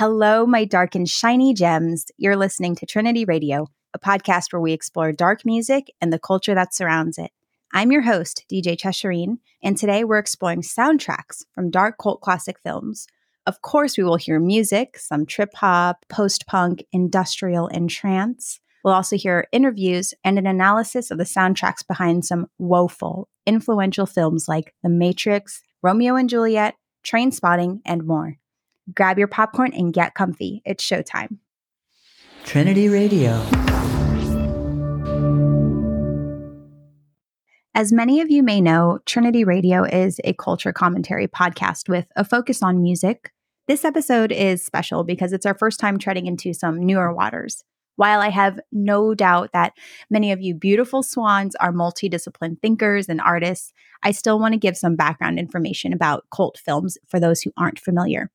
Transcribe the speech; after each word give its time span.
Hello, 0.00 0.46
my 0.46 0.64
dark 0.64 0.94
and 0.94 1.06
shiny 1.06 1.52
gems. 1.52 2.06
You're 2.16 2.34
listening 2.34 2.74
to 2.76 2.86
Trinity 2.86 3.26
Radio, 3.26 3.66
a 3.92 3.98
podcast 3.98 4.50
where 4.50 4.62
we 4.62 4.72
explore 4.72 5.12
dark 5.12 5.44
music 5.44 5.92
and 6.00 6.10
the 6.10 6.18
culture 6.18 6.54
that 6.54 6.74
surrounds 6.74 7.18
it. 7.18 7.32
I'm 7.74 7.92
your 7.92 8.00
host, 8.00 8.46
DJ 8.50 8.78
Cheshireen, 8.80 9.40
and 9.62 9.76
today 9.76 10.04
we're 10.04 10.16
exploring 10.16 10.62
soundtracks 10.62 11.44
from 11.54 11.70
dark 11.70 11.96
cult 12.00 12.22
classic 12.22 12.58
films. 12.60 13.08
Of 13.44 13.60
course, 13.60 13.98
we 13.98 14.04
will 14.04 14.16
hear 14.16 14.40
music, 14.40 14.96
some 14.96 15.26
trip 15.26 15.52
hop, 15.54 16.06
post 16.08 16.46
punk, 16.46 16.82
industrial, 16.92 17.68
and 17.68 17.90
trance. 17.90 18.58
We'll 18.82 18.94
also 18.94 19.18
hear 19.18 19.48
interviews 19.52 20.14
and 20.24 20.38
an 20.38 20.46
analysis 20.46 21.10
of 21.10 21.18
the 21.18 21.24
soundtracks 21.24 21.86
behind 21.86 22.24
some 22.24 22.46
woeful, 22.56 23.28
influential 23.44 24.06
films 24.06 24.48
like 24.48 24.74
The 24.82 24.88
Matrix, 24.88 25.60
Romeo 25.82 26.16
and 26.16 26.30
Juliet, 26.30 26.76
Trainspotting, 27.04 27.82
and 27.84 28.06
more. 28.06 28.39
Grab 28.94 29.18
your 29.18 29.28
popcorn 29.28 29.72
and 29.74 29.92
get 29.92 30.14
comfy. 30.14 30.62
It's 30.64 30.84
showtime. 30.84 31.38
Trinity 32.44 32.88
Radio. 32.88 33.40
As 37.74 37.92
many 37.92 38.20
of 38.20 38.30
you 38.30 38.42
may 38.42 38.60
know, 38.60 38.98
Trinity 39.06 39.44
Radio 39.44 39.84
is 39.84 40.20
a 40.24 40.32
culture 40.32 40.72
commentary 40.72 41.28
podcast 41.28 41.88
with 41.88 42.06
a 42.16 42.24
focus 42.24 42.62
on 42.62 42.82
music. 42.82 43.32
This 43.68 43.84
episode 43.84 44.32
is 44.32 44.64
special 44.64 45.04
because 45.04 45.32
it's 45.32 45.46
our 45.46 45.54
first 45.54 45.78
time 45.78 45.96
treading 45.96 46.26
into 46.26 46.52
some 46.52 46.84
newer 46.84 47.14
waters. 47.14 47.62
While 47.94 48.20
I 48.20 48.30
have 48.30 48.58
no 48.72 49.14
doubt 49.14 49.50
that 49.52 49.74
many 50.10 50.32
of 50.32 50.40
you 50.40 50.54
beautiful 50.54 51.02
swans 51.02 51.54
are 51.56 51.72
multidisciplined 51.72 52.60
thinkers 52.60 53.08
and 53.08 53.20
artists, 53.20 53.72
I 54.02 54.10
still 54.10 54.40
want 54.40 54.54
to 54.54 54.58
give 54.58 54.76
some 54.76 54.96
background 54.96 55.38
information 55.38 55.92
about 55.92 56.24
cult 56.34 56.58
films 56.58 56.98
for 57.06 57.20
those 57.20 57.42
who 57.42 57.52
aren't 57.56 57.78
familiar. 57.78 58.30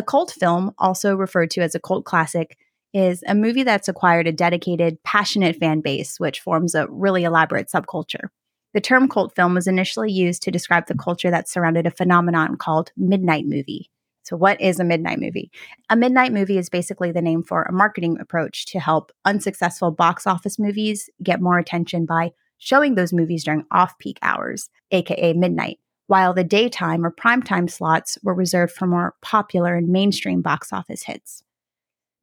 A 0.00 0.02
cult 0.02 0.30
film, 0.30 0.72
also 0.78 1.14
referred 1.14 1.50
to 1.50 1.60
as 1.60 1.74
a 1.74 1.78
cult 1.78 2.06
classic, 2.06 2.56
is 2.94 3.22
a 3.26 3.34
movie 3.34 3.64
that's 3.64 3.86
acquired 3.86 4.26
a 4.26 4.32
dedicated, 4.32 4.96
passionate 5.02 5.56
fan 5.56 5.82
base, 5.82 6.18
which 6.18 6.40
forms 6.40 6.74
a 6.74 6.88
really 6.88 7.24
elaborate 7.24 7.68
subculture. 7.68 8.28
The 8.72 8.80
term 8.80 9.10
cult 9.10 9.34
film 9.36 9.52
was 9.52 9.66
initially 9.66 10.10
used 10.10 10.42
to 10.44 10.50
describe 10.50 10.86
the 10.86 10.94
culture 10.94 11.30
that 11.30 11.50
surrounded 11.50 11.86
a 11.86 11.90
phenomenon 11.90 12.56
called 12.56 12.92
midnight 12.96 13.44
movie. 13.44 13.90
So, 14.22 14.38
what 14.38 14.58
is 14.58 14.80
a 14.80 14.84
midnight 14.84 15.18
movie? 15.18 15.50
A 15.90 15.96
midnight 15.96 16.32
movie 16.32 16.56
is 16.56 16.70
basically 16.70 17.12
the 17.12 17.20
name 17.20 17.42
for 17.42 17.64
a 17.64 17.72
marketing 17.72 18.16
approach 18.18 18.64
to 18.68 18.80
help 18.80 19.12
unsuccessful 19.26 19.90
box 19.90 20.26
office 20.26 20.58
movies 20.58 21.10
get 21.22 21.42
more 21.42 21.58
attention 21.58 22.06
by 22.06 22.30
showing 22.56 22.94
those 22.94 23.12
movies 23.12 23.44
during 23.44 23.66
off 23.70 23.98
peak 23.98 24.18
hours, 24.22 24.70
aka 24.92 25.34
midnight 25.34 25.78
while 26.10 26.34
the 26.34 26.42
daytime 26.42 27.06
or 27.06 27.12
primetime 27.12 27.70
slots 27.70 28.18
were 28.24 28.34
reserved 28.34 28.72
for 28.72 28.84
more 28.84 29.14
popular 29.22 29.76
and 29.76 29.88
mainstream 29.88 30.42
box 30.42 30.72
office 30.72 31.04
hits. 31.04 31.44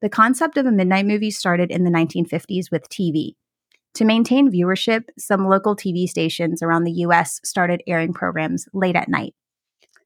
The 0.01 0.09
concept 0.09 0.57
of 0.57 0.65
a 0.65 0.73
midnight 0.73 1.05
movie 1.05 1.31
started 1.31 1.71
in 1.71 1.85
the 1.85 1.89
1950s 1.89 2.69
with 2.69 2.89
TV. 2.89 3.35
To 3.93 4.03
maintain 4.03 4.51
viewership, 4.51 5.05
some 5.17 5.47
local 5.47 5.73
TV 5.73 6.05
stations 6.05 6.61
around 6.61 6.83
the 6.83 6.99
US 7.05 7.39
started 7.45 7.81
airing 7.87 8.11
programs 8.11 8.67
late 8.73 8.97
at 8.97 9.07
night. 9.07 9.33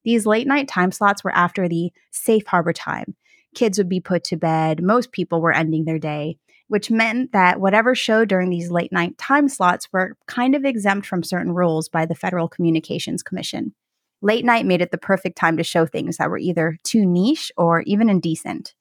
These 0.06 0.28
late 0.28 0.46
night 0.46 0.68
time 0.68 0.92
slots 0.92 1.24
were 1.24 1.36
after 1.36 1.68
the 1.68 1.92
safe 2.12 2.46
harbor 2.46 2.74
time. 2.74 3.16
Kids 3.56 3.80
would 3.80 3.90
be 3.90 4.00
put 4.00 4.24
to 4.26 4.38
bed, 4.38 4.84
most 4.84 5.12
people 5.12 5.42
were 5.42 5.54
ending 5.54 5.86
their 5.86 5.98
day, 5.98 6.38
which 6.72 6.90
meant 6.90 7.34
that 7.34 7.60
whatever 7.60 7.94
showed 7.94 8.30
during 8.30 8.50
these 8.50 8.72
late 8.72 8.94
night 8.94 9.18
time 9.18 9.50
slots 9.50 9.90
were 9.92 10.16
kind 10.28 10.56
of 10.56 10.64
exempt 10.64 11.06
from 11.06 11.22
certain 11.22 11.52
rules 11.52 11.90
by 11.90 12.06
the 12.06 12.16
Federal 12.16 12.48
Communications 12.48 13.22
Commission. 13.22 13.76
Late 14.22 14.46
night 14.46 14.66
made 14.66 14.82
it 14.82 14.90
the 14.90 14.98
perfect 14.98 15.38
time 15.38 15.58
to 15.58 15.66
show 15.66 15.86
things 15.86 16.16
that 16.16 16.30
were 16.30 16.38
either 16.38 16.78
too 16.86 17.06
niche 17.06 17.52
or 17.58 17.82
even 17.82 18.10
indecent. 18.10 18.74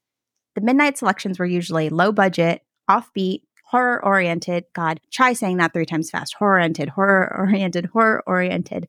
The 0.55 0.61
midnight 0.61 0.99
selections 0.99 1.41
were 1.41 1.47
usually 1.47 1.89
low 1.89 2.13
budget, 2.13 2.63
offbeat, 2.89 3.41
horror 3.65 4.05
oriented. 4.05 4.67
God, 4.73 5.01
try 5.11 5.33
saying 5.33 5.57
that 5.57 5.73
three 5.73 5.85
times 5.85 6.11
fast. 6.11 6.35
Horror 6.35 6.59
oriented, 6.59 6.91
horror 6.91 7.35
oriented, 7.37 7.87
horror 7.87 8.23
oriented. 8.25 8.87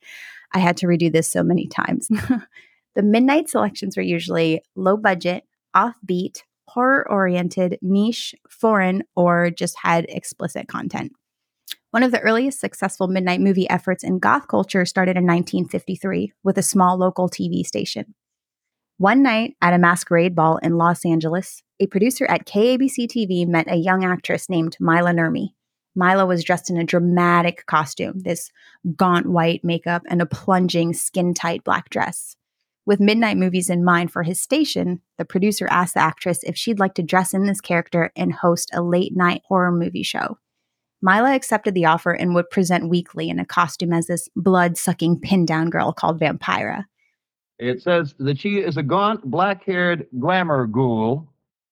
I 0.53 0.59
had 0.59 0.77
to 0.77 0.85
redo 0.85 1.11
this 1.11 1.27
so 1.27 1.41
many 1.41 1.65
times. 1.65 2.07
the 2.95 3.01
midnight 3.01 3.49
selections 3.49 3.97
were 3.97 4.03
usually 4.03 4.61
low 4.75 4.95
budget, 4.95 5.45
offbeat, 5.75 6.43
horror 6.73 7.09
oriented, 7.09 7.77
niche, 7.81 8.33
foreign, 8.49 9.03
or 9.15 9.49
just 9.49 9.77
had 9.83 10.05
explicit 10.07 10.67
content. 10.67 11.11
One 11.91 12.03
of 12.03 12.11
the 12.11 12.21
earliest 12.21 12.61
successful 12.61 13.07
midnight 13.07 13.41
movie 13.41 13.69
efforts 13.69 14.03
in 14.03 14.19
goth 14.19 14.47
culture 14.47 14.85
started 14.85 15.17
in 15.17 15.25
1953 15.25 16.31
with 16.43 16.57
a 16.57 16.63
small 16.63 16.97
local 16.97 17.29
TV 17.29 17.65
station. 17.65 18.15
One 18.97 19.23
night 19.23 19.55
at 19.61 19.73
a 19.73 19.79
masquerade 19.79 20.35
ball 20.35 20.57
in 20.57 20.77
Los 20.77 21.05
Angeles, 21.05 21.61
a 21.79 21.87
producer 21.87 22.25
at 22.27 22.45
KABC 22.45 23.07
TV 23.07 23.47
met 23.47 23.69
a 23.69 23.75
young 23.75 24.05
actress 24.05 24.47
named 24.47 24.77
Mila 24.79 25.11
Nurmi. 25.11 25.49
Mila 25.95 26.25
was 26.25 26.43
dressed 26.43 26.69
in 26.69 26.77
a 26.77 26.85
dramatic 26.85 27.65
costume, 27.65 28.19
this 28.19 28.49
gaunt 28.95 29.25
white 29.25 29.63
makeup 29.63 30.03
and 30.07 30.21
a 30.21 30.25
plunging 30.25 30.93
skin 30.93 31.33
tight 31.33 31.63
black 31.65 31.89
dress. 31.89 32.37
With 32.85 32.99
midnight 32.99 33.37
movies 33.37 33.69
in 33.69 33.83
mind 33.83 34.11
for 34.11 34.23
his 34.23 34.41
station, 34.41 35.01
the 35.17 35.25
producer 35.25 35.67
asked 35.69 35.93
the 35.93 35.99
actress 35.99 36.43
if 36.43 36.57
she'd 36.57 36.79
like 36.79 36.95
to 36.95 37.03
dress 37.03 37.33
in 37.33 37.45
this 37.45 37.61
character 37.61 38.11
and 38.15 38.33
host 38.33 38.71
a 38.73 38.81
late 38.81 39.15
night 39.15 39.43
horror 39.47 39.71
movie 39.71 40.03
show. 40.03 40.37
Mila 41.03 41.33
accepted 41.33 41.73
the 41.73 41.85
offer 41.85 42.11
and 42.11 42.35
would 42.35 42.49
present 42.49 42.89
weekly 42.89 43.29
in 43.29 43.39
a 43.39 43.45
costume 43.45 43.93
as 43.93 44.07
this 44.07 44.29
blood 44.35 44.77
sucking 44.77 45.19
pin 45.19 45.45
down 45.45 45.69
girl 45.69 45.91
called 45.93 46.19
Vampira. 46.19 46.85
It 47.59 47.81
says 47.81 48.15
that 48.19 48.39
she 48.39 48.57
is 48.57 48.77
a 48.77 48.83
gaunt, 48.83 49.29
black 49.29 49.63
haired 49.63 50.07
glamour 50.19 50.65
ghoul 50.65 51.27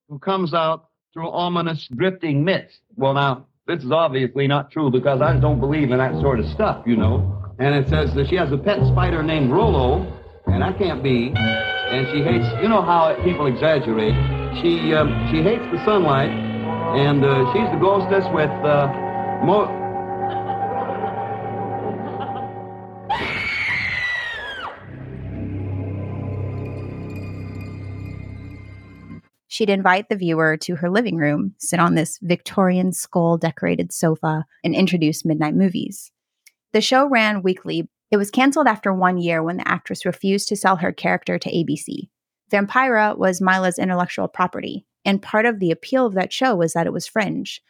who 0.08 0.20
comes 0.20 0.53
out 0.53 0.90
through 1.14 1.31
ominous 1.31 1.88
drifting 1.96 2.44
mist. 2.44 2.81
Well, 2.96 3.14
now, 3.14 3.47
this 3.68 3.84
is 3.84 3.91
obviously 3.91 4.47
not 4.47 4.72
true 4.72 4.91
because 4.91 5.22
I 5.22 5.40
don't 5.40 5.59
believe 5.59 5.91
in 5.91 5.97
that 5.97 6.20
sort 6.22 6.40
of 6.40 6.47
stuff, 6.47 6.86
you 6.86 6.96
know. 6.96 7.36
And 7.59 7.76
it 7.76 7.90
says 7.90 8.14
that 8.16 8.30
she 8.30 8.36
has 8.36 8.52
a 8.52 8.58
pet 8.58 8.80
spider 8.88 9.22
named 9.22 9.52
Rollo, 9.52 10.19
and 10.53 10.63
I 10.63 10.73
can't 10.73 11.01
be. 11.03 11.33
And 11.35 12.07
she 12.11 12.21
hates, 12.21 12.45
you 12.61 12.69
know 12.69 12.81
how 12.81 13.15
people 13.23 13.47
exaggerate. 13.47 14.13
She 14.61 14.93
um, 14.93 15.09
she 15.31 15.41
hates 15.41 15.63
the 15.71 15.83
sunlight, 15.85 16.29
and 16.29 17.23
uh, 17.23 17.51
she's 17.53 17.69
the 17.71 17.77
ghostess 17.79 18.25
with. 18.33 18.49
Uh, 18.65 18.87
more. 19.43 19.79
She'd 29.47 29.69
invite 29.69 30.07
the 30.07 30.16
viewer 30.16 30.55
to 30.57 30.75
her 30.77 30.89
living 30.89 31.17
room, 31.17 31.53
sit 31.57 31.79
on 31.79 31.95
this 31.95 32.17
Victorian 32.21 32.93
skull 32.93 33.37
decorated 33.37 33.91
sofa, 33.91 34.45
and 34.63 34.73
introduce 34.73 35.25
midnight 35.25 35.53
movies. 35.53 36.11
The 36.71 36.81
show 36.81 37.09
ran 37.09 37.41
weekly. 37.41 37.89
It 38.12 38.18
was 38.18 38.31
canceled 38.31 38.68
after 38.68 38.94
one 38.94 39.18
year 39.18 39.44
when 39.44 39.58
the 39.58 39.68
actress 39.68 40.06
refused 40.06 40.47
to 40.50 40.56
sell 40.56 40.78
her 40.78 40.92
character 40.92 41.38
to 41.38 41.52
ABC. 41.52 42.09
Vampira 42.52 43.18
was 43.18 43.42
Mila's 43.42 43.78
intellectual 43.78 44.28
property, 44.28 44.86
and 45.06 45.22
part 45.22 45.46
of 45.46 45.59
the 45.59 45.72
appeal 45.72 46.06
of 46.06 46.16
that 46.16 46.34
show 46.34 46.56
was 46.56 46.74
that 46.74 46.88
it 46.88 46.94
was 46.94 47.08
fringe. 47.08 47.62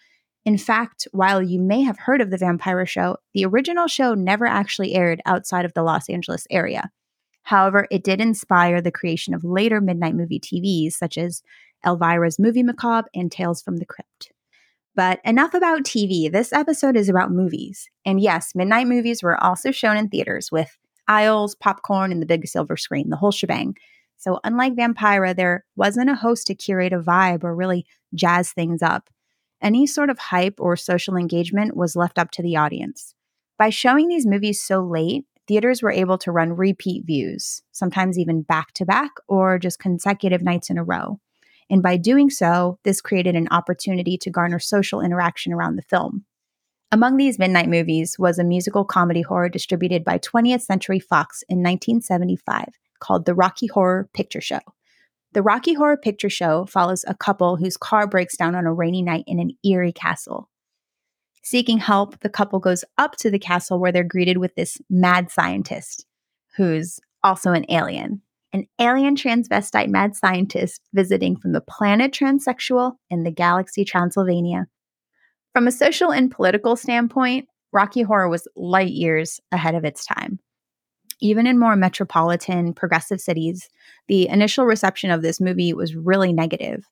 In 0.46 0.58
fact, 0.58 1.08
while 1.12 1.42
you 1.42 1.60
may 1.60 1.82
have 1.82 2.00
heard 2.00 2.22
of 2.22 2.32
the 2.32 2.38
Vampira 2.38 2.88
show, 2.88 3.18
the 3.34 3.46
original 3.46 3.88
show 3.88 4.14
never 4.14 4.46
actually 4.46 4.96
aired 4.96 5.22
outside 5.26 5.66
of 5.66 5.74
the 5.74 5.84
Los 5.84 6.10
Angeles 6.10 6.48
area. 6.50 6.90
However, 7.44 7.88
it 7.92 8.04
did 8.04 8.22
inspire 8.22 8.82
the 8.82 8.92
creation 8.92 9.34
of 9.34 9.44
later 9.44 9.82
midnight 9.82 10.16
movie 10.16 10.40
TVs, 10.40 10.94
such 10.94 11.18
as 11.18 11.44
Elvira's 11.86 12.40
Movie 12.40 12.64
Macabre 12.64 13.10
and 13.14 13.32
Tales 13.32 13.62
from 13.62 13.78
the 13.78 13.86
Crypt. 13.86 14.32
But 14.96 15.20
enough 15.24 15.54
about 15.54 15.84
TV. 15.84 16.32
This 16.32 16.52
episode 16.52 16.98
is 16.98 17.10
about 17.10 17.32
movies. 17.32 17.90
And 18.06 18.20
yes, 18.20 18.54
midnight 18.56 18.88
movies 18.88 19.24
were 19.24 19.42
also 19.42 19.72
shown 19.72 19.98
in 19.98 20.10
theaters 20.10 20.52
with 20.52 20.78
aisles, 21.08 21.56
popcorn, 21.56 22.12
and 22.12 22.22
the 22.22 22.26
big 22.26 22.48
silver 22.48 22.76
screen, 22.76 23.10
the 23.10 23.16
whole 23.16 23.32
shebang. 23.32 23.76
So, 24.18 24.40
unlike 24.44 24.76
Vampira, 24.76 25.36
there 25.36 25.64
wasn't 25.78 26.10
a 26.10 26.16
host 26.16 26.48
to 26.48 26.56
curate 26.56 26.92
a 26.92 27.00
vibe 27.00 27.44
or 27.44 27.56
really 27.56 27.86
jazz 28.14 28.52
things 28.52 28.82
up 28.82 29.10
any 29.62 29.86
sort 29.86 30.10
of 30.10 30.20
hype 30.20 30.56
or 30.60 30.76
social 30.76 31.16
engagement 31.16 31.76
was 31.76 31.96
left 31.96 32.18
up 32.18 32.32
to 32.32 32.42
the 32.42 32.56
audience. 32.56 33.14
By 33.58 33.70
showing 33.70 34.08
these 34.08 34.26
movies 34.26 34.62
so 34.62 34.82
late, 34.82 35.26
theaters 35.48 35.82
were 35.82 35.92
able 35.92 36.18
to 36.20 36.32
run 36.32 36.54
repeat 36.54 37.06
views, 37.06 37.62
sometimes 37.72 38.18
even 38.18 38.42
back 38.42 38.74
to 38.74 38.86
back 38.86 39.12
or 39.28 39.60
just 39.60 39.80
consecutive 39.80 40.42
nights 40.42 40.70
in 40.70 40.78
a 40.78 40.84
row. 40.84 41.20
And 41.70 41.84
by 41.84 41.98
doing 41.98 42.30
so, 42.30 42.80
this 42.84 43.02
created 43.02 43.36
an 43.36 43.48
opportunity 43.52 44.18
to 44.20 44.32
garner 44.32 44.60
social 44.60 45.02
interaction 45.02 45.54
around 45.54 45.76
the 45.76 45.84
film. 45.84 46.26
Among 46.92 47.18
these 47.18 47.38
midnight 47.38 47.70
movies 47.70 48.18
was 48.18 48.40
a 48.40 48.44
musical 48.44 48.84
comedy 48.84 49.22
horror 49.22 49.50
distributed 49.50 50.04
by 50.04 50.18
20th 50.18 50.62
Century 50.62 51.00
Fox 51.00 51.44
in 51.48 51.60
1975 51.60 52.66
called 53.00 53.26
The 53.26 53.36
Rocky 53.36 53.68
Horror 53.68 54.10
Picture 54.14 54.42
Show. 54.42 54.60
The 55.34 55.44
Rocky 55.44 55.76
Horror 55.76 55.98
Picture 55.98 56.30
Show 56.30 56.66
follows 56.66 57.06
a 57.08 57.14
couple 57.14 57.58
whose 57.58 57.78
car 57.78 58.08
breaks 58.08 58.36
down 58.36 58.56
on 58.56 58.66
a 58.66 58.74
rainy 58.74 59.04
night 59.04 59.24
in 59.28 59.40
an 59.40 59.52
eerie 59.64 59.94
castle. 59.94 60.50
Seeking 61.44 61.78
help, 61.78 62.20
the 62.22 62.30
couple 62.30 62.60
goes 62.60 62.84
up 62.98 63.16
to 63.18 63.30
the 63.30 63.40
castle 63.40 63.80
where 63.80 63.92
they're 63.92 64.04
greeted 64.04 64.38
with 64.38 64.56
this 64.56 64.80
mad 64.90 65.30
scientist 65.30 66.08
who's 66.58 67.00
also 67.24 67.52
an 67.52 67.66
alien. 67.70 68.22
An 68.54 68.66
alien 68.80 69.16
transvestite 69.16 69.90
mad 69.90 70.16
scientist 70.16 70.82
visiting 70.94 71.36
from 71.36 71.52
the 71.52 71.62
planet 71.62 72.12
transsexual 72.12 72.94
in 73.10 73.24
the 73.24 73.32
galaxy 73.32 73.86
Transylvania. 73.86 74.68
From 75.54 75.68
a 75.68 75.72
social 75.72 76.12
and 76.12 76.32
political 76.32 76.76
standpoint, 76.76 77.48
Rocky 77.72 78.02
Horror 78.02 78.30
was 78.30 78.48
light 78.56 78.92
years 78.92 79.40
ahead 79.52 79.76
of 79.76 79.86
its 79.86 80.06
time. 80.06 80.40
Even 81.22 81.46
in 81.46 81.60
more 81.60 81.76
metropolitan, 81.76 82.74
progressive 82.74 83.20
cities, 83.20 83.68
the 84.08 84.28
initial 84.30 84.66
reception 84.66 85.12
of 85.12 85.22
this 85.22 85.42
movie 85.42 85.74
was 85.74 85.96
really 85.96 86.32
negative. 86.32 86.86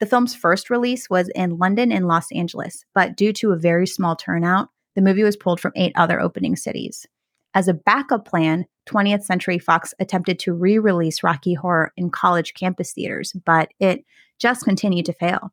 The 0.00 0.06
film's 0.06 0.34
first 0.34 0.70
release 0.70 1.10
was 1.10 1.28
in 1.34 1.58
London 1.58 1.90
and 1.90 2.06
Los 2.06 2.30
Angeles, 2.32 2.84
but 2.94 3.16
due 3.16 3.32
to 3.34 3.52
a 3.52 3.58
very 3.58 3.86
small 3.86 4.16
turnout, 4.16 4.68
the 4.94 5.02
movie 5.02 5.24
was 5.24 5.36
pulled 5.36 5.60
from 5.60 5.72
eight 5.76 5.92
other 5.96 6.20
opening 6.20 6.56
cities. 6.56 7.06
As 7.54 7.68
a 7.68 7.74
backup 7.74 8.26
plan, 8.26 8.66
20th 8.86 9.22
Century 9.22 9.58
Fox 9.58 9.94
attempted 9.98 10.38
to 10.40 10.52
re 10.52 10.78
release 10.78 11.22
Rocky 11.22 11.54
Horror 11.54 11.92
in 11.96 12.10
college 12.10 12.54
campus 12.54 12.92
theaters, 12.92 13.32
but 13.44 13.72
it 13.80 14.04
just 14.38 14.64
continued 14.64 15.06
to 15.06 15.12
fail. 15.12 15.52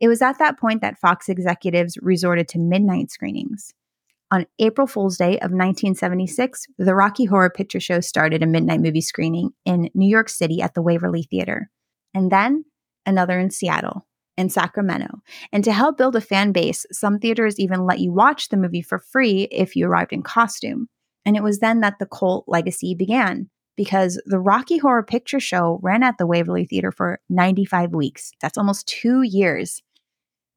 It 0.00 0.08
was 0.08 0.22
at 0.22 0.38
that 0.38 0.58
point 0.58 0.80
that 0.80 0.98
Fox 0.98 1.28
executives 1.28 1.98
resorted 2.00 2.48
to 2.48 2.58
midnight 2.58 3.10
screenings. 3.10 3.74
On 4.32 4.46
April 4.60 4.86
Fool's 4.86 5.16
Day 5.16 5.38
of 5.38 5.50
1976, 5.50 6.66
the 6.78 6.94
Rocky 6.94 7.24
Horror 7.24 7.50
Picture 7.50 7.80
Show 7.80 8.00
started 8.00 8.42
a 8.42 8.46
midnight 8.46 8.80
movie 8.80 9.00
screening 9.00 9.50
in 9.64 9.90
New 9.92 10.08
York 10.08 10.28
City 10.28 10.62
at 10.62 10.74
the 10.74 10.82
Waverly 10.82 11.24
Theater, 11.24 11.68
and 12.14 12.30
then 12.30 12.64
another 13.04 13.38
in 13.38 13.50
Seattle 13.50 14.06
and 14.36 14.52
Sacramento. 14.52 15.20
And 15.52 15.64
to 15.64 15.72
help 15.72 15.98
build 15.98 16.14
a 16.14 16.20
fan 16.20 16.52
base, 16.52 16.86
some 16.92 17.18
theaters 17.18 17.58
even 17.58 17.84
let 17.84 17.98
you 17.98 18.12
watch 18.12 18.48
the 18.48 18.56
movie 18.56 18.82
for 18.82 19.00
free 19.00 19.48
if 19.50 19.74
you 19.74 19.86
arrived 19.86 20.12
in 20.12 20.22
costume. 20.22 20.88
And 21.24 21.36
it 21.36 21.42
was 21.42 21.58
then 21.58 21.80
that 21.80 21.98
the 21.98 22.06
cult 22.06 22.44
legacy 22.46 22.94
began 22.94 23.50
because 23.76 24.20
the 24.26 24.38
Rocky 24.38 24.78
Horror 24.78 25.02
Picture 25.02 25.40
Show 25.40 25.80
ran 25.82 26.02
at 26.02 26.18
the 26.18 26.26
Waverly 26.26 26.64
Theater 26.64 26.92
for 26.92 27.20
95 27.28 27.92
weeks. 27.92 28.32
That's 28.40 28.58
almost 28.58 28.86
two 28.86 29.22
years. 29.22 29.82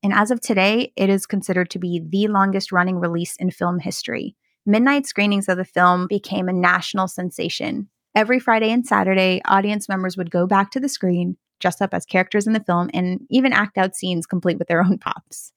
And 0.04 0.14
as 0.14 0.32
of 0.32 0.42
today, 0.42 0.92
it 0.98 1.10
is 1.10 1.26
considered 1.26 1.70
to 1.70 1.80
be 1.80 2.02
the 2.06 2.28
longest 2.28 2.72
running 2.72 3.00
release 3.00 3.36
in 3.38 3.52
film 3.52 3.80
history. 3.80 4.36
Midnight 4.66 5.06
screenings 5.06 5.48
of 5.48 5.58
the 5.58 5.66
film 5.66 6.08
became 6.08 6.50
a 6.50 6.54
national 6.54 7.08
sensation. 7.08 7.90
Every 8.16 8.40
Friday 8.40 8.72
and 8.72 8.86
Saturday, 8.86 9.42
audience 9.46 9.90
members 9.90 10.18
would 10.18 10.30
go 10.30 10.46
back 10.46 10.72
to 10.72 10.80
the 10.80 10.90
screen, 10.90 11.38
dress 11.60 11.82
up 11.82 11.94
as 11.94 12.06
characters 12.06 12.46
in 12.46 12.54
the 12.54 12.60
film, 12.60 12.90
and 12.94 13.22
even 13.30 13.54
act 13.54 13.78
out 13.78 13.96
scenes 13.96 14.26
complete 14.26 14.60
with 14.60 14.68
their 14.68 14.84
own 14.84 14.98
props. 15.00 15.54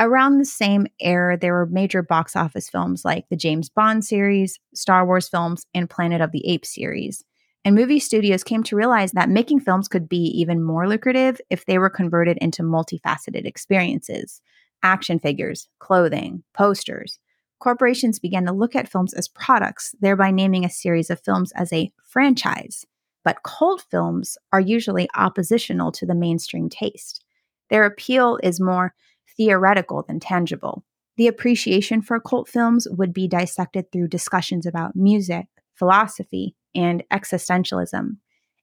Around 0.00 0.38
the 0.38 0.44
same 0.44 0.86
era, 1.00 1.36
there 1.36 1.52
were 1.52 1.66
major 1.66 2.02
box 2.02 2.36
office 2.36 2.70
films 2.70 3.04
like 3.04 3.28
the 3.28 3.36
James 3.36 3.68
Bond 3.68 4.04
series, 4.04 4.60
Star 4.72 5.04
Wars 5.04 5.28
films, 5.28 5.66
and 5.74 5.90
Planet 5.90 6.20
of 6.20 6.30
the 6.30 6.46
Apes 6.48 6.72
series. 6.72 7.24
And 7.64 7.74
movie 7.74 7.98
studios 7.98 8.44
came 8.44 8.62
to 8.64 8.76
realize 8.76 9.10
that 9.12 9.28
making 9.28 9.60
films 9.60 9.88
could 9.88 10.08
be 10.08 10.32
even 10.40 10.62
more 10.62 10.88
lucrative 10.88 11.40
if 11.50 11.66
they 11.66 11.78
were 11.78 11.90
converted 11.90 12.38
into 12.40 12.62
multifaceted 12.62 13.44
experiences 13.44 14.40
action 14.84 15.18
figures, 15.18 15.68
clothing, 15.80 16.44
posters. 16.54 17.18
Corporations 17.58 18.20
began 18.20 18.46
to 18.46 18.52
look 18.52 18.76
at 18.76 18.88
films 18.88 19.12
as 19.12 19.26
products, 19.26 19.92
thereby 20.00 20.30
naming 20.30 20.64
a 20.64 20.70
series 20.70 21.10
of 21.10 21.20
films 21.20 21.50
as 21.56 21.72
a 21.72 21.90
franchise. 22.04 22.84
But 23.24 23.42
cult 23.42 23.84
films 23.90 24.38
are 24.52 24.60
usually 24.60 25.08
oppositional 25.16 25.90
to 25.92 26.06
the 26.06 26.14
mainstream 26.14 26.68
taste. 26.68 27.24
Their 27.70 27.84
appeal 27.84 28.38
is 28.42 28.60
more 28.60 28.94
theoretical 29.38 30.04
than 30.06 30.20
tangible. 30.20 30.84
The 31.16 31.28
appreciation 31.28 32.02
for 32.02 32.20
cult 32.20 32.48
films 32.48 32.86
would 32.90 33.14
be 33.14 33.26
dissected 33.26 33.90
through 33.90 34.08
discussions 34.08 34.66
about 34.66 34.94
music, 34.94 35.46
philosophy, 35.74 36.54
and 36.74 37.02
existentialism. 37.10 38.18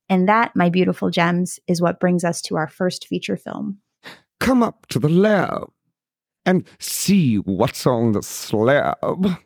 And 0.08 0.30
that, 0.30 0.56
my 0.56 0.70
beautiful 0.70 1.10
gems, 1.10 1.60
is 1.68 1.82
what 1.82 2.00
brings 2.00 2.24
us 2.24 2.42
to 2.44 2.56
our 2.56 2.68
first 2.68 3.08
feature 3.08 3.36
film. 3.38 3.80
Come 4.40 4.62
up 4.62 4.86
to 4.88 5.00
the 5.00 5.10
lab 5.10 5.72
and 6.46 6.68
see 6.80 7.38
what's 7.38 7.88
on 7.88 8.12
the 8.12 8.22
slab. 8.22 9.40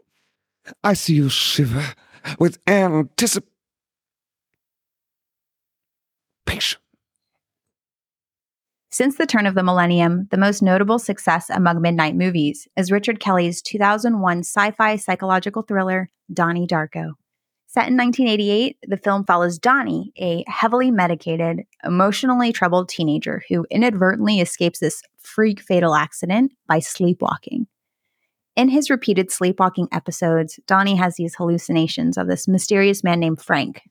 I 0.83 0.93
see 0.93 1.13
you 1.15 1.29
shiver 1.29 1.95
with 2.37 2.59
anticipation. 2.67 3.49
Since 8.91 9.17
the 9.17 9.27
turn 9.27 9.45
of 9.45 9.53
the 9.53 9.63
millennium, 9.63 10.27
the 10.31 10.37
most 10.37 10.63
notable 10.63 10.97
success 10.97 11.51
among 11.51 11.79
midnight 11.79 12.15
movies 12.15 12.67
is 12.75 12.91
Richard 12.91 13.19
Kelly's 13.19 13.61
2001 13.61 14.39
sci 14.39 14.71
fi 14.71 14.95
psychological 14.95 15.61
thriller, 15.61 16.09
Donnie 16.33 16.65
Darko. 16.65 17.13
Set 17.67 17.87
in 17.87 17.95
1988, 17.95 18.77
the 18.87 18.97
film 18.97 19.25
follows 19.25 19.59
Donnie, 19.59 20.11
a 20.19 20.43
heavily 20.47 20.89
medicated, 20.89 21.65
emotionally 21.83 22.51
troubled 22.51 22.89
teenager 22.89 23.43
who 23.47 23.67
inadvertently 23.69 24.39
escapes 24.39 24.79
this 24.79 25.03
freak 25.19 25.61
fatal 25.61 25.93
accident 25.93 26.51
by 26.67 26.79
sleepwalking. 26.79 27.67
In 28.55 28.69
his 28.69 28.89
repeated 28.89 29.29
sleepwalking 29.29 29.87
episodes, 29.91 30.59
Donnie 30.65 30.95
has 30.95 31.15
these 31.15 31.35
hallucinations 31.35 32.17
of 32.17 32.27
this 32.27 32.47
mysterious 32.47 33.03
man 33.03 33.19
named 33.19 33.39
Frank. 33.39 33.83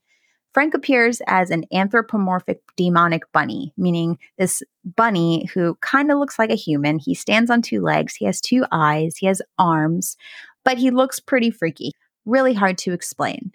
Frank 0.55 0.75
appears 0.75 1.21
as 1.27 1.50
an 1.50 1.65
anthropomorphic 1.73 2.61
demonic 2.77 3.31
bunny, 3.33 3.73
meaning 3.77 4.19
this 4.39 4.62
bunny 4.97 5.47
who 5.55 5.77
kind 5.81 6.11
of 6.11 6.19
looks 6.19 6.39
like 6.39 6.50
a 6.50 6.56
human. 6.56 6.99
He 6.99 7.15
stands 7.15 7.50
on 7.50 7.62
two 7.62 7.81
legs, 7.81 8.15
he 8.15 8.25
has 8.25 8.41
two 8.41 8.65
eyes, 8.73 9.17
he 9.17 9.27
has 9.27 9.43
arms, 9.59 10.17
but 10.65 10.79
he 10.79 10.91
looks 10.91 11.21
pretty 11.21 11.50
freaky. 11.50 11.93
Really 12.25 12.55
hard 12.55 12.79
to 12.79 12.93
explain. 12.93 13.53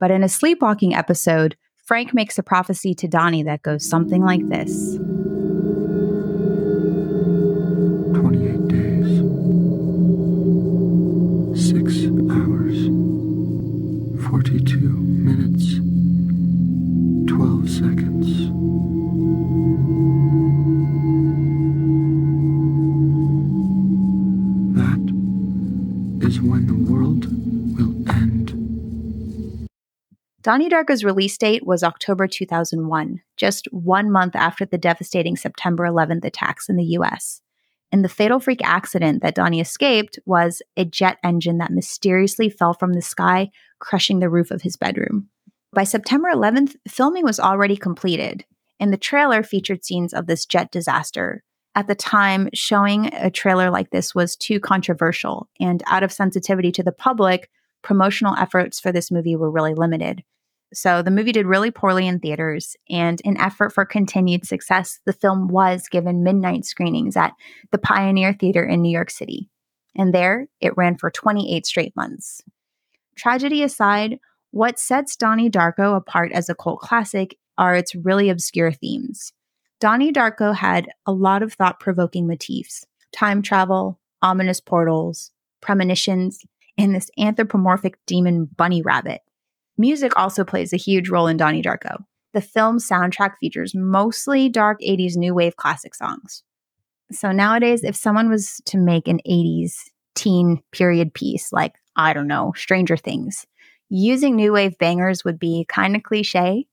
But 0.00 0.10
in 0.10 0.24
a 0.24 0.28
sleepwalking 0.28 0.94
episode, 0.94 1.56
Frank 1.84 2.14
makes 2.14 2.38
a 2.38 2.42
prophecy 2.42 2.94
to 2.94 3.08
Donnie 3.08 3.42
that 3.44 3.62
goes 3.62 3.88
something 3.88 4.22
like 4.22 4.48
this 4.48 4.98
Donnie 30.42 30.68
Darko's 30.68 31.04
release 31.04 31.38
date 31.38 31.64
was 31.64 31.84
October 31.84 32.26
2001, 32.26 33.20
just 33.36 33.68
one 33.70 34.10
month 34.10 34.34
after 34.34 34.64
the 34.64 34.76
devastating 34.76 35.36
September 35.36 35.84
11th 35.84 36.24
attacks 36.24 36.68
in 36.68 36.74
the 36.74 36.96
US. 36.96 37.40
And 37.92 38.04
the 38.04 38.08
fatal 38.08 38.40
freak 38.40 38.60
accident 38.64 39.22
that 39.22 39.36
Donnie 39.36 39.60
escaped 39.60 40.18
was 40.26 40.60
a 40.76 40.84
jet 40.84 41.18
engine 41.22 41.58
that 41.58 41.70
mysteriously 41.70 42.50
fell 42.50 42.74
from 42.74 42.94
the 42.94 43.02
sky, 43.02 43.50
crushing 43.78 44.18
the 44.18 44.28
roof 44.28 44.50
of 44.50 44.62
his 44.62 44.76
bedroom. 44.76 45.28
By 45.72 45.84
September 45.84 46.28
11th, 46.34 46.74
filming 46.88 47.22
was 47.22 47.38
already 47.38 47.76
completed, 47.76 48.44
and 48.80 48.92
the 48.92 48.96
trailer 48.96 49.44
featured 49.44 49.84
scenes 49.84 50.12
of 50.12 50.26
this 50.26 50.44
jet 50.44 50.72
disaster. 50.72 51.44
At 51.76 51.86
the 51.86 51.94
time, 51.94 52.48
showing 52.52 53.14
a 53.14 53.30
trailer 53.30 53.70
like 53.70 53.90
this 53.90 54.12
was 54.12 54.34
too 54.34 54.58
controversial, 54.58 55.48
and 55.60 55.84
out 55.86 56.02
of 56.02 56.10
sensitivity 56.10 56.72
to 56.72 56.82
the 56.82 56.90
public, 56.90 57.48
promotional 57.82 58.34
efforts 58.34 58.80
for 58.80 58.90
this 58.90 59.12
movie 59.12 59.36
were 59.36 59.50
really 59.50 59.74
limited. 59.74 60.24
So 60.72 61.02
the 61.02 61.10
movie 61.10 61.32
did 61.32 61.46
really 61.46 61.70
poorly 61.70 62.06
in 62.06 62.18
theaters, 62.18 62.76
and 62.88 63.20
in 63.22 63.36
effort 63.36 63.72
for 63.72 63.84
continued 63.84 64.46
success, 64.46 65.00
the 65.04 65.12
film 65.12 65.48
was 65.48 65.88
given 65.88 66.22
midnight 66.22 66.64
screenings 66.64 67.16
at 67.16 67.34
the 67.70 67.78
Pioneer 67.78 68.32
Theater 68.32 68.64
in 68.64 68.80
New 68.80 68.90
York 68.90 69.10
City. 69.10 69.50
And 69.96 70.14
there, 70.14 70.48
it 70.60 70.76
ran 70.76 70.96
for 70.96 71.10
28 71.10 71.66
straight 71.66 71.94
months. 71.94 72.42
Tragedy 73.16 73.62
aside, 73.62 74.18
what 74.50 74.78
sets 74.78 75.16
Donnie 75.16 75.50
Darko 75.50 75.96
apart 75.96 76.32
as 76.32 76.48
a 76.48 76.54
cult 76.54 76.80
classic 76.80 77.36
are 77.58 77.74
its 77.74 77.94
really 77.94 78.30
obscure 78.30 78.72
themes. 78.72 79.32
Donnie 79.80 80.12
Darko 80.12 80.54
had 80.54 80.88
a 81.06 81.12
lot 81.12 81.42
of 81.42 81.52
thought 81.52 81.80
provoking 81.80 82.26
motifs 82.26 82.84
time 83.12 83.42
travel, 83.42 84.00
ominous 84.22 84.60
portals, 84.60 85.32
premonitions, 85.60 86.44
and 86.78 86.94
this 86.94 87.10
anthropomorphic 87.18 87.98
demon 88.06 88.46
bunny 88.56 88.80
rabbit. 88.80 89.20
Music 89.82 90.16
also 90.16 90.44
plays 90.44 90.72
a 90.72 90.76
huge 90.76 91.08
role 91.08 91.26
in 91.26 91.36
Donnie 91.36 91.60
Darko. 91.60 92.04
The 92.34 92.40
film's 92.40 92.88
soundtrack 92.88 93.32
features 93.40 93.74
mostly 93.74 94.48
dark 94.48 94.78
80s 94.80 95.16
new 95.16 95.34
wave 95.34 95.56
classic 95.56 95.96
songs. 95.96 96.44
So 97.10 97.32
nowadays, 97.32 97.82
if 97.82 97.96
someone 97.96 98.30
was 98.30 98.60
to 98.66 98.78
make 98.78 99.08
an 99.08 99.18
80s 99.28 99.72
teen 100.14 100.62
period 100.70 101.12
piece, 101.12 101.52
like, 101.52 101.74
I 101.96 102.12
don't 102.12 102.28
know, 102.28 102.52
Stranger 102.54 102.96
Things, 102.96 103.44
using 103.88 104.36
new 104.36 104.52
wave 104.52 104.78
bangers 104.78 105.24
would 105.24 105.40
be 105.40 105.66
kind 105.68 105.96
of 105.96 106.04
cliche. 106.04 106.68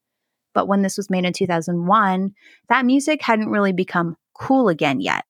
But 0.54 0.68
when 0.68 0.84
this 0.84 0.96
was 0.96 1.10
made 1.10 1.25
in 1.25 1.34
2001, 1.34 2.32
that 2.68 2.86
music 2.86 3.24
hadn't 3.24 3.50
really 3.50 3.74
become 3.74 4.18
cool 4.36 4.70
again 4.70 5.01
yet. 5.01 5.25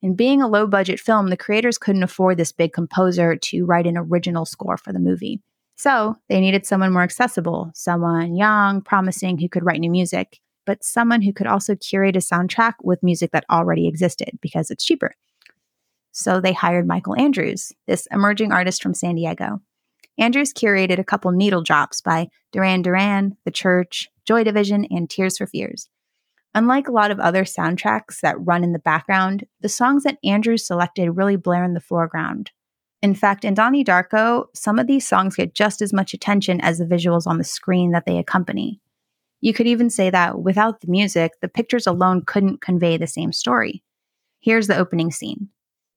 And 0.00 0.16
being 0.16 0.42
a 0.42 0.48
low 0.48 0.68
budget 0.68 1.00
film, 1.00 1.30
the 1.30 1.36
creators 1.36 1.76
couldn't 1.76 2.04
afford 2.04 2.36
this 2.36 2.52
big 2.52 2.72
composer 2.72 3.34
to 3.34 3.64
write 3.64 3.88
an 3.88 3.96
original 3.96 4.44
score 4.44 4.76
for 4.76 4.92
the 4.92 5.00
movie. 5.00 5.42
So 5.76 6.16
they 6.28 6.40
needed 6.40 6.66
someone 6.66 6.92
more 6.92 7.02
accessible, 7.02 7.70
someone 7.74 8.34
young, 8.34 8.80
promising, 8.80 9.38
who 9.38 9.48
could 9.48 9.64
write 9.64 9.80
new 9.80 9.90
music, 9.90 10.40
but 10.64 10.82
someone 10.82 11.22
who 11.22 11.32
could 11.32 11.46
also 11.46 11.76
curate 11.76 12.16
a 12.16 12.20
soundtrack 12.20 12.74
with 12.82 13.02
music 13.02 13.30
that 13.32 13.44
already 13.50 13.86
existed 13.86 14.38
because 14.40 14.70
it's 14.70 14.84
cheaper. 14.84 15.12
So 16.12 16.40
they 16.40 16.54
hired 16.54 16.86
Michael 16.86 17.14
Andrews, 17.20 17.72
this 17.86 18.08
emerging 18.10 18.52
artist 18.52 18.82
from 18.82 18.94
San 18.94 19.16
Diego. 19.16 19.60
Andrews 20.18 20.54
curated 20.54 20.98
a 20.98 21.04
couple 21.04 21.30
needle 21.30 21.62
drops 21.62 22.00
by 22.00 22.28
Duran 22.52 22.80
Duran, 22.80 23.36
The 23.44 23.50
Church, 23.50 24.08
Joy 24.24 24.44
Division, 24.44 24.86
and 24.86 25.10
Tears 25.10 25.36
for 25.36 25.46
Fears. 25.46 25.90
Unlike 26.54 26.88
a 26.88 26.92
lot 26.92 27.10
of 27.10 27.20
other 27.20 27.44
soundtracks 27.44 28.20
that 28.20 28.40
run 28.40 28.64
in 28.64 28.72
the 28.72 28.78
background, 28.78 29.44
the 29.60 29.68
songs 29.68 30.04
that 30.04 30.16
Andrews 30.24 30.66
selected 30.66 31.10
really 31.10 31.36
blare 31.36 31.64
in 31.64 31.74
the 31.74 31.80
foreground. 31.80 32.50
In 33.02 33.14
fact, 33.14 33.44
in 33.44 33.54
Donnie 33.54 33.84
Darko, 33.84 34.46
some 34.54 34.78
of 34.78 34.86
these 34.86 35.06
songs 35.06 35.36
get 35.36 35.54
just 35.54 35.82
as 35.82 35.92
much 35.92 36.14
attention 36.14 36.60
as 36.60 36.78
the 36.78 36.84
visuals 36.84 37.26
on 37.26 37.38
the 37.38 37.44
screen 37.44 37.92
that 37.92 38.06
they 38.06 38.18
accompany. 38.18 38.80
You 39.40 39.52
could 39.52 39.66
even 39.66 39.90
say 39.90 40.10
that 40.10 40.40
without 40.40 40.80
the 40.80 40.90
music, 40.90 41.32
the 41.40 41.48
pictures 41.48 41.86
alone 41.86 42.22
couldn't 42.26 42.62
convey 42.62 42.96
the 42.96 43.06
same 43.06 43.32
story. 43.32 43.82
Here's 44.40 44.66
the 44.66 44.76
opening 44.76 45.10
scene 45.10 45.48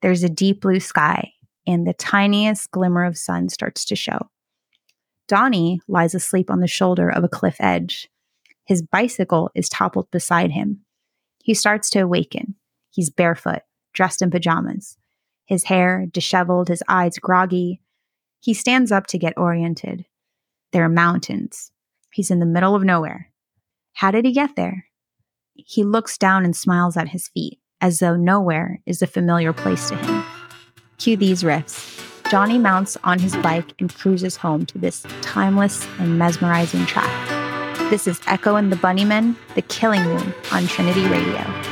there's 0.02 0.24
a 0.24 0.30
deep 0.30 0.62
blue 0.62 0.80
sky, 0.80 1.34
and 1.68 1.86
the 1.86 1.94
tiniest 1.94 2.72
glimmer 2.72 3.06
of 3.06 3.18
sun 3.18 3.50
starts 3.50 3.86
to 3.86 3.96
show. 3.96 4.30
Donnie 5.28 5.82
lies 5.88 6.16
asleep 6.16 6.50
on 6.50 6.60
the 6.60 6.68
shoulder 6.68 7.10
of 7.10 7.24
a 7.24 7.30
cliff 7.30 7.58
edge. 7.60 8.10
His 8.66 8.82
bicycle 8.82 9.50
is 9.56 9.70
toppled 9.70 10.10
beside 10.12 10.52
him. 10.52 10.82
He 11.44 11.54
starts 11.54 11.90
to 11.92 12.00
awaken. 12.00 12.56
He's 12.92 13.10
barefoot, 13.10 13.62
dressed 13.94 14.22
in 14.22 14.32
pajamas, 14.32 14.98
his 15.50 15.64
hair 15.64 16.06
disheveled, 16.12 16.68
his 16.68 16.84
eyes 16.88 17.18
groggy. 17.18 17.82
He 18.40 18.54
stands 18.54 18.92
up 18.92 19.08
to 19.08 19.18
get 19.18 19.34
oriented. 19.36 20.06
There 20.72 20.84
are 20.84 20.90
mountains. 20.90 21.72
He's 22.14 22.30
in 22.30 22.38
the 22.38 22.46
middle 22.46 22.76
of 22.76 22.84
nowhere. 22.84 23.32
How 23.94 24.12
did 24.12 24.26
he 24.26 24.32
get 24.32 24.56
there? 24.56 24.86
He 25.56 25.84
looks 25.84 26.20
down 26.20 26.46
and 26.46 26.56
smiles 26.56 26.96
at 26.96 27.10
his 27.10 27.30
feet, 27.30 27.60
as 27.82 27.98
though 27.98 28.16
nowhere 28.16 28.80
is 28.86 29.02
a 29.02 29.08
familiar 29.08 29.52
place 29.52 29.90
to 29.90 29.96
him. 29.96 30.24
Cue 31.00 31.18
these 31.18 31.42
riffs. 31.42 32.00
Johnny 32.30 32.60
mounts 32.60 32.96
on 33.04 33.18
his 33.18 33.36
bike 33.38 33.74
and 33.80 33.92
cruises 33.92 34.38
home 34.38 34.68
to 34.68 34.78
this 34.78 35.04
timeless 35.22 35.88
and 35.98 36.20
mesmerizing 36.20 36.86
track. 36.86 37.28
This 37.90 38.06
is 38.06 38.22
Echo 38.28 38.56
and 38.56 38.72
the 38.72 38.76
Bunnymen, 38.76 39.36
The 39.56 39.64
Killing 39.64 40.04
Moon 40.04 40.32
on 40.52 40.68
Trinity 40.68 41.08
Radio. 41.08 41.69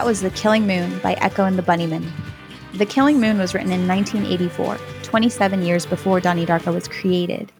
That 0.00 0.06
was 0.06 0.22
The 0.22 0.30
Killing 0.30 0.66
Moon 0.66 0.98
by 1.00 1.12
Echo 1.20 1.44
and 1.44 1.58
the 1.58 1.62
Bunnymen. 1.62 2.10
The 2.72 2.86
Killing 2.86 3.20
Moon 3.20 3.36
was 3.36 3.52
written 3.52 3.70
in 3.70 3.86
1984, 3.86 4.78
27 5.02 5.62
years 5.62 5.84
before 5.84 6.20
Donnie 6.20 6.46
Darko 6.46 6.72
was 6.72 6.88
created. 6.88 7.52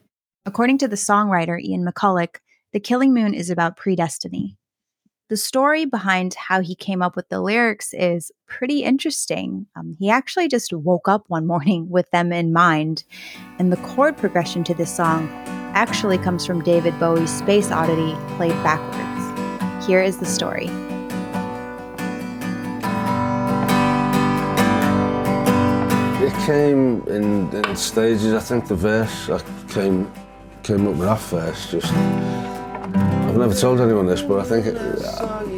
According 0.47 0.79
to 0.79 0.89
the 0.89 0.97
songwriter 0.97 1.61
Ian 1.61 1.85
McCulloch, 1.85 2.37
The 2.73 2.81
Killing 2.81 3.13
Moon 3.13 3.35
is 3.35 3.51
about 3.51 3.77
predestiny. 3.77 4.57
The 5.29 5.37
story 5.37 5.85
behind 5.85 6.33
how 6.33 6.63
he 6.63 6.75
came 6.75 7.03
up 7.03 7.15
with 7.15 7.29
the 7.29 7.43
lyrics 7.43 7.93
is 7.93 8.33
pretty 8.47 8.85
interesting. 8.85 9.67
Um, 9.77 9.95
he 9.99 10.09
actually 10.09 10.49
just 10.49 10.73
woke 10.73 11.09
up 11.09 11.25
one 11.29 11.47
morning 11.47 11.91
with 11.91 12.11
them 12.11 12.33
in 12.33 12.55
mind, 12.55 13.05
and 13.59 13.71
the 13.71 13.83
chord 13.89 14.17
progression 14.17 14.65
to 14.65 14.73
this 14.73 14.97
song 14.97 15.29
actually 15.75 16.17
comes 16.17 16.47
from 16.47 16.65
David 16.65 16.99
Bowie's 16.99 17.31
Space 17.31 17.71
Oddity 17.71 18.15
played 18.39 18.57
backwards. 18.63 19.87
Here 19.87 20.01
is 20.01 20.17
the 20.17 20.25
story. 20.25 20.71
Came 26.47 27.03
in, 27.07 27.55
in 27.55 27.77
stages. 27.77 28.35
I 28.35 28.41
think 28.41 28.67
the 28.67 28.75
verse 28.75 29.29
I 29.29 29.41
came 29.69 30.11
came 30.63 30.87
up 30.89 30.95
with 30.97 31.07
that 31.07 31.21
first. 31.21 31.71
Just 31.71 31.93
I've 31.93 33.37
never 33.37 33.55
told 33.55 33.81
anyone 33.81 34.07
this, 34.07 34.23
but 34.23 34.41
I 34.41 34.45
think 34.45 34.67
it, 34.67 34.75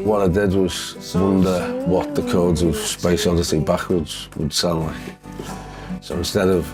what 0.05 0.21
I 0.21 0.29
did 0.29 0.53
was 0.55 1.15
wonder 1.15 1.83
what 1.87 2.15
the 2.15 2.23
chords 2.31 2.63
of 2.63 2.77
Space 2.77 3.27
Oddity 3.27 3.61
backwards 3.61 4.29
would 4.37 4.53
sound 4.53 4.87
like. 4.87 5.17
So 6.03 6.17
instead 6.17 6.49
of 6.49 6.67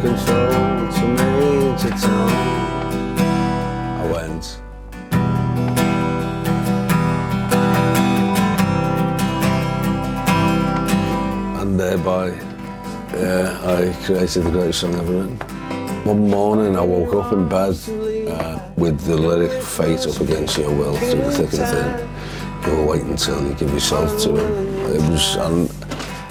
control 0.00 0.80
to 1.76 1.90
I 3.98 4.10
went. 4.12 4.60
And 11.60 11.78
thereby, 11.78 12.49
yeah, 13.20 13.60
I 13.64 14.04
created 14.04 14.44
the 14.44 14.50
greatest 14.50 14.80
song 14.80 14.94
ever 14.94 15.12
written. 15.12 15.36
One 16.04 16.30
morning 16.30 16.76
I 16.76 16.80
woke 16.80 17.14
up 17.14 17.32
in 17.32 17.48
bed 17.48 17.76
uh, 18.28 18.58
with 18.76 19.00
the 19.00 19.16
lyric 19.16 19.62
fate 19.62 20.06
up 20.06 20.20
against 20.20 20.56
your 20.56 20.74
will 20.74 20.96
through 20.96 21.22
the 21.22 21.30
thick 21.30 21.52
and 21.52 21.68
thin. 21.68 22.08
You'll 22.66 22.86
wait 22.86 23.02
until 23.02 23.46
you 23.46 23.54
give 23.54 23.70
yourself 23.72 24.20
to 24.22 24.36
him. 24.36 24.76
It 24.94 25.10
was, 25.10 25.36
and 25.36 25.70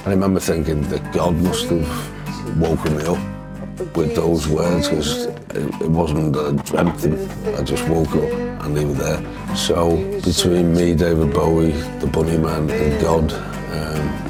I 0.05 0.09
remember 0.09 0.39
thinking 0.39 0.81
that 0.89 1.13
God 1.13 1.35
must 1.35 1.65
have 1.69 2.59
woken 2.59 2.97
me 2.97 3.03
up 3.03 3.95
with 3.95 4.15
those 4.15 4.47
words 4.47 4.89
because 4.89 5.25
it, 5.25 5.81
it 5.81 5.89
wasn't 5.89 6.33
that 6.33 6.47
I 6.47 6.63
dreamt 6.63 6.97
them. 6.99 7.55
I 7.55 7.63
just 7.63 7.87
woke 7.87 8.15
up 8.15 8.63
and 8.63 8.75
they 8.75 8.85
were 8.85 8.93
there. 8.93 9.55
So 9.55 9.95
between 10.21 10.73
me, 10.73 10.95
David 10.95 11.33
Bowie, 11.33 11.71
the 11.99 12.07
Bunnymen, 12.07 12.69
and 12.71 13.01
God, 13.01 13.31
um, 13.31 14.28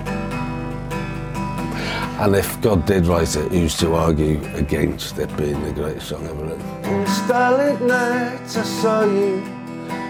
and 2.19 2.35
if 2.35 2.59
God 2.61 2.85
did 2.85 3.05
write 3.05 3.33
it, 3.37 3.49
who's 3.49 3.77
to 3.77 3.93
argue 3.93 4.41
against 4.53 5.17
it 5.17 5.35
being 5.37 5.61
the 5.63 5.71
greatest 5.71 6.09
song 6.09 6.27
ever 6.27 6.43
written? 6.43 6.83
In 6.83 7.07
starlit 7.07 7.81
nights 7.81 8.57
I 8.57 8.63
saw 8.63 9.05
you, 9.05 9.41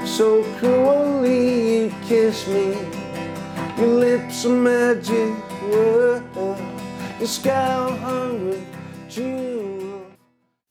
so 0.07 0.43
cruelly 0.57 1.83
you 1.83 1.93
kissed 2.07 2.47
me. 2.47 2.75
Your 3.77 3.87
lips 3.87 4.43
are 4.45 4.49
magic, 4.49 5.35
your 5.69 6.23
scowl 7.27 7.95
hungry, 7.97 8.65
jewel. 9.07 10.01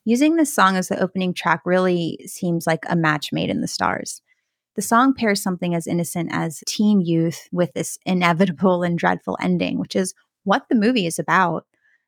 Using 0.05 0.35
this 0.35 0.53
song 0.53 0.77
as 0.77 0.88
the 0.88 1.01
opening 1.01 1.35
track 1.35 1.61
really 1.64 2.18
seems 2.27 2.66
like 2.66 2.85
a 2.88 2.96
match 2.96 3.33
made 3.33 3.48
in 3.48 3.61
the 3.61 3.68
stars. 3.68 4.22
The 4.74 4.83
song 4.83 5.14
pairs 5.14 5.40
something 5.40 5.72
as 5.74 5.87
innocent 5.87 6.31
as 6.33 6.64
teen 6.66 7.01
youth 7.01 7.48
with 7.53 7.72
this 7.74 7.96
inevitable 8.05 8.83
and 8.83 8.98
dreadful 8.98 9.38
ending, 9.40 9.79
which 9.79 9.94
is 9.94 10.14
what 10.49 10.69
the 10.69 10.75
movie 10.75 11.07
is 11.07 11.19
about. 11.19 11.67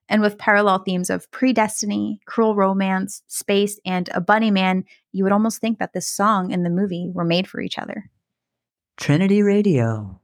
And 0.08 0.22
with 0.22 0.38
parallel 0.38 0.80
themes 0.80 1.10
of 1.10 1.30
predestiny, 1.30 2.18
cruel 2.24 2.56
romance, 2.56 3.22
space, 3.28 3.78
and 3.84 4.08
a 4.12 4.20
bunny 4.20 4.50
man, 4.50 4.84
you 5.12 5.22
would 5.22 5.32
almost 5.32 5.60
think 5.60 5.78
that 5.78 5.92
this 5.92 6.08
song 6.08 6.52
and 6.52 6.66
the 6.66 6.70
movie 6.70 7.08
were 7.12 7.24
made 7.24 7.46
for 7.46 7.60
each 7.60 7.78
other. 7.78 8.10
Trinity 8.96 9.42
Radio. 9.42 10.20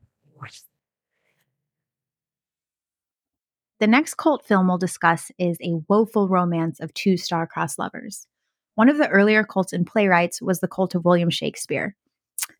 The 3.79 3.87
next 3.87 4.15
cult 4.17 4.45
film 4.45 4.69
we'll 4.69 4.79
discuss 4.79 5.31
is 5.39 5.59
A 5.61 5.75
Woeful 5.87 6.29
Romance 6.29 6.81
of 6.81 6.95
Two 6.95 7.19
Star-Crossed 7.19 7.79
Lovers. 7.79 8.27
One 8.75 8.89
of 8.89 8.97
the 8.97 9.09
earlier 9.09 9.45
cults 9.45 9.75
and 9.75 9.87
playwrights 9.87 10.41
was 10.41 10.61
the 10.61 10.69
cult 10.69 10.95
of 10.95 11.05
William 11.05 11.31
Shakespeare. 11.31 11.95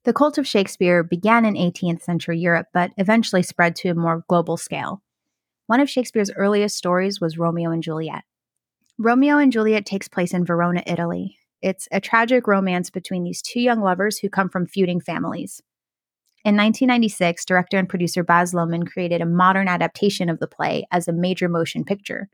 The 0.05 0.13
cult 0.13 0.37
of 0.37 0.47
Shakespeare 0.47 1.03
began 1.03 1.45
in 1.45 1.55
18th 1.55 2.03
century 2.03 2.39
Europe, 2.39 2.67
but 2.75 2.93
eventually 2.99 3.43
spread 3.43 3.75
to 3.77 3.89
a 3.89 3.95
more 3.95 4.25
global 4.29 4.57
scale. 4.57 5.03
One 5.67 5.81
of 5.81 5.91
Shakespeare's 5.91 6.31
earliest 6.31 6.77
stories 6.77 7.21
was 7.21 7.39
Romeo 7.39 7.71
and 7.71 7.83
Juliet. 7.83 8.23
Romeo 8.99 9.39
and 9.39 9.51
Juliet 9.51 9.85
takes 9.85 10.07
place 10.09 10.33
in 10.33 10.45
Verona, 10.45 10.83
Italy. 10.87 11.39
It's 11.61 11.89
a 11.91 12.01
tragic 12.01 12.47
romance 12.47 12.89
between 12.89 13.25
these 13.25 13.43
two 13.43 13.61
young 13.61 13.81
lovers 13.81 14.19
who 14.19 14.29
come 14.29 14.49
from 14.49 14.67
feuding 14.67 15.01
families. 15.01 15.61
In 16.45 16.55
1996, 16.55 17.45
director 17.45 17.77
and 17.77 17.89
producer 17.89 18.23
Baz 18.23 18.53
Luhrmann 18.53 18.87
created 18.87 19.21
a 19.21 19.27
modern 19.27 19.67
adaptation 19.67 20.29
of 20.29 20.39
the 20.39 20.47
play 20.47 20.87
as 20.93 21.09
a 21.09 21.13
major 21.13 21.49
motion 21.49 21.85
picture. 21.85 22.29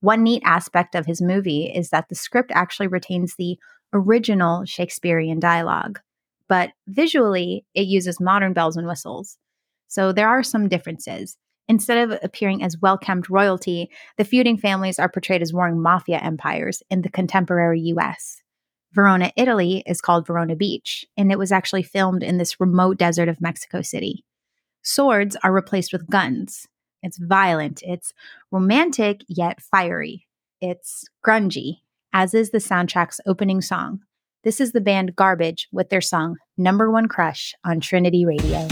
One 0.00 0.24
neat 0.24 0.42
aspect 0.44 0.96
of 0.96 1.06
his 1.06 1.22
movie 1.22 1.72
is 1.72 1.90
that 1.90 2.08
the 2.08 2.16
script 2.16 2.50
actually 2.52 2.88
retains 2.88 3.36
the 3.36 3.56
original 3.92 4.64
Shakespearean 4.64 5.38
dialogue, 5.38 6.00
but 6.48 6.72
visually 6.88 7.64
it 7.74 7.86
uses 7.86 8.20
modern 8.20 8.52
bells 8.52 8.76
and 8.76 8.88
whistles. 8.88 9.38
So 9.86 10.10
there 10.10 10.28
are 10.28 10.42
some 10.42 10.68
differences. 10.68 11.36
Instead 11.68 12.10
of 12.10 12.18
appearing 12.22 12.62
as 12.62 12.78
well 12.78 12.98
kempt 12.98 13.30
royalty, 13.30 13.90
the 14.16 14.24
feuding 14.24 14.58
families 14.58 14.98
are 14.98 15.08
portrayed 15.08 15.42
as 15.42 15.52
warring 15.52 15.80
mafia 15.80 16.18
empires 16.18 16.82
in 16.90 17.02
the 17.02 17.10
contemporary 17.10 17.80
US. 17.80 18.42
Verona, 18.92 19.32
Italy 19.36 19.82
is 19.86 20.00
called 20.00 20.26
Verona 20.26 20.54
Beach, 20.54 21.04
and 21.16 21.32
it 21.32 21.38
was 21.38 21.50
actually 21.50 21.82
filmed 21.82 22.22
in 22.22 22.38
this 22.38 22.60
remote 22.60 22.96
desert 22.96 23.28
of 23.28 23.40
Mexico 23.40 23.82
City. 23.82 24.24
Swords 24.82 25.36
are 25.42 25.52
replaced 25.52 25.92
with 25.92 26.08
guns. 26.08 26.68
It's 27.02 27.18
violent, 27.18 27.82
it's 27.82 28.12
romantic 28.50 29.22
yet 29.26 29.60
fiery. 29.60 30.26
It's 30.60 31.04
grungy, 31.26 31.78
as 32.12 32.34
is 32.34 32.50
the 32.50 32.58
soundtrack's 32.58 33.20
opening 33.26 33.60
song. 33.60 34.00
This 34.44 34.60
is 34.60 34.72
the 34.72 34.80
band 34.80 35.16
Garbage 35.16 35.68
with 35.72 35.88
their 35.88 36.00
song 36.00 36.36
Number 36.56 36.90
One 36.90 37.08
Crush 37.08 37.54
on 37.64 37.80
Trinity 37.80 38.24
Radio. 38.24 38.68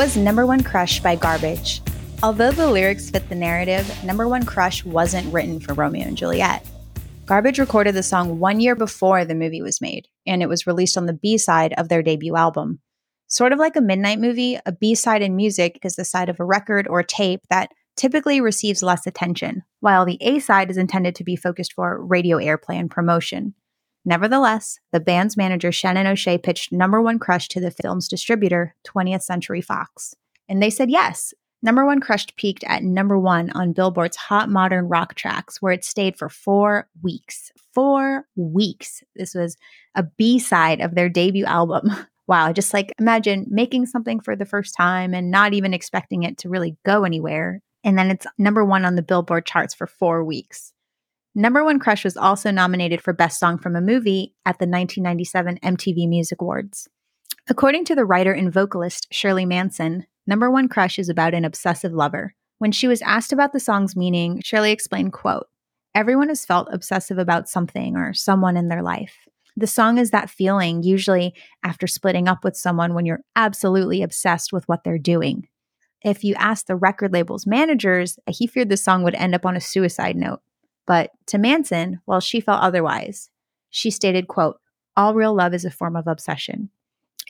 Was 0.00 0.16
Number 0.16 0.46
One 0.46 0.62
Crush 0.62 1.00
by 1.00 1.14
Garbage. 1.14 1.82
Although 2.22 2.52
the 2.52 2.70
lyrics 2.70 3.10
fit 3.10 3.28
the 3.28 3.34
narrative, 3.34 3.86
Number 4.02 4.26
One 4.26 4.46
Crush 4.46 4.82
wasn't 4.82 5.30
written 5.30 5.60
for 5.60 5.74
Romeo 5.74 6.06
and 6.06 6.16
Juliet. 6.16 6.66
Garbage 7.26 7.58
recorded 7.58 7.94
the 7.94 8.02
song 8.02 8.38
one 8.38 8.60
year 8.60 8.74
before 8.74 9.26
the 9.26 9.34
movie 9.34 9.60
was 9.60 9.82
made, 9.82 10.08
and 10.26 10.42
it 10.42 10.48
was 10.48 10.66
released 10.66 10.96
on 10.96 11.04
the 11.04 11.12
B 11.12 11.36
side 11.36 11.74
of 11.74 11.90
their 11.90 12.02
debut 12.02 12.34
album. 12.34 12.80
Sort 13.26 13.52
of 13.52 13.58
like 13.58 13.76
a 13.76 13.82
midnight 13.82 14.18
movie, 14.18 14.58
a 14.64 14.72
B 14.72 14.94
side 14.94 15.20
in 15.20 15.36
music 15.36 15.78
is 15.84 15.96
the 15.96 16.04
side 16.06 16.30
of 16.30 16.40
a 16.40 16.46
record 16.46 16.88
or 16.88 17.02
tape 17.02 17.42
that 17.50 17.70
typically 17.94 18.40
receives 18.40 18.82
less 18.82 19.06
attention, 19.06 19.64
while 19.80 20.06
the 20.06 20.16
A 20.22 20.38
side 20.38 20.70
is 20.70 20.78
intended 20.78 21.14
to 21.16 21.24
be 21.24 21.36
focused 21.36 21.74
for 21.74 22.02
radio 22.02 22.38
airplay 22.38 22.80
and 22.80 22.90
promotion. 22.90 23.54
Nevertheless, 24.04 24.78
the 24.92 25.00
band's 25.00 25.36
manager 25.36 25.70
Shannon 25.70 26.06
O'Shea 26.06 26.38
pitched 26.38 26.72
Number 26.72 27.02
One 27.02 27.18
Crush 27.18 27.48
to 27.48 27.60
the 27.60 27.70
film's 27.70 28.08
distributor, 28.08 28.74
20th 28.86 29.22
Century 29.22 29.60
Fox. 29.60 30.14
And 30.48 30.62
they 30.62 30.70
said 30.70 30.90
yes. 30.90 31.34
Number 31.62 31.84
One 31.84 32.00
Crush 32.00 32.26
peaked 32.36 32.64
at 32.64 32.82
number 32.82 33.18
one 33.18 33.50
on 33.50 33.74
Billboard's 33.74 34.16
Hot 34.16 34.48
Modern 34.48 34.88
Rock 34.88 35.14
Tracks, 35.14 35.60
where 35.60 35.74
it 35.74 35.84
stayed 35.84 36.16
for 36.16 36.30
four 36.30 36.88
weeks. 37.02 37.52
Four 37.74 38.26
weeks. 38.34 39.02
This 39.14 39.34
was 39.34 39.56
a 39.94 40.02
B 40.02 40.38
side 40.38 40.80
of 40.80 40.94
their 40.94 41.08
debut 41.08 41.44
album. 41.44 41.90
Wow, 42.26 42.52
just 42.52 42.72
like 42.72 42.92
imagine 43.00 43.46
making 43.50 43.86
something 43.86 44.20
for 44.20 44.36
the 44.36 44.46
first 44.46 44.72
time 44.76 45.14
and 45.14 45.32
not 45.32 45.52
even 45.52 45.74
expecting 45.74 46.22
it 46.22 46.38
to 46.38 46.48
really 46.48 46.76
go 46.86 47.02
anywhere. 47.02 47.60
And 47.82 47.98
then 47.98 48.08
it's 48.08 48.24
number 48.38 48.64
one 48.64 48.84
on 48.84 48.94
the 48.94 49.02
Billboard 49.02 49.46
charts 49.46 49.74
for 49.74 49.88
four 49.88 50.24
weeks. 50.24 50.72
Number 51.34 51.62
One 51.62 51.78
Crush 51.78 52.02
was 52.02 52.16
also 52.16 52.50
nominated 52.50 53.00
for 53.00 53.12
Best 53.12 53.38
Song 53.38 53.56
from 53.56 53.76
a 53.76 53.80
Movie 53.80 54.34
at 54.44 54.58
the 54.58 54.66
1997 54.66 55.58
MTV 55.62 56.08
Music 56.08 56.40
Awards. 56.42 56.88
According 57.48 57.84
to 57.84 57.94
the 57.94 58.04
writer 58.04 58.32
and 58.32 58.52
vocalist 58.52 59.06
Shirley 59.12 59.46
Manson, 59.46 60.06
Number 60.26 60.50
One 60.50 60.68
Crush 60.68 60.98
is 60.98 61.08
about 61.08 61.32
an 61.32 61.44
obsessive 61.44 61.92
lover. 61.92 62.34
When 62.58 62.72
she 62.72 62.88
was 62.88 63.00
asked 63.02 63.32
about 63.32 63.52
the 63.52 63.60
song's 63.60 63.94
meaning, 63.94 64.40
Shirley 64.44 64.72
explained, 64.72 65.12
quote, 65.12 65.46
Everyone 65.94 66.28
has 66.28 66.44
felt 66.44 66.68
obsessive 66.72 67.18
about 67.18 67.48
something 67.48 67.96
or 67.96 68.12
someone 68.12 68.56
in 68.56 68.68
their 68.68 68.82
life. 68.82 69.16
The 69.56 69.68
song 69.68 69.98
is 69.98 70.10
that 70.10 70.30
feeling, 70.30 70.82
usually 70.82 71.34
after 71.62 71.86
splitting 71.86 72.26
up 72.26 72.42
with 72.42 72.56
someone 72.56 72.92
when 72.92 73.06
you're 73.06 73.22
absolutely 73.36 74.02
obsessed 74.02 74.52
with 74.52 74.68
what 74.68 74.82
they're 74.82 74.98
doing. 74.98 75.46
If 76.04 76.24
you 76.24 76.34
ask 76.34 76.66
the 76.66 76.76
record 76.76 77.12
label's 77.12 77.46
managers, 77.46 78.18
he 78.28 78.48
feared 78.48 78.68
the 78.68 78.76
song 78.76 79.04
would 79.04 79.14
end 79.14 79.34
up 79.34 79.46
on 79.46 79.56
a 79.56 79.60
suicide 79.60 80.16
note. 80.16 80.40
But 80.86 81.10
to 81.26 81.38
Manson, 81.38 82.00
while 82.04 82.20
she 82.20 82.40
felt 82.40 82.62
otherwise. 82.62 83.30
She 83.70 83.90
stated, 83.90 84.28
quote, 84.28 84.58
all 84.96 85.14
real 85.14 85.34
love 85.34 85.54
is 85.54 85.64
a 85.64 85.70
form 85.70 85.96
of 85.96 86.06
obsession. 86.06 86.70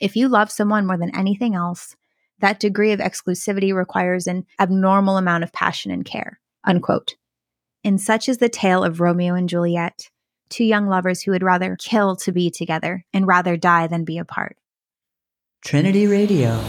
If 0.01 0.15
you 0.15 0.27
love 0.27 0.51
someone 0.51 0.87
more 0.87 0.97
than 0.97 1.15
anything 1.15 1.53
else, 1.55 1.95
that 2.39 2.59
degree 2.59 2.91
of 2.91 2.99
exclusivity 2.99 3.73
requires 3.73 4.25
an 4.27 4.45
abnormal 4.59 5.17
amount 5.17 5.43
of 5.43 5.53
passion 5.53 5.91
and 5.91 6.03
care, 6.03 6.39
unquote. 6.63 7.15
And 7.83 8.01
such 8.01 8.27
is 8.27 8.39
the 8.39 8.49
tale 8.49 8.83
of 8.83 8.99
Romeo 8.99 9.35
and 9.35 9.47
Juliet, 9.47 10.09
two 10.49 10.63
young 10.63 10.87
lovers 10.87 11.21
who 11.21 11.31
would 11.31 11.43
rather 11.43 11.77
kill 11.79 12.15
to 12.17 12.31
be 12.31 12.49
together 12.49 13.05
and 13.13 13.27
rather 13.27 13.57
die 13.57 13.87
than 13.87 14.03
be 14.03 14.17
apart. 14.17 14.57
Trinity 15.63 16.07
Radio. 16.07 16.59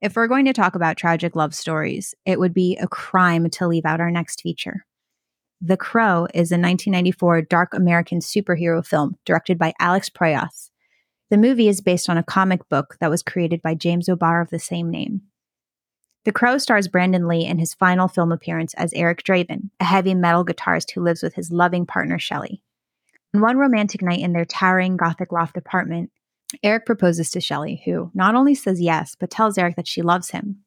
If 0.00 0.14
we're 0.14 0.28
going 0.28 0.44
to 0.44 0.52
talk 0.52 0.76
about 0.76 0.96
tragic 0.96 1.34
love 1.34 1.54
stories, 1.54 2.14
it 2.24 2.38
would 2.38 2.54
be 2.54 2.76
a 2.76 2.86
crime 2.86 3.50
to 3.50 3.66
leave 3.66 3.84
out 3.84 4.00
our 4.00 4.12
next 4.12 4.42
feature. 4.42 4.86
The 5.60 5.76
Crow 5.76 6.28
is 6.32 6.52
a 6.52 6.54
1994 6.54 7.42
dark 7.42 7.74
American 7.74 8.20
superhero 8.20 8.86
film 8.86 9.16
directed 9.24 9.58
by 9.58 9.74
Alex 9.80 10.08
Proyas. 10.08 10.70
The 11.30 11.36
movie 11.36 11.66
is 11.66 11.80
based 11.80 12.08
on 12.08 12.16
a 12.16 12.22
comic 12.22 12.68
book 12.68 12.96
that 13.00 13.10
was 13.10 13.24
created 13.24 13.60
by 13.60 13.74
James 13.74 14.08
O'Barr 14.08 14.40
of 14.40 14.50
the 14.50 14.60
same 14.60 14.88
name. 14.88 15.22
The 16.24 16.32
Crow 16.32 16.58
stars 16.58 16.86
Brandon 16.86 17.26
Lee 17.26 17.44
in 17.44 17.58
his 17.58 17.74
final 17.74 18.06
film 18.06 18.30
appearance 18.30 18.74
as 18.74 18.92
Eric 18.92 19.24
Draven, 19.24 19.70
a 19.80 19.84
heavy 19.84 20.14
metal 20.14 20.44
guitarist 20.44 20.92
who 20.92 21.02
lives 21.02 21.24
with 21.24 21.34
his 21.34 21.50
loving 21.50 21.86
partner 21.86 22.20
Shelley. 22.20 22.62
On 23.34 23.40
one 23.40 23.56
romantic 23.56 24.00
night 24.00 24.20
in 24.20 24.32
their 24.32 24.44
towering 24.44 24.96
Gothic 24.96 25.32
loft 25.32 25.56
apartment, 25.56 26.12
Eric 26.62 26.86
proposes 26.86 27.30
to 27.30 27.40
Shelley, 27.40 27.82
who 27.84 28.10
not 28.14 28.34
only 28.34 28.54
says 28.54 28.80
yes, 28.80 29.16
but 29.18 29.30
tells 29.30 29.58
Eric 29.58 29.76
that 29.76 29.88
she 29.88 30.02
loves 30.02 30.30
him. 30.30 30.64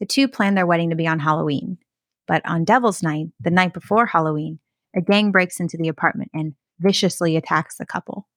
The 0.00 0.06
two 0.06 0.28
plan 0.28 0.54
their 0.54 0.66
wedding 0.66 0.90
to 0.90 0.96
be 0.96 1.06
on 1.06 1.20
Halloween. 1.20 1.78
But 2.26 2.44
on 2.46 2.64
Devil's 2.64 3.02
Night, 3.02 3.28
the 3.40 3.50
night 3.50 3.74
before 3.74 4.06
Halloween, 4.06 4.58
a 4.94 5.00
gang 5.00 5.32
breaks 5.32 5.60
into 5.60 5.76
the 5.76 5.88
apartment 5.88 6.30
and 6.34 6.54
viciously 6.78 7.36
attacks 7.36 7.76
the 7.76 7.86
couple. 7.86 8.28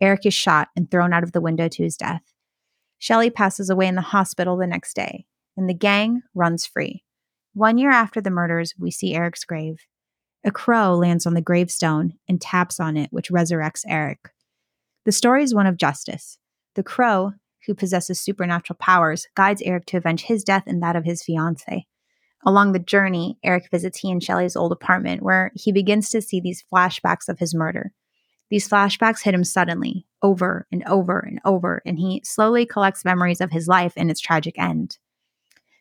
Eric 0.00 0.26
is 0.26 0.34
shot 0.34 0.68
and 0.76 0.90
thrown 0.90 1.12
out 1.12 1.22
of 1.22 1.32
the 1.32 1.40
window 1.40 1.68
to 1.68 1.82
his 1.82 1.96
death. 1.96 2.22
Shelley 2.98 3.30
passes 3.30 3.70
away 3.70 3.86
in 3.86 3.94
the 3.94 4.00
hospital 4.00 4.56
the 4.56 4.66
next 4.66 4.94
day, 4.94 5.26
and 5.56 5.68
the 5.68 5.74
gang 5.74 6.22
runs 6.34 6.66
free. 6.66 7.04
One 7.52 7.78
year 7.78 7.90
after 7.90 8.20
the 8.20 8.30
murders, 8.30 8.74
we 8.78 8.90
see 8.90 9.14
Eric's 9.14 9.44
grave. 9.44 9.78
A 10.44 10.50
crow 10.50 10.94
lands 10.94 11.26
on 11.26 11.34
the 11.34 11.40
gravestone 11.40 12.14
and 12.28 12.40
taps 12.40 12.80
on 12.80 12.96
it, 12.96 13.12
which 13.12 13.30
resurrects 13.30 13.84
Eric. 13.86 14.30
The 15.04 15.12
story 15.12 15.42
is 15.42 15.54
one 15.54 15.66
of 15.66 15.76
justice. 15.76 16.38
The 16.74 16.82
crow, 16.82 17.32
who 17.66 17.74
possesses 17.74 18.20
supernatural 18.20 18.78
powers, 18.80 19.26
guides 19.34 19.62
Eric 19.62 19.86
to 19.86 19.98
avenge 19.98 20.22
his 20.22 20.44
death 20.44 20.64
and 20.66 20.82
that 20.82 20.96
of 20.96 21.04
his 21.04 21.22
fiancee. 21.22 21.86
Along 22.46 22.72
the 22.72 22.78
journey, 22.78 23.38
Eric 23.42 23.68
visits 23.70 23.98
he 23.98 24.10
and 24.10 24.22
Shelley's 24.22 24.56
old 24.56 24.72
apartment, 24.72 25.22
where 25.22 25.50
he 25.54 25.72
begins 25.72 26.10
to 26.10 26.22
see 26.22 26.40
these 26.40 26.64
flashbacks 26.72 27.28
of 27.28 27.38
his 27.38 27.54
murder. 27.54 27.92
These 28.50 28.68
flashbacks 28.68 29.22
hit 29.22 29.34
him 29.34 29.44
suddenly, 29.44 30.06
over 30.22 30.66
and 30.70 30.84
over 30.86 31.18
and 31.18 31.40
over, 31.44 31.82
and 31.86 31.98
he 31.98 32.22
slowly 32.24 32.66
collects 32.66 33.04
memories 33.04 33.40
of 33.40 33.50
his 33.50 33.66
life 33.66 33.94
and 33.96 34.10
its 34.10 34.20
tragic 34.20 34.58
end. 34.58 34.98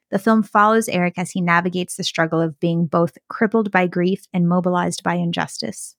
The 0.09 0.19
film 0.19 0.43
follows 0.43 0.87
Eric 0.87 1.15
as 1.17 1.31
he 1.31 1.41
navigates 1.41 1.95
the 1.95 2.03
struggle 2.03 2.39
of 2.39 2.59
being 2.59 2.85
both 2.85 3.17
crippled 3.29 3.71
by 3.71 3.87
grief 3.87 4.25
and 4.33 4.47
mobilized 4.47 5.03
by 5.03 5.15
injustice. 5.15 5.95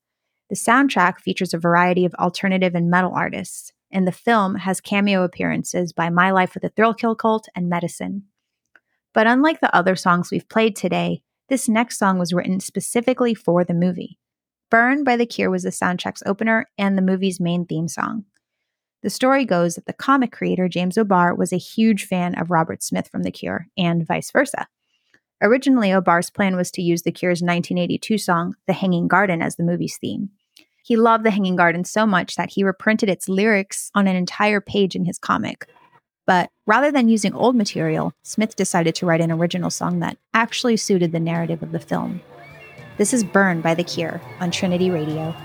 The 0.51 0.57
soundtrack 0.57 1.21
features 1.21 1.55
a 1.55 1.59
variety 1.59 2.05
of 2.05 2.15
alternative 2.15 2.75
and 2.75 2.91
metal 2.91 3.13
artists, 3.15 3.73
and 3.91 4.07
the 4.07 4.13
film 4.13 4.57
has 4.57 4.81
cameo 4.81 5.23
appearances 5.23 5.93
by 5.93 6.11
My 6.11 6.31
Life 6.31 6.55
with 6.55 6.63
the 6.63 6.69
Thrill 6.69 6.95
Kill 6.95 7.15
Cult 7.15 7.49
and 7.55 7.69
Medicine. 7.69 8.25
But 9.15 9.27
unlike 9.27 9.61
the 9.61 9.75
other 9.75 9.97
songs 9.97 10.31
we've 10.31 10.49
played 10.49 10.77
today, 10.77 11.23
this 11.49 11.69
next 11.69 11.99
song 11.99 12.19
was 12.19 12.33
written 12.33 12.61
specifically 12.61 13.35
for 13.35 13.65
the 13.65 13.75
movie. 13.75 14.19
Burn 14.71 15.05
by 15.05 15.17
The 15.17 15.27
Cure 15.27 15.51
was 15.51 15.63
the 15.63 15.71
soundtrack's 15.71 16.23
opener 16.27 16.67
and 16.77 16.99
the 16.99 17.03
movie's 17.03 17.39
main 17.41 17.65
theme 17.65 17.89
song. 17.89 18.25
The 19.03 19.11
story 19.11 19.45
goes 19.45 19.75
that 19.75 19.87
the 19.87 19.93
comic 19.93 20.33
creator 20.33 20.69
James 20.69 20.97
O'Barr 20.99 21.35
was 21.35 21.53
a 21.53 21.59
huge 21.59 22.07
fan 22.07 22.35
of 22.39 22.51
Robert 22.51 22.83
Smith 22.83 23.09
from 23.09 23.23
The 23.23 23.31
Cure, 23.31 23.69
and 23.77 24.07
vice 24.07 24.31
versa. 24.31 24.67
Originally, 25.45 25.93
O'Barr's 25.93 26.31
plan 26.31 26.57
was 26.57 26.71
to 26.71 26.81
use 26.81 27.03
The 27.03 27.13
Cure's 27.13 27.43
1982 27.43 28.17
song, 28.17 28.55
The 28.67 28.73
Hanging 28.73 29.09
Garden, 29.09 29.43
as 29.43 29.57
the 29.57 29.63
movie's 29.63 29.99
theme. 29.99 30.31
He 30.83 30.97
loved 30.97 31.23
The 31.23 31.31
Hanging 31.31 31.55
Garden 31.55 31.85
so 31.85 32.07
much 32.07 32.37
that 32.37 32.49
he 32.51 32.65
reprinted 32.65 33.11
its 33.11 33.29
lyrics 33.29 33.91
on 33.95 34.09
an 34.09 34.17
entire 34.17 34.63
page 34.63 34.97
in 34.97 35.05
his 35.05 35.19
comic. 35.19 35.69
But 36.27 36.49
rather 36.67 36.91
than 36.91 37.11
using 37.11 37.35
old 37.35 37.57
material, 37.57 38.15
Smith 38.23 38.57
decided 38.57 38.95
to 38.95 39.07
write 39.07 39.21
an 39.21 39.31
original 39.31 39.69
song 39.69 39.99
that 39.99 40.17
actually 40.33 40.79
suited 40.79 41.13
the 41.13 41.21
narrative 41.21 41.63
of 41.63 41.73
the 41.73 41.79
film. 41.79 42.23
This 42.97 43.13
is 43.13 43.23
Burn 43.23 43.61
by 43.61 43.75
The 43.75 43.85
Cure 43.85 44.23
on 44.41 44.51
Trinity 44.51 44.91
Radio. 44.91 45.37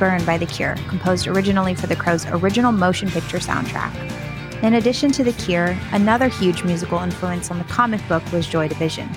Burn 0.00 0.24
by 0.24 0.38
The 0.38 0.46
Cure, 0.46 0.76
composed 0.88 1.28
originally 1.28 1.74
for 1.74 1.86
The 1.86 1.94
Crow's 1.94 2.26
original 2.26 2.72
motion 2.72 3.10
picture 3.10 3.36
soundtrack. 3.38 3.94
In 4.64 4.74
addition 4.74 5.12
to 5.12 5.22
The 5.22 5.34
Cure, 5.34 5.76
another 5.92 6.28
huge 6.28 6.64
musical 6.64 6.98
influence 7.00 7.50
on 7.50 7.58
the 7.58 7.64
comic 7.64 8.00
book 8.08 8.22
was 8.32 8.48
Joy 8.48 8.66
Division. 8.66 9.10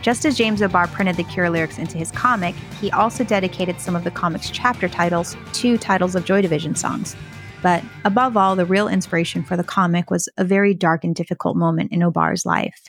Just 0.00 0.24
as 0.24 0.38
James 0.38 0.62
O'Barr 0.62 0.86
printed 0.88 1.16
The 1.16 1.24
Cure 1.24 1.50
lyrics 1.50 1.76
into 1.76 1.98
his 1.98 2.10
comic, 2.10 2.54
he 2.80 2.90
also 2.92 3.24
dedicated 3.24 3.78
some 3.78 3.94
of 3.94 4.04
the 4.04 4.10
comic's 4.10 4.48
chapter 4.48 4.88
titles 4.88 5.36
to 5.52 5.76
titles 5.76 6.14
of 6.14 6.24
Joy 6.24 6.40
Division 6.40 6.74
songs. 6.74 7.14
But 7.62 7.84
above 8.06 8.38
all, 8.38 8.56
the 8.56 8.64
real 8.64 8.88
inspiration 8.88 9.42
for 9.42 9.56
the 9.56 9.64
comic 9.64 10.10
was 10.10 10.30
a 10.38 10.44
very 10.44 10.72
dark 10.72 11.04
and 11.04 11.14
difficult 11.14 11.58
moment 11.58 11.92
in 11.92 12.02
O'Barr's 12.02 12.46
life. 12.46 12.84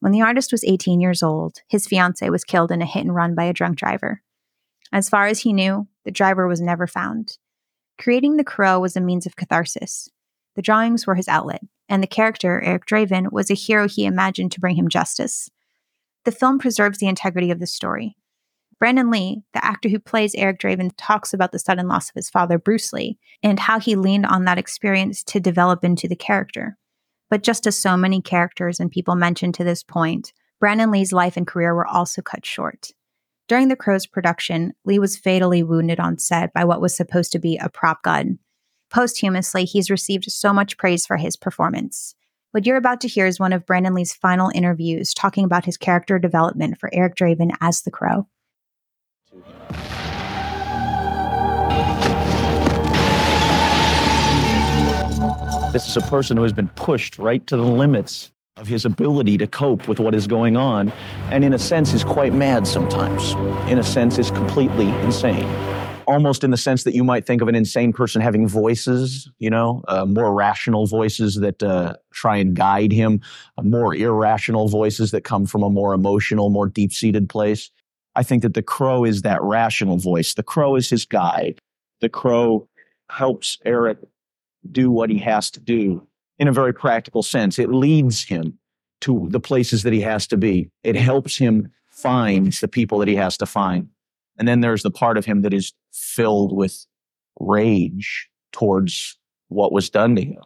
When 0.00 0.12
the 0.12 0.22
artist 0.22 0.52
was 0.52 0.62
18 0.64 1.00
years 1.00 1.22
old, 1.22 1.62
his 1.68 1.86
fiancee 1.86 2.28
was 2.28 2.44
killed 2.44 2.70
in 2.70 2.82
a 2.82 2.86
hit 2.86 3.04
and 3.04 3.14
run 3.14 3.34
by 3.34 3.44
a 3.44 3.54
drunk 3.54 3.78
driver. 3.78 4.22
As 4.92 5.08
far 5.08 5.26
as 5.26 5.40
he 5.40 5.52
knew, 5.52 5.86
the 6.08 6.12
driver 6.12 6.48
was 6.48 6.58
never 6.58 6.86
found. 6.86 7.36
Creating 7.98 8.38
the 8.38 8.42
crow 8.42 8.80
was 8.80 8.96
a 8.96 9.00
means 9.02 9.26
of 9.26 9.36
catharsis. 9.36 10.08
The 10.56 10.62
drawings 10.62 11.06
were 11.06 11.16
his 11.16 11.28
outlet, 11.28 11.60
and 11.86 12.02
the 12.02 12.06
character, 12.06 12.62
Eric 12.62 12.86
Draven, 12.86 13.30
was 13.30 13.50
a 13.50 13.54
hero 13.54 13.86
he 13.86 14.06
imagined 14.06 14.52
to 14.52 14.60
bring 14.60 14.76
him 14.76 14.88
justice. 14.88 15.50
The 16.24 16.32
film 16.32 16.58
preserves 16.58 16.96
the 16.96 17.08
integrity 17.08 17.50
of 17.50 17.60
the 17.60 17.66
story. 17.66 18.16
Brandon 18.78 19.10
Lee, 19.10 19.42
the 19.52 19.62
actor 19.62 19.90
who 19.90 19.98
plays 19.98 20.34
Eric 20.34 20.60
Draven, 20.60 20.92
talks 20.96 21.34
about 21.34 21.52
the 21.52 21.58
sudden 21.58 21.88
loss 21.88 22.08
of 22.08 22.14
his 22.14 22.30
father, 22.30 22.58
Bruce 22.58 22.90
Lee, 22.94 23.18
and 23.42 23.60
how 23.60 23.78
he 23.78 23.94
leaned 23.94 24.24
on 24.24 24.46
that 24.46 24.56
experience 24.56 25.22
to 25.24 25.40
develop 25.40 25.84
into 25.84 26.08
the 26.08 26.16
character. 26.16 26.78
But 27.28 27.42
just 27.42 27.66
as 27.66 27.76
so 27.76 27.98
many 27.98 28.22
characters 28.22 28.80
and 28.80 28.90
people 28.90 29.14
mentioned 29.14 29.56
to 29.56 29.64
this 29.64 29.82
point, 29.82 30.32
Brandon 30.58 30.90
Lee's 30.90 31.12
life 31.12 31.36
and 31.36 31.46
career 31.46 31.74
were 31.74 31.86
also 31.86 32.22
cut 32.22 32.46
short. 32.46 32.92
During 33.48 33.68
The 33.68 33.76
Crow's 33.76 34.06
production, 34.06 34.74
Lee 34.84 34.98
was 34.98 35.16
fatally 35.16 35.62
wounded 35.62 35.98
on 35.98 36.18
set 36.18 36.52
by 36.52 36.64
what 36.64 36.82
was 36.82 36.94
supposed 36.94 37.32
to 37.32 37.38
be 37.38 37.56
a 37.56 37.70
prop 37.70 38.02
gun. 38.02 38.38
Posthumously, 38.90 39.64
he's 39.64 39.90
received 39.90 40.30
so 40.30 40.52
much 40.52 40.76
praise 40.76 41.06
for 41.06 41.16
his 41.16 41.34
performance. 41.34 42.14
What 42.50 42.66
you're 42.66 42.76
about 42.76 43.00
to 43.00 43.08
hear 43.08 43.24
is 43.24 43.40
one 43.40 43.54
of 43.54 43.64
Brandon 43.64 43.94
Lee's 43.94 44.12
final 44.12 44.50
interviews 44.54 45.14
talking 45.14 45.44
about 45.44 45.64
his 45.64 45.78
character 45.78 46.18
development 46.18 46.78
for 46.78 46.90
Eric 46.92 47.14
Draven 47.14 47.56
as 47.62 47.80
the 47.80 47.90
Crow. 47.90 48.28
This 55.72 55.88
is 55.88 55.96
a 55.96 56.02
person 56.02 56.36
who 56.36 56.42
has 56.42 56.52
been 56.52 56.68
pushed 56.68 57.18
right 57.18 57.46
to 57.46 57.56
the 57.56 57.62
limits 57.62 58.30
of 58.58 58.66
his 58.66 58.84
ability 58.84 59.38
to 59.38 59.46
cope 59.46 59.88
with 59.88 60.00
what 60.00 60.14
is 60.14 60.26
going 60.26 60.56
on, 60.56 60.92
and 61.30 61.44
in 61.44 61.54
a 61.54 61.58
sense 61.58 61.94
is 61.94 62.04
quite 62.04 62.34
mad 62.34 62.66
sometimes. 62.66 63.32
In 63.70 63.78
a 63.78 63.84
sense, 63.84 64.18
is 64.18 64.30
completely 64.30 64.88
insane. 65.00 65.46
Almost 66.06 66.42
in 66.42 66.50
the 66.50 66.56
sense 66.56 66.84
that 66.84 66.94
you 66.94 67.04
might 67.04 67.26
think 67.26 67.42
of 67.42 67.48
an 67.48 67.54
insane 67.54 67.92
person 67.92 68.20
having 68.20 68.48
voices, 68.48 69.30
you 69.38 69.50
know, 69.50 69.82
uh, 69.88 70.06
more 70.06 70.34
rational 70.34 70.86
voices 70.86 71.36
that 71.36 71.62
uh, 71.62 71.94
try 72.12 72.38
and 72.38 72.56
guide 72.56 72.92
him, 72.92 73.20
uh, 73.58 73.62
more 73.62 73.94
irrational 73.94 74.68
voices 74.68 75.10
that 75.10 75.22
come 75.22 75.46
from 75.46 75.62
a 75.62 75.70
more 75.70 75.92
emotional, 75.92 76.48
more 76.48 76.66
deep 76.66 76.92
seated 76.92 77.28
place. 77.28 77.70
I 78.16 78.22
think 78.22 78.42
that 78.42 78.54
the 78.54 78.62
crow 78.62 79.04
is 79.04 79.22
that 79.22 79.42
rational 79.42 79.98
voice. 79.98 80.34
The 80.34 80.42
crow 80.42 80.76
is 80.76 80.88
his 80.88 81.04
guide. 81.04 81.58
The 82.00 82.08
crow 82.08 82.68
helps 83.10 83.58
Eric 83.64 83.98
do 84.72 84.90
what 84.90 85.10
he 85.10 85.18
has 85.18 85.50
to 85.52 85.60
do 85.60 86.08
in 86.38 86.48
a 86.48 86.52
very 86.52 86.72
practical 86.72 87.22
sense. 87.22 87.58
It 87.58 87.70
leads 87.70 88.24
him 88.24 88.58
to 89.00 89.28
the 89.30 89.40
places 89.40 89.82
that 89.82 89.92
he 89.92 90.00
has 90.00 90.26
to 90.28 90.36
be. 90.36 90.70
It 90.82 90.96
helps 90.96 91.36
him 91.36 91.70
find 91.90 92.52
the 92.52 92.68
people 92.68 92.98
that 92.98 93.08
he 93.08 93.16
has 93.16 93.36
to 93.38 93.46
find. 93.46 93.88
And 94.38 94.46
then 94.46 94.60
there's 94.60 94.82
the 94.82 94.90
part 94.90 95.18
of 95.18 95.24
him 95.24 95.42
that 95.42 95.52
is 95.52 95.72
filled 95.92 96.56
with 96.56 96.86
rage 97.40 98.28
towards 98.52 99.18
what 99.48 99.72
was 99.72 99.90
done 99.90 100.14
to 100.16 100.22
him. 100.22 100.42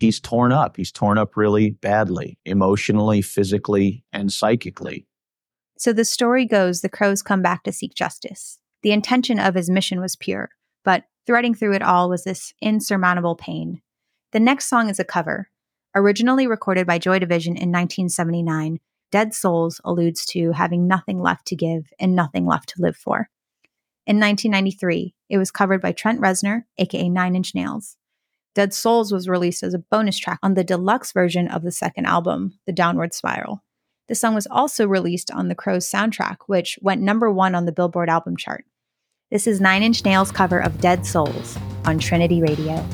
He's 0.00 0.20
torn 0.20 0.52
up. 0.52 0.76
He's 0.76 0.92
torn 0.92 1.18
up 1.18 1.36
really 1.36 1.70
badly, 1.70 2.38
emotionally, 2.44 3.22
physically, 3.22 4.04
and 4.12 4.32
psychically. 4.32 5.06
So 5.78 5.92
the 5.92 6.04
story 6.04 6.46
goes 6.46 6.80
the 6.80 6.88
crows 6.88 7.22
come 7.22 7.42
back 7.42 7.62
to 7.64 7.72
seek 7.72 7.94
justice. 7.94 8.58
The 8.82 8.92
intention 8.92 9.38
of 9.38 9.54
his 9.54 9.70
mission 9.70 10.00
was 10.00 10.16
pure, 10.16 10.50
but 10.84 11.04
threading 11.26 11.54
through 11.54 11.74
it 11.74 11.82
all 11.82 12.08
was 12.08 12.24
this 12.24 12.52
insurmountable 12.60 13.36
pain. 13.36 13.80
The 14.34 14.40
next 14.40 14.66
song 14.66 14.90
is 14.90 14.98
a 14.98 15.04
cover. 15.04 15.48
Originally 15.94 16.48
recorded 16.48 16.88
by 16.88 16.98
Joy 16.98 17.20
Division 17.20 17.52
in 17.52 17.70
1979, 17.70 18.80
Dead 19.12 19.32
Souls 19.32 19.80
alludes 19.84 20.26
to 20.26 20.50
having 20.50 20.88
nothing 20.88 21.22
left 21.22 21.46
to 21.46 21.56
give 21.56 21.92
and 22.00 22.16
nothing 22.16 22.44
left 22.44 22.70
to 22.70 22.82
live 22.82 22.96
for. 22.96 23.30
In 24.08 24.18
1993, 24.18 25.14
it 25.30 25.38
was 25.38 25.52
covered 25.52 25.80
by 25.80 25.92
Trent 25.92 26.20
Reznor, 26.20 26.64
aka 26.78 27.08
Nine 27.08 27.36
Inch 27.36 27.54
Nails. 27.54 27.96
Dead 28.56 28.74
Souls 28.74 29.12
was 29.12 29.28
released 29.28 29.62
as 29.62 29.72
a 29.72 29.78
bonus 29.78 30.18
track 30.18 30.40
on 30.42 30.54
the 30.54 30.64
deluxe 30.64 31.12
version 31.12 31.46
of 31.46 31.62
the 31.62 31.70
second 31.70 32.06
album, 32.06 32.58
The 32.66 32.72
Downward 32.72 33.14
Spiral. 33.14 33.62
The 34.08 34.16
song 34.16 34.34
was 34.34 34.48
also 34.50 34.88
released 34.88 35.30
on 35.30 35.46
The 35.46 35.54
Crow's 35.54 35.88
soundtrack, 35.88 36.38
which 36.48 36.76
went 36.82 37.00
number 37.00 37.30
one 37.30 37.54
on 37.54 37.66
the 37.66 37.72
Billboard 37.72 38.08
album 38.08 38.36
chart. 38.36 38.64
This 39.30 39.46
is 39.46 39.60
Nine 39.60 39.84
Inch 39.84 40.04
Nails' 40.04 40.32
cover 40.32 40.58
of 40.58 40.80
Dead 40.80 41.06
Souls 41.06 41.56
on 41.84 42.00
Trinity 42.00 42.42
Radio. 42.42 42.84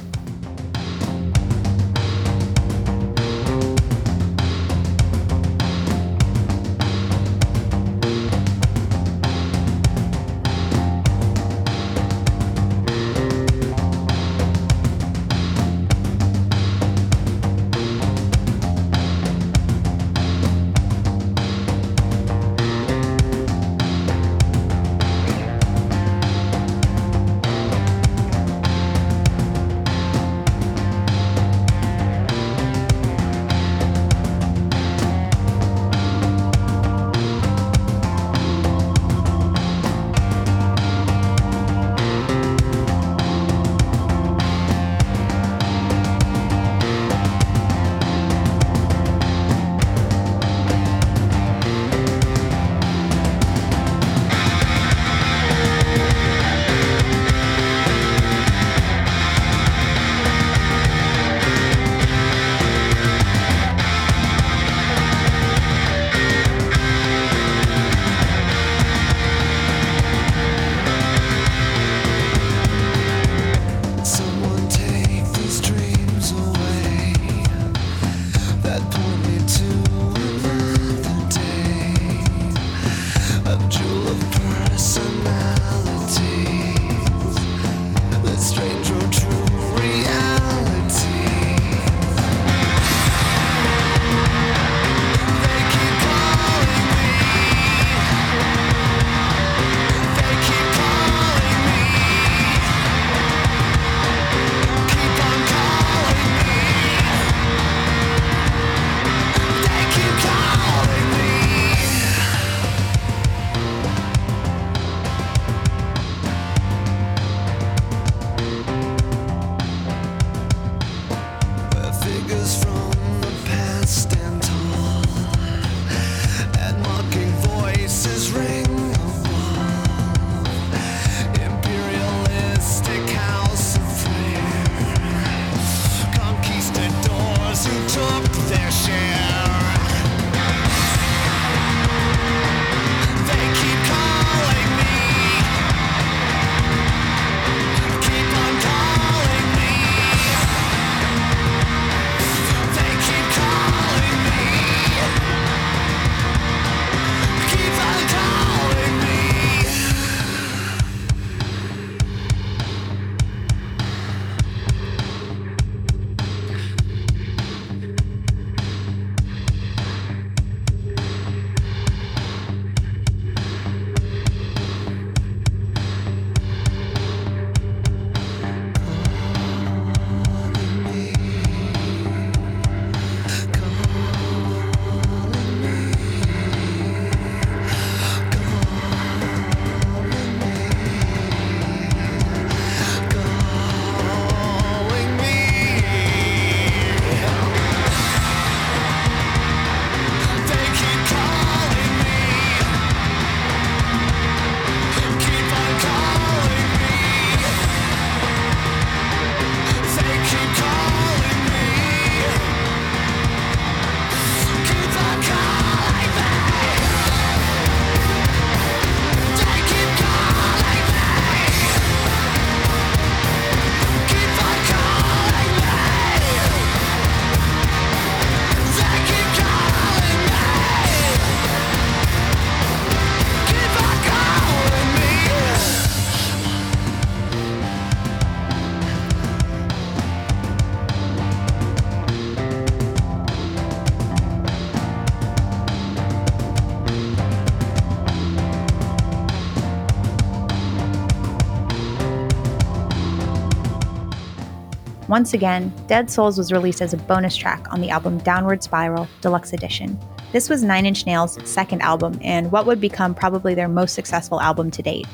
Once 255.10 255.34
again, 255.34 255.72
Dead 255.88 256.08
Souls 256.08 256.38
was 256.38 256.52
released 256.52 256.80
as 256.80 256.94
a 256.94 256.96
bonus 256.96 257.34
track 257.34 257.66
on 257.72 257.80
the 257.80 257.90
album 257.90 258.18
Downward 258.18 258.62
Spiral 258.62 259.08
Deluxe 259.22 259.52
Edition. 259.52 259.98
This 260.30 260.48
was 260.48 260.62
Nine 260.62 260.86
Inch 260.86 261.04
Nails' 261.04 261.36
second 261.50 261.82
album 261.82 262.16
and 262.22 262.52
what 262.52 262.64
would 262.64 262.80
become 262.80 263.12
probably 263.12 263.52
their 263.52 263.66
most 263.66 263.96
successful 263.96 264.40
album 264.40 264.70
to 264.70 264.82
date. 264.82 265.08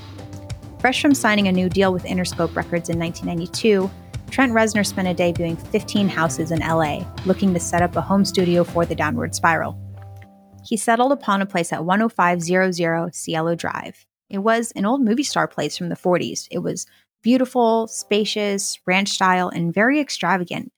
Fresh 0.80 1.00
from 1.00 1.14
signing 1.14 1.48
a 1.48 1.52
new 1.52 1.70
deal 1.70 1.94
with 1.94 2.04
Interscope 2.04 2.54
Records 2.54 2.90
in 2.90 2.98
1992, 2.98 3.90
Trent 4.30 4.52
Reznor 4.52 4.84
spent 4.84 5.08
a 5.08 5.14
day 5.14 5.32
viewing 5.32 5.56
15 5.56 6.10
houses 6.10 6.52
in 6.52 6.58
LA, 6.58 7.02
looking 7.24 7.54
to 7.54 7.58
set 7.58 7.80
up 7.80 7.96
a 7.96 8.02
home 8.02 8.26
studio 8.26 8.64
for 8.64 8.84
the 8.84 8.94
Downward 8.94 9.34
Spiral. 9.34 9.78
He 10.62 10.76
settled 10.76 11.12
upon 11.12 11.40
a 11.40 11.46
place 11.46 11.72
at 11.72 11.80
10500 11.80 13.14
Cielo 13.14 13.54
Drive. 13.54 14.04
It 14.28 14.38
was 14.38 14.72
an 14.72 14.84
old 14.84 15.00
movie 15.00 15.22
star 15.22 15.48
place 15.48 15.78
from 15.78 15.88
the 15.88 15.94
40s. 15.94 16.48
It 16.50 16.58
was 16.58 16.84
beautiful, 17.22 17.86
spacious, 17.88 18.78
ranch 18.86 19.10
style, 19.10 19.48
and 19.48 19.74
very 19.74 20.00
extravagant. 20.00 20.72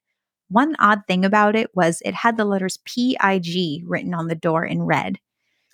One 0.49 0.77
odd 0.79 1.03
thing 1.07 1.25
about 1.25 1.57
it 1.57 1.71
was 1.75 2.01
it 2.05 2.15
had 2.15 2.37
the 2.37 2.45
letters 2.45 2.79
PIG 2.85 3.85
written 3.87 4.15
on 4.15 4.29
the 4.29 4.35
door 4.35 4.65
in 4.65 4.83
red. 4.83 5.19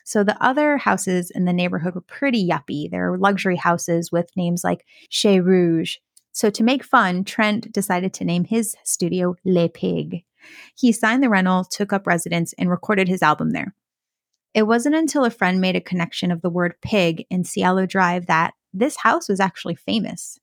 So 0.04 0.22
the 0.22 0.42
other 0.44 0.76
houses 0.76 1.30
in 1.30 1.44
the 1.44 1.52
neighborhood 1.52 1.94
were 1.94 2.00
pretty 2.02 2.46
yuppie. 2.46 2.90
They 2.90 2.98
were 2.98 3.18
luxury 3.18 3.56
houses 3.56 4.12
with 4.12 4.36
names 4.36 4.62
like 4.62 4.84
Chez 5.08 5.40
Rouge. 5.40 5.96
So 6.32 6.50
to 6.50 6.64
make 6.64 6.84
fun, 6.84 7.24
Trent 7.24 7.72
decided 7.72 8.12
to 8.14 8.24
name 8.24 8.44
his 8.44 8.76
studio 8.84 9.36
Le 9.44 9.68
Pig. 9.68 10.24
He 10.76 10.92
signed 10.92 11.22
the 11.22 11.30
rental, 11.30 11.64
took 11.64 11.92
up 11.92 12.06
residence, 12.06 12.52
and 12.58 12.68
recorded 12.68 13.08
his 13.08 13.22
album 13.22 13.50
there. 13.50 13.74
It 14.52 14.64
wasn't 14.64 14.94
until 14.94 15.24
a 15.24 15.30
friend 15.30 15.60
made 15.60 15.76
a 15.76 15.80
connection 15.80 16.30
of 16.30 16.42
the 16.42 16.50
word 16.50 16.74
pig 16.82 17.24
in 17.30 17.44
Cielo 17.44 17.86
Drive 17.86 18.26
that 18.26 18.54
this 18.72 18.96
house 18.98 19.28
was 19.28 19.40
actually 19.40 19.74
famous. 19.74 20.38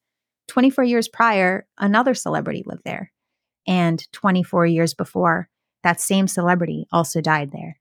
24 0.52 0.84
years 0.84 1.08
prior, 1.08 1.66
another 1.78 2.14
celebrity 2.14 2.62
lived 2.66 2.82
there. 2.84 3.14
And 3.66 4.06
24 4.12 4.66
years 4.66 4.94
before, 4.94 5.48
that 5.82 6.02
same 6.02 6.28
celebrity 6.28 6.88
also 6.92 7.22
died 7.22 7.54
there. 7.54 7.80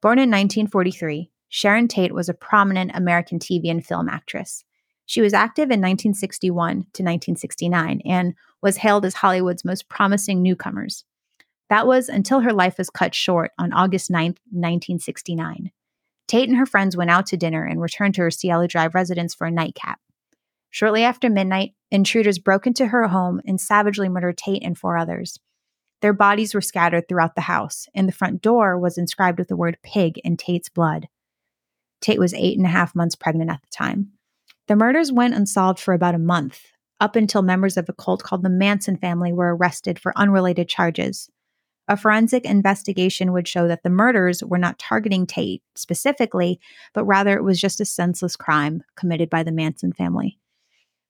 Born 0.00 0.20
in 0.20 0.30
1943, 0.30 1.32
Sharon 1.48 1.88
Tate 1.88 2.14
was 2.14 2.28
a 2.28 2.34
prominent 2.34 2.92
American 2.94 3.40
TV 3.40 3.72
and 3.72 3.84
film 3.84 4.08
actress. 4.08 4.64
She 5.04 5.20
was 5.20 5.34
active 5.34 5.64
in 5.64 5.80
1961 5.80 6.54
to 6.54 7.02
1969 7.02 8.02
and 8.04 8.34
was 8.62 8.76
hailed 8.76 9.04
as 9.04 9.14
Hollywood's 9.14 9.64
most 9.64 9.88
promising 9.88 10.42
newcomers. 10.42 11.04
That 11.70 11.88
was 11.88 12.08
until 12.08 12.38
her 12.38 12.52
life 12.52 12.78
was 12.78 12.88
cut 12.88 13.16
short 13.16 13.50
on 13.58 13.72
August 13.72 14.12
9, 14.12 14.36
1969. 14.52 15.72
Tate 16.28 16.48
and 16.48 16.56
her 16.56 16.66
friends 16.66 16.96
went 16.96 17.10
out 17.10 17.26
to 17.26 17.36
dinner 17.36 17.64
and 17.64 17.80
returned 17.80 18.14
to 18.14 18.22
her 18.22 18.30
Cielo 18.30 18.68
Drive 18.68 18.94
residence 18.94 19.34
for 19.34 19.48
a 19.48 19.50
nightcap. 19.50 19.98
Shortly 20.70 21.02
after 21.02 21.28
midnight, 21.28 21.74
intruders 21.90 22.38
broke 22.38 22.66
into 22.66 22.86
her 22.86 23.08
home 23.08 23.40
and 23.46 23.60
savagely 23.60 24.08
murdered 24.08 24.38
Tate 24.38 24.62
and 24.62 24.78
four 24.78 24.96
others. 24.96 25.38
Their 26.00 26.12
bodies 26.12 26.54
were 26.54 26.60
scattered 26.60 27.08
throughout 27.08 27.34
the 27.34 27.42
house, 27.42 27.86
and 27.94 28.08
the 28.08 28.12
front 28.12 28.40
door 28.40 28.78
was 28.78 28.96
inscribed 28.96 29.38
with 29.38 29.48
the 29.48 29.56
word 29.56 29.78
pig 29.82 30.18
in 30.24 30.36
Tate's 30.36 30.68
blood. 30.68 31.08
Tate 32.00 32.18
was 32.18 32.32
eight 32.32 32.56
and 32.56 32.66
a 32.66 32.70
half 32.70 32.94
months 32.94 33.14
pregnant 33.14 33.50
at 33.50 33.60
the 33.60 33.76
time. 33.76 34.12
The 34.68 34.76
murders 34.76 35.12
went 35.12 35.34
unsolved 35.34 35.78
for 35.78 35.92
about 35.92 36.14
a 36.14 36.18
month, 36.18 36.62
up 37.00 37.16
until 37.16 37.42
members 37.42 37.76
of 37.76 37.88
a 37.88 37.92
cult 37.92 38.22
called 38.22 38.42
the 38.42 38.48
Manson 38.48 38.96
family 38.96 39.32
were 39.32 39.54
arrested 39.54 39.98
for 39.98 40.16
unrelated 40.16 40.68
charges. 40.68 41.28
A 41.88 41.96
forensic 41.96 42.44
investigation 42.44 43.32
would 43.32 43.48
show 43.48 43.66
that 43.66 43.82
the 43.82 43.90
murders 43.90 44.44
were 44.44 44.58
not 44.58 44.78
targeting 44.78 45.26
Tate 45.26 45.62
specifically, 45.74 46.60
but 46.94 47.04
rather 47.04 47.36
it 47.36 47.42
was 47.42 47.60
just 47.60 47.80
a 47.80 47.84
senseless 47.84 48.36
crime 48.36 48.84
committed 48.96 49.28
by 49.28 49.42
the 49.42 49.52
Manson 49.52 49.92
family. 49.92 50.38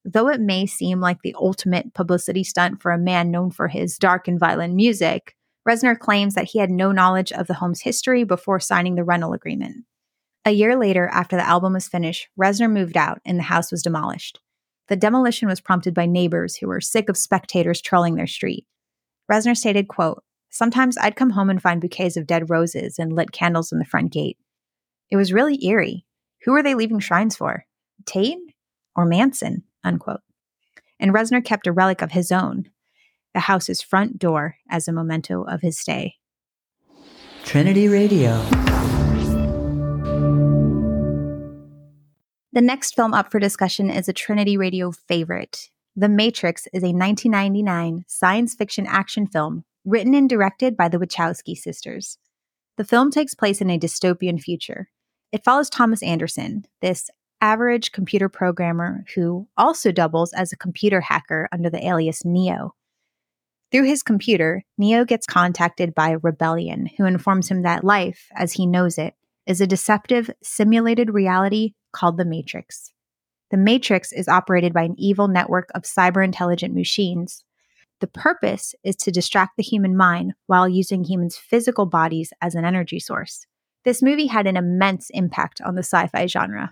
Though 0.05 0.29
it 0.29 0.41
may 0.41 0.67
seem 0.67 1.01
like 1.01 1.23
the 1.23 1.35
ultimate 1.39 1.93
publicity 1.95 2.43
stunt 2.43 2.81
for 2.81 2.91
a 2.91 2.99
man 2.99 3.31
known 3.31 3.51
for 3.51 3.69
his 3.69 3.99
dark 3.99 4.29
and 4.29 4.41
violent 4.41 4.75
music, 4.75 5.37
Reznor 5.69 5.99
claims 5.99 6.35
that 6.35 6.49
he 6.49 6.59
had 6.59 6.71
no 6.71 6.91
knowledge 6.91 7.33
of 7.33 7.47
the 7.47 7.55
home's 7.55 7.83
history 7.83 8.25
before 8.25 8.61
signing 8.61 8.95
the 8.95 9.05
rental 9.05 9.35
agreement. 9.35 9.85
A 10.47 10.53
year 10.53 10.75
later, 10.75 11.07
after 11.13 11.37
the 11.37 11.47
album 11.47 11.75
was 11.75 11.87
finished, 11.87 12.29
Reznor 12.41 12.73
moved 12.73 12.97
out 12.97 13.21
and 13.27 13.39
the 13.39 13.45
house 13.45 13.71
was 13.71 13.83
demolished. 13.83 14.41
The 14.89 14.97
demolition 14.97 15.49
was 15.49 15.61
prompted 15.61 15.95
by 15.95 16.07
neighbors 16.07 16.57
who 16.57 16.67
were 16.67 16.81
sick 16.81 17.09
of 17.09 17.17
spectators 17.19 17.83
trolling 17.83 18.15
their 18.15 18.27
street. 18.27 18.67
Reznor 19.31 19.57
stated, 19.57 19.87
quote, 19.87 20.25
Sometimes 20.49 20.99
I'd 20.99 21.15
come 21.15 21.31
home 21.31 21.51
and 21.51 21.63
find 21.63 21.81
bouquets 21.81 22.17
of 22.17 22.27
dead 22.27 22.51
roses 22.51 22.99
and 22.99 23.13
lit 23.13 23.31
candles 23.31 23.71
in 23.71 23.79
the 23.79 23.85
front 23.85 24.13
gate. 24.13 24.39
It 25.11 25.17
was 25.17 25.33
really 25.33 25.65
eerie. 25.65 26.07
Who 26.45 26.53
were 26.53 26.63
they 26.63 26.75
leaving 26.75 26.99
shrines 27.01 27.37
for? 27.37 27.67
Tate 28.07 28.39
or 28.97 29.05
Manson? 29.05 29.63
Unquote. 29.85 30.21
And 30.99 31.13
Reznor 31.13 31.45
kept 31.45 31.67
a 31.67 31.73
relic 31.73 32.03
of 32.03 32.13
his 32.13 32.31
own, 32.31 32.71
the 33.35 33.41
house's 33.41 33.81
front 33.81 34.19
door, 34.19 34.57
as 34.69 34.87
a 34.87 34.93
memento 34.93 35.43
of 35.43 35.63
his 35.63 35.79
stay. 35.79 36.17
Trinity 37.45 37.89
Radio. 37.89 38.41
The 42.53 42.61
next 42.61 42.97
film 42.97 43.15
up 43.15 43.31
for 43.31 43.39
discussion 43.39 43.91
is 43.91 44.09
a 44.09 44.13
Trinity 44.13 44.57
Radio 44.57 44.91
favorite. 44.91 45.71
The 45.97 46.09
Matrix 46.09 46.67
is 46.73 46.83
a 46.83 46.93
1999 46.93 48.05
science 48.09 48.55
fiction 48.55 48.87
action 48.87 49.27
film 49.27 49.65
written 49.85 50.15
and 50.15 50.29
directed 50.29 50.77
by 50.77 50.89
the 50.89 50.99
Wachowski 50.99 51.57
sisters. 51.57 52.19
The 52.77 52.85
film 52.85 53.11
takes 53.11 53.35
place 53.35 53.61
in 53.61 53.71
a 53.71 53.79
dystopian 53.79 54.41
future. 54.41 54.89
It 55.33 55.45
follows 55.45 55.71
Thomas 55.71 56.03
Anderson, 56.03 56.65
this 56.81 57.09
average 57.41 57.93
computer 57.93 58.29
programmer 58.29 59.05
who 59.15 59.49
also 59.57 59.93
doubles 59.93 60.33
as 60.33 60.53
a 60.53 60.57
computer 60.57 61.01
hacker 61.01 61.49
under 61.53 61.71
the 61.71 61.87
alias 61.87 62.25
Neo. 62.25 62.75
Through 63.73 63.85
his 63.85 64.03
computer, 64.03 64.65
Neo 64.79 65.05
gets 65.05 65.27
contacted 65.27 65.95
by 65.95 66.17
Rebellion, 66.23 66.89
who 66.97 67.05
informs 67.05 67.49
him 67.49 67.63
that 67.63 67.85
life, 67.85 68.27
as 68.35 68.53
he 68.53 68.67
knows 68.67 68.99
it, 68.99 69.15
is 69.47 69.61
a 69.61 69.67
deceptive, 69.67 70.31
simulated 70.43 71.15
reality 71.15 71.75
called 71.93 72.17
the 72.17 72.25
Matrix. 72.25 72.93
The 73.51 73.57
Matrix 73.57 74.13
is 74.13 74.29
operated 74.29 74.73
by 74.73 74.83
an 74.83 74.95
evil 74.99 75.29
network 75.29 75.71
of 75.75 75.83
cyber 75.83 76.25
intelligent 76.25 76.75
machines. 76.75 77.45
The 78.01 78.07
purpose 78.07 78.75
is 78.85 78.97
to 78.97 79.11
distract 79.11 79.57
the 79.57 79.63
human 79.63 79.97
mind 79.97 80.35
while 80.47 80.69
using 80.69 81.05
humans' 81.05 81.37
physical 81.37 81.87
bodies 81.87 82.33
as 82.41 82.55
an 82.55 82.65
energy 82.65 83.01
source. 83.01 83.47
This 83.85 84.03
movie 84.03 84.27
had 84.27 84.47
an 84.47 84.57
immense 84.57 85.11
impact 85.11 85.61
on 85.61 85.75
the 85.75 85.83
sci 85.83 86.07
fi 86.09 86.27
genre. 86.27 86.71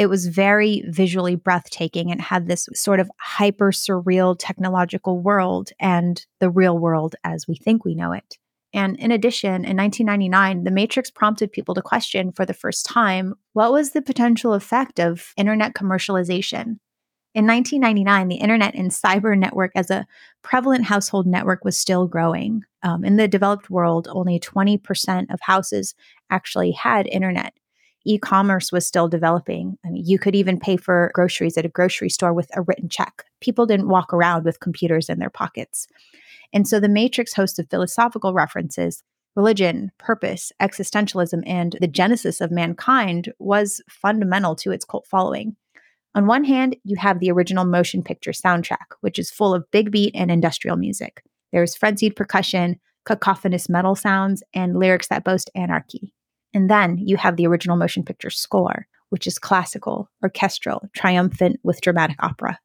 It 0.00 0.08
was 0.08 0.28
very 0.28 0.82
visually 0.88 1.34
breathtaking 1.34 2.10
and 2.10 2.22
had 2.22 2.48
this 2.48 2.70
sort 2.72 3.00
of 3.00 3.10
hyper 3.20 3.70
surreal 3.70 4.34
technological 4.38 5.20
world 5.20 5.72
and 5.78 6.24
the 6.38 6.48
real 6.48 6.78
world 6.78 7.16
as 7.22 7.46
we 7.46 7.54
think 7.54 7.84
we 7.84 7.94
know 7.94 8.12
it. 8.12 8.38
And 8.72 8.98
in 8.98 9.10
addition, 9.10 9.66
in 9.66 9.76
1999, 9.76 10.64
The 10.64 10.70
Matrix 10.70 11.10
prompted 11.10 11.52
people 11.52 11.74
to 11.74 11.82
question 11.82 12.32
for 12.32 12.46
the 12.46 12.54
first 12.54 12.86
time 12.86 13.34
what 13.52 13.72
was 13.72 13.90
the 13.90 14.00
potential 14.00 14.54
effect 14.54 14.98
of 14.98 15.34
internet 15.36 15.74
commercialization. 15.74 16.78
In 17.34 17.46
1999, 17.46 18.28
the 18.28 18.36
internet 18.36 18.74
and 18.74 18.90
cyber 18.90 19.38
network 19.38 19.70
as 19.74 19.90
a 19.90 20.06
prevalent 20.42 20.86
household 20.86 21.26
network 21.26 21.62
was 21.62 21.76
still 21.76 22.06
growing. 22.06 22.62
Um, 22.82 23.04
in 23.04 23.16
the 23.16 23.28
developed 23.28 23.68
world, 23.68 24.08
only 24.10 24.40
20% 24.40 25.26
of 25.30 25.40
houses 25.42 25.94
actually 26.30 26.70
had 26.70 27.06
internet 27.06 27.52
e-commerce 28.04 28.72
was 28.72 28.86
still 28.86 29.08
developing. 29.08 29.76
I 29.84 29.90
mean, 29.90 30.04
you 30.06 30.18
could 30.18 30.34
even 30.34 30.58
pay 30.58 30.76
for 30.76 31.10
groceries 31.14 31.56
at 31.58 31.64
a 31.64 31.68
grocery 31.68 32.08
store 32.08 32.32
with 32.32 32.50
a 32.54 32.62
written 32.62 32.88
check. 32.88 33.24
People 33.40 33.66
didn't 33.66 33.88
walk 33.88 34.12
around 34.12 34.44
with 34.44 34.60
computers 34.60 35.08
in 35.08 35.18
their 35.18 35.30
pockets. 35.30 35.86
And 36.52 36.66
so 36.66 36.80
the 36.80 36.88
Matrix 36.88 37.34
hosts 37.34 37.58
of 37.58 37.68
philosophical 37.70 38.32
references, 38.32 39.02
religion, 39.36 39.92
purpose, 39.98 40.52
existentialism, 40.60 41.42
and 41.46 41.76
the 41.80 41.86
genesis 41.86 42.40
of 42.40 42.50
mankind 42.50 43.32
was 43.38 43.80
fundamental 43.88 44.56
to 44.56 44.72
its 44.72 44.84
cult 44.84 45.06
following. 45.06 45.56
On 46.14 46.26
one 46.26 46.42
hand, 46.42 46.76
you 46.82 46.96
have 46.96 47.20
the 47.20 47.30
original 47.30 47.64
motion 47.64 48.02
picture 48.02 48.32
soundtrack, 48.32 48.96
which 49.00 49.18
is 49.18 49.30
full 49.30 49.54
of 49.54 49.70
big 49.70 49.92
beat 49.92 50.14
and 50.14 50.30
industrial 50.30 50.76
music. 50.76 51.22
There's 51.52 51.76
frenzied 51.76 52.16
percussion, 52.16 52.80
cacophonous 53.04 53.68
metal 53.68 53.94
sounds, 53.94 54.42
and 54.52 54.76
lyrics 54.76 55.08
that 55.08 55.24
boast 55.24 55.50
anarchy. 55.54 56.12
And 56.52 56.68
then 56.68 56.98
you 56.98 57.16
have 57.16 57.36
the 57.36 57.46
original 57.46 57.76
motion 57.76 58.04
picture 58.04 58.30
score, 58.30 58.86
which 59.10 59.26
is 59.26 59.38
classical, 59.38 60.10
orchestral, 60.22 60.88
triumphant 60.94 61.60
with 61.62 61.80
dramatic 61.80 62.16
opera. 62.22 62.58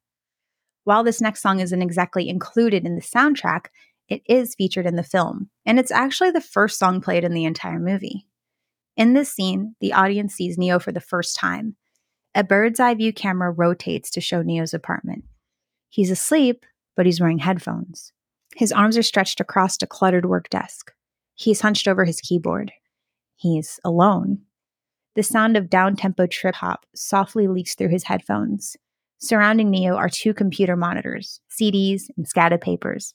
While 0.84 1.04
this 1.04 1.20
next 1.20 1.42
song 1.42 1.60
isn't 1.60 1.82
exactly 1.82 2.28
included 2.28 2.84
in 2.84 2.94
the 2.94 3.02
soundtrack, 3.02 3.66
it 4.08 4.22
is 4.26 4.54
featured 4.54 4.86
in 4.86 4.94
the 4.94 5.02
film, 5.02 5.50
and 5.64 5.80
it's 5.80 5.90
actually 5.90 6.30
the 6.30 6.40
first 6.40 6.78
song 6.78 7.00
played 7.00 7.24
in 7.24 7.34
the 7.34 7.44
entire 7.44 7.80
movie. 7.80 8.26
In 8.96 9.12
this 9.12 9.32
scene, 9.32 9.74
the 9.80 9.92
audience 9.92 10.34
sees 10.34 10.56
Neo 10.56 10.78
for 10.78 10.92
the 10.92 11.00
first 11.00 11.36
time. 11.36 11.76
A 12.34 12.44
bird's 12.44 12.78
eye 12.78 12.94
view 12.94 13.12
camera 13.12 13.50
rotates 13.50 14.10
to 14.10 14.20
show 14.20 14.42
Neo's 14.42 14.72
apartment. 14.72 15.24
He's 15.88 16.10
asleep, 16.10 16.64
but 16.96 17.04
he's 17.04 17.20
wearing 17.20 17.38
headphones. 17.38 18.12
His 18.54 18.72
arms 18.72 18.96
are 18.96 19.02
stretched 19.02 19.40
across 19.40 19.76
a 19.82 19.86
cluttered 19.86 20.26
work 20.26 20.48
desk. 20.48 20.92
He's 21.34 21.60
hunched 21.60 21.88
over 21.88 22.04
his 22.04 22.20
keyboard. 22.20 22.72
He's 23.36 23.78
alone. 23.84 24.40
The 25.14 25.22
sound 25.22 25.56
of 25.56 25.70
down 25.70 25.96
tempo 25.96 26.26
trip 26.26 26.56
hop 26.56 26.84
softly 26.94 27.46
leaks 27.46 27.74
through 27.74 27.88
his 27.88 28.04
headphones. 28.04 28.76
Surrounding 29.18 29.70
Neo 29.70 29.94
are 29.94 30.10
two 30.10 30.34
computer 30.34 30.76
monitors, 30.76 31.40
CDs, 31.50 32.04
and 32.16 32.28
scattered 32.28 32.60
papers. 32.60 33.14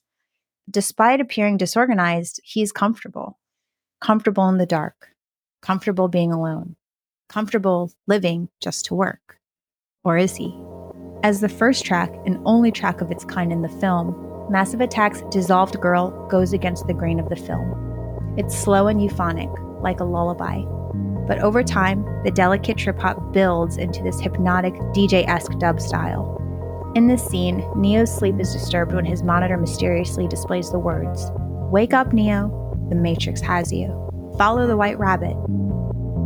Despite 0.69 1.21
appearing 1.21 1.57
disorganized, 1.57 2.39
he's 2.43 2.71
comfortable. 2.71 3.39
Comfortable 3.99 4.47
in 4.49 4.57
the 4.57 4.65
dark, 4.65 5.09
comfortable 5.61 6.07
being 6.07 6.31
alone, 6.31 6.75
comfortable 7.29 7.91
living 8.07 8.49
just 8.61 8.85
to 8.85 8.95
work. 8.95 9.39
Or 10.03 10.17
is 10.17 10.35
he? 10.35 10.55
As 11.23 11.39
the 11.39 11.49
first 11.49 11.85
track 11.85 12.11
and 12.25 12.41
only 12.45 12.71
track 12.71 13.01
of 13.01 13.11
its 13.11 13.25
kind 13.25 13.51
in 13.51 13.61
the 13.61 13.69
film, 13.69 14.47
Massive 14.49 14.81
Attack's 14.81 15.21
Dissolved 15.29 15.79
Girl 15.79 16.27
goes 16.29 16.51
against 16.51 16.87
the 16.87 16.95
grain 16.95 17.19
of 17.19 17.29
the 17.29 17.35
film. 17.35 18.35
It's 18.37 18.57
slow 18.57 18.87
and 18.87 18.99
euphonic, 19.01 19.49
like 19.81 19.99
a 19.99 20.05
lullaby. 20.05 20.61
But 21.27 21.39
over 21.39 21.63
time, 21.63 22.05
the 22.23 22.31
delicate 22.31 22.77
trip 22.77 22.99
hop 22.99 23.33
builds 23.33 23.77
into 23.77 24.03
this 24.03 24.19
hypnotic 24.19 24.73
DJ 24.93 25.27
esque 25.27 25.57
dub 25.59 25.79
style. 25.79 26.37
In 26.95 27.07
this 27.07 27.25
scene, 27.25 27.63
Neo's 27.75 28.13
sleep 28.13 28.39
is 28.39 28.51
disturbed 28.51 28.93
when 28.93 29.05
his 29.05 29.23
monitor 29.23 29.57
mysteriously 29.57 30.27
displays 30.27 30.71
the 30.71 30.79
words 30.79 31.31
Wake 31.71 31.93
up, 31.93 32.11
Neo, 32.11 32.49
the 32.89 32.95
Matrix 32.95 33.39
has 33.39 33.71
you. 33.71 33.87
Follow 34.37 34.67
the 34.67 34.75
white 34.75 34.99
rabbit. 34.99 35.37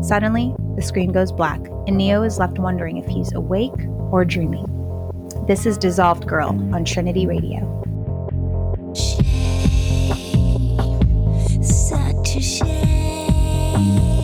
Suddenly, 0.04 0.56
the 0.76 0.82
screen 0.82 1.12
goes 1.12 1.32
black, 1.32 1.60
and 1.86 1.98
Neo 1.98 2.24
is 2.24 2.40
left 2.40 2.58
wondering 2.58 2.98
if 2.98 3.06
he's 3.06 3.32
awake 3.34 3.74
or 4.12 4.26
dreaming. 4.26 4.66
This 5.48 5.68
is 5.68 5.78
Dissolved 5.78 6.28
Girl 6.28 6.50
on 6.74 6.84
Trinity 6.84 7.28
Radio. 7.28 7.72
Shame. 12.42 12.95
I 13.76 14.15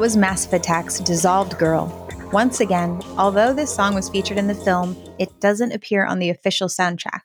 Was 0.00 0.16
Massive 0.16 0.54
Attack's 0.54 0.98
Dissolved 0.98 1.58
Girl. 1.58 2.08
Once 2.32 2.60
again, 2.60 3.02
although 3.18 3.52
this 3.52 3.74
song 3.74 3.94
was 3.94 4.08
featured 4.08 4.38
in 4.38 4.46
the 4.46 4.54
film, 4.54 4.96
it 5.18 5.28
doesn't 5.40 5.72
appear 5.72 6.06
on 6.06 6.18
the 6.18 6.30
official 6.30 6.68
soundtrack. 6.68 7.20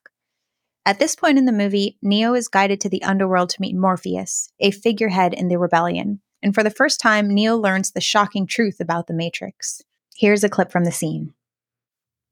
At 0.86 0.99
this 0.99 1.15
point 1.15 1.38
in 1.38 1.45
the 1.45 1.53
movie, 1.53 1.97
Neo 2.01 2.34
is 2.34 2.49
guided 2.49 2.82
to 2.82 2.89
the 2.89 3.01
underworld 3.03 3.49
to 3.51 3.61
meet 3.61 3.78
Morpheus, 3.78 4.51
a 4.59 4.71
figurehead 4.71 5.34
in 5.34 5.47
the 5.47 5.57
rebellion. 5.57 6.19
And 6.43 6.53
for 6.53 6.63
the 6.63 6.69
first 6.69 6.99
time, 6.99 7.34
Neo 7.34 7.55
learns 7.55 7.91
the 7.91 8.01
shocking 8.01 8.45
truth 8.45 8.82
about 8.82 9.07
the 9.07 9.13
Matrix. 9.13 9.82
Here's 10.17 10.43
a 10.43 10.49
clip 10.49 10.69
from 10.69 10.84
the 10.84 10.91
scene. 10.91 11.34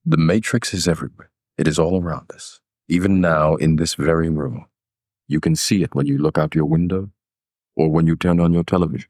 The 0.06 0.18
Matrix 0.18 0.74
is 0.74 0.90
everywhere. 0.90 1.32
It 1.58 1.70
is 1.70 1.80
all 1.80 2.02
around 2.02 2.34
us, 2.34 2.60
even 2.90 3.22
now 3.22 3.56
in 3.56 3.78
this 3.78 3.96
very 3.96 4.30
room. 4.30 4.66
You 5.26 5.40
can 5.40 5.56
see 5.56 5.84
it 5.84 5.96
when 5.96 6.06
you 6.06 6.18
look 6.18 6.38
out 6.38 6.54
your 6.54 6.66
window 6.66 7.12
or 7.78 7.90
when 7.90 8.08
you 8.08 8.18
turn 8.18 8.42
on 8.42 8.52
your 8.52 8.66
television. 8.66 9.08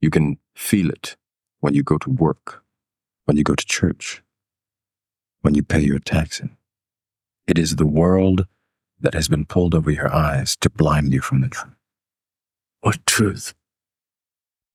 You 0.00 0.10
can 0.10 0.38
feel 0.54 0.90
it 0.90 1.16
when 1.60 1.74
you 1.74 1.82
go 1.82 1.98
to 1.98 2.10
work, 2.10 2.62
when 3.24 3.36
you 3.36 3.44
go 3.44 3.54
to 3.54 3.66
church, 3.66 4.22
when 5.42 5.54
you 5.54 5.62
pay 5.62 5.80
your 5.80 5.98
taxes. 5.98 6.48
It 7.46 7.58
is 7.58 7.76
the 7.76 7.86
world 7.86 8.46
that 9.00 9.14
has 9.14 9.28
been 9.28 9.44
pulled 9.46 9.74
over 9.74 9.90
your 9.90 10.12
eyes 10.12 10.56
to 10.56 10.70
blind 10.70 11.12
you 11.12 11.20
from 11.20 11.40
the 11.40 11.48
truth. 11.48 11.74
What 12.80 13.06
truth? 13.06 13.54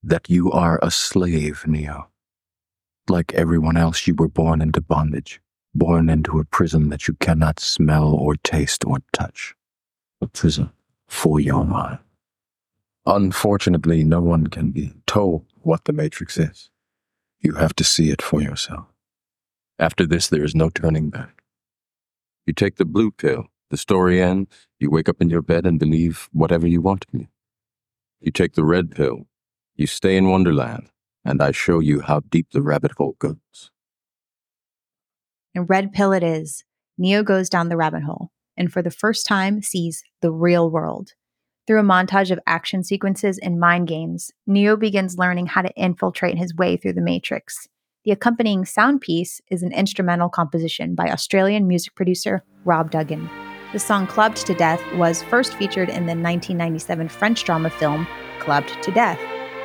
That 0.03 0.29
you 0.29 0.51
are 0.51 0.79
a 0.81 0.91
slave, 0.91 1.65
Neo. 1.67 2.09
Like 3.07 3.33
everyone 3.33 3.77
else, 3.77 4.07
you 4.07 4.15
were 4.15 4.27
born 4.27 4.61
into 4.61 4.81
bondage, 4.81 5.41
born 5.75 6.09
into 6.09 6.39
a 6.39 6.45
prison 6.45 6.89
that 6.89 7.07
you 7.07 7.13
cannot 7.15 7.59
smell 7.59 8.13
or 8.13 8.35
taste 8.37 8.85
or 8.85 8.99
touch. 9.13 9.53
A 10.21 10.27
prison 10.27 10.71
for 11.07 11.39
your 11.39 11.65
mind. 11.65 11.99
Unfortunately, 13.05 14.03
no 14.03 14.21
one 14.21 14.47
can 14.47 14.71
be 14.71 14.93
told 15.07 15.45
what 15.61 15.85
the 15.85 15.93
Matrix 15.93 16.37
is. 16.37 16.69
You 17.39 17.55
have 17.55 17.73
to 17.75 17.83
see 17.83 18.11
it 18.11 18.21
for 18.21 18.41
yourself. 18.41 18.85
After 19.79 20.05
this, 20.05 20.27
there 20.27 20.43
is 20.43 20.53
no 20.53 20.69
turning 20.69 21.09
back. 21.09 21.41
You 22.45 22.53
take 22.53 22.75
the 22.75 22.85
blue 22.85 23.11
pill, 23.11 23.47
the 23.69 23.77
story 23.77 24.21
ends, 24.21 24.67
you 24.79 24.91
wake 24.91 25.09
up 25.09 25.21
in 25.21 25.29
your 25.29 25.41
bed 25.41 25.65
and 25.65 25.79
believe 25.79 26.29
whatever 26.31 26.67
you 26.67 26.81
want 26.81 27.01
to 27.01 27.07
believe. 27.11 27.27
You 28.19 28.31
take 28.31 28.53
the 28.53 28.63
red 28.63 28.91
pill, 28.91 29.27
you 29.75 29.87
stay 29.87 30.15
in 30.15 30.29
Wonderland, 30.29 30.89
and 31.25 31.41
I 31.41 31.51
show 31.51 31.79
you 31.79 32.01
how 32.01 32.19
deep 32.19 32.51
the 32.51 32.61
rabbit 32.61 32.91
hole 32.97 33.15
goes. 33.17 33.71
And 35.55 35.69
red 35.69 35.91
pill 35.91 36.13
it 36.13 36.23
is. 36.23 36.63
Neo 36.97 37.23
goes 37.23 37.49
down 37.49 37.69
the 37.69 37.77
rabbit 37.77 38.03
hole 38.03 38.31
and 38.57 38.71
for 38.71 38.81
the 38.81 38.91
first 38.91 39.25
time 39.25 39.61
sees 39.61 40.03
the 40.21 40.31
real 40.31 40.69
world. 40.69 41.13
Through 41.67 41.79
a 41.79 41.83
montage 41.83 42.31
of 42.31 42.39
action 42.47 42.83
sequences 42.83 43.37
and 43.37 43.59
mind 43.59 43.87
games, 43.87 44.31
Neo 44.47 44.75
begins 44.75 45.19
learning 45.19 45.45
how 45.45 45.61
to 45.61 45.73
infiltrate 45.75 46.37
his 46.37 46.55
way 46.55 46.75
through 46.75 46.93
the 46.93 47.01
Matrix. 47.01 47.67
The 48.03 48.11
accompanying 48.11 48.65
sound 48.65 49.01
piece 49.01 49.41
is 49.51 49.61
an 49.61 49.71
instrumental 49.71 50.27
composition 50.27 50.95
by 50.95 51.11
Australian 51.11 51.67
music 51.67 51.93
producer 51.93 52.43
Rob 52.65 52.89
Dougan. 52.89 53.29
The 53.73 53.79
song 53.79 54.07
Clubbed 54.07 54.37
to 54.47 54.55
Death 54.55 54.81
was 54.95 55.21
first 55.21 55.53
featured 55.53 55.87
in 55.87 56.07
the 56.07 56.15
1997 56.15 57.09
French 57.09 57.43
drama 57.43 57.69
film 57.69 58.07
Clubbed 58.39 58.81
to 58.81 58.91
Death, 58.91 59.19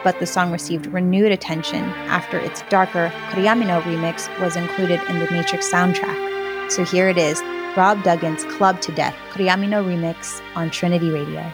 but 0.05 0.19
the 0.21 0.27
song 0.27 0.53
received 0.53 0.87
renewed 0.89 1.33
attention 1.33 1.85
after 2.09 2.39
its 2.39 2.61
darker 2.69 3.11
Kurayamino 3.31 3.81
remix 3.83 4.29
was 4.39 4.55
included 4.55 5.01
in 5.09 5.19
the 5.19 5.31
Matrix 5.31 5.73
soundtrack. 5.73 6.71
So 6.71 6.85
here 6.85 7.09
it 7.09 7.17
is 7.17 7.43
Rob 7.75 8.03
Dougan's 8.03 8.45
Clubbed 8.45 8.83
to 8.83 8.93
Death 8.93 9.17
Kurayamino 9.33 9.83
remix 9.83 10.43
on 10.55 10.71
Trinity 10.71 11.09
Radio. 11.09 11.51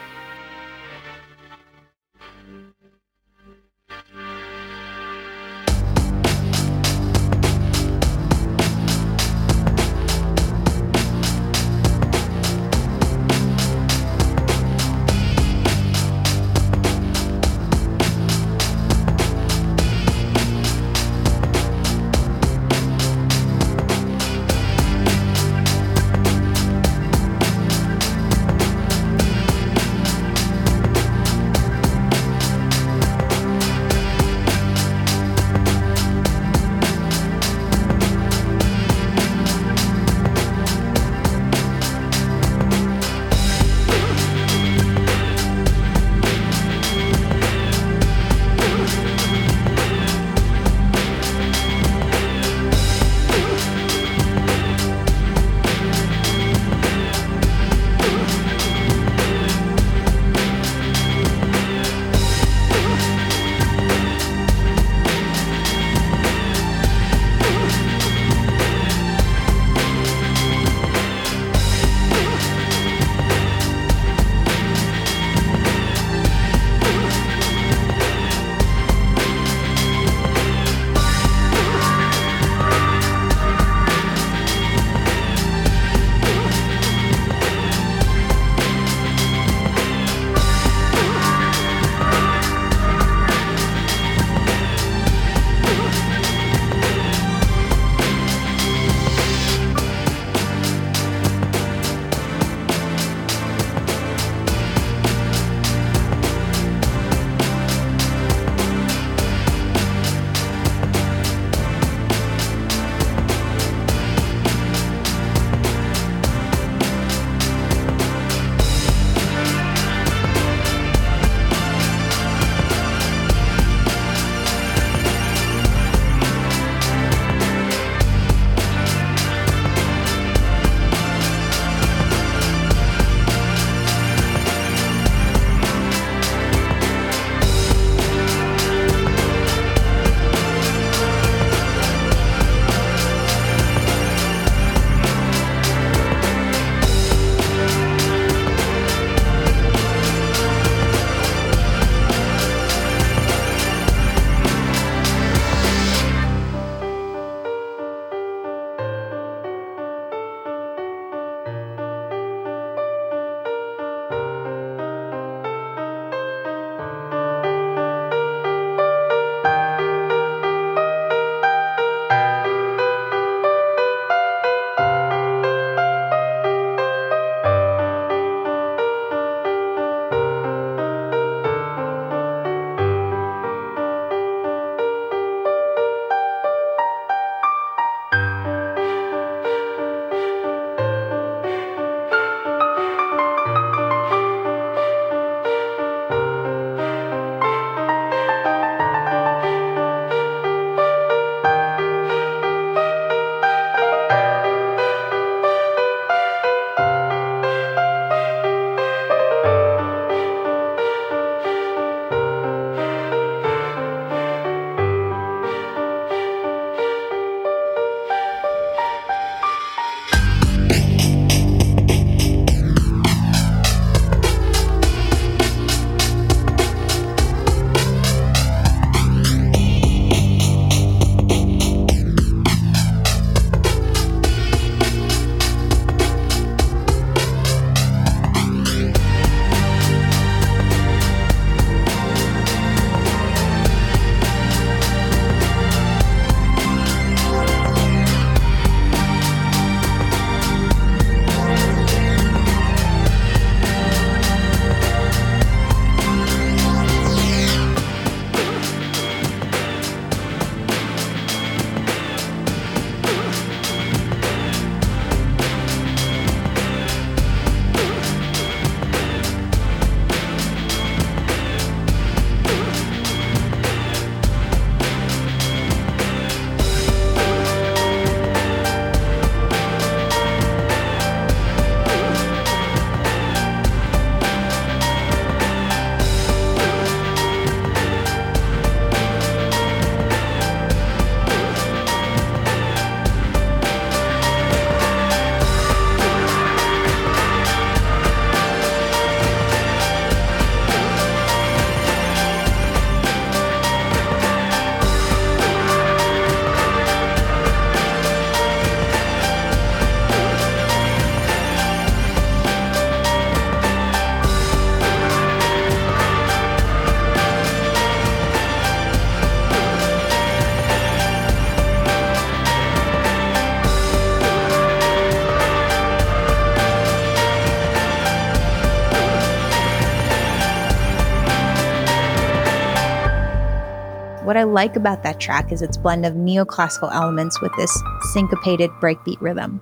I 334.42 334.44
like 334.44 334.74
about 334.74 335.04
that 335.04 335.20
track 335.20 335.52
is 335.52 335.62
its 335.62 335.76
blend 335.76 336.04
of 336.04 336.14
neoclassical 336.14 336.92
elements 336.92 337.40
with 337.40 337.52
this 337.56 337.80
syncopated 338.12 338.70
breakbeat 338.80 339.20
rhythm. 339.20 339.60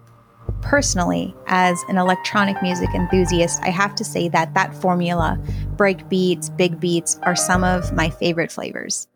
Personally, 0.63 1.37
as 1.49 1.79
an 1.91 1.99
electronic 1.99 2.63
music 2.63 2.89
enthusiast, 2.95 3.61
I 3.63 3.69
have 3.69 3.95
to 3.97 4.05
say 4.05 4.31
that 4.31 4.55
that 4.55 4.75
formula, 4.75 5.39
breakbeats, 5.77 6.57
big 6.57 6.81
beats, 6.81 7.19
are 7.25 7.37
some 7.37 7.63
of 7.63 7.93
my 7.93 8.09
favorite 8.09 8.51
flavors. 8.51 9.07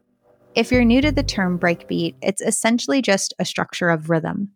If 0.55 0.71
you're 0.71 0.85
new 0.85 1.01
to 1.01 1.11
the 1.11 1.23
term 1.23 1.59
breakbeat, 1.59 2.17
it's 2.21 2.43
essentially 2.43 3.01
just 3.01 3.33
a 3.39 3.47
structure 3.47 3.89
of 3.89 4.11
rhythm. 4.11 4.51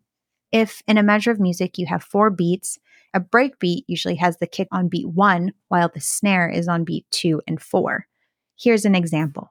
If 0.51 0.83
in 0.87 0.99
a 0.99 1.03
measure 1.03 1.31
of 1.31 1.39
music 1.39 1.79
you 1.79 1.87
have 1.87 2.03
four 2.03 2.29
beats, 2.29 2.77
a 3.15 3.19
breakbeat 3.19 3.81
usually 3.87 4.17
has 4.17 4.37
the 4.37 4.45
kick 4.45 4.67
on 4.71 4.89
beat 4.89 5.09
one, 5.09 5.53
while 5.69 5.89
the 5.91 6.01
snare 6.01 6.47
is 6.47 6.67
on 6.67 6.83
beat 6.83 7.07
two 7.09 7.41
and 7.47 7.59
four. 7.59 8.05
Here's 8.55 8.85
an 8.85 8.93
example. 8.93 9.49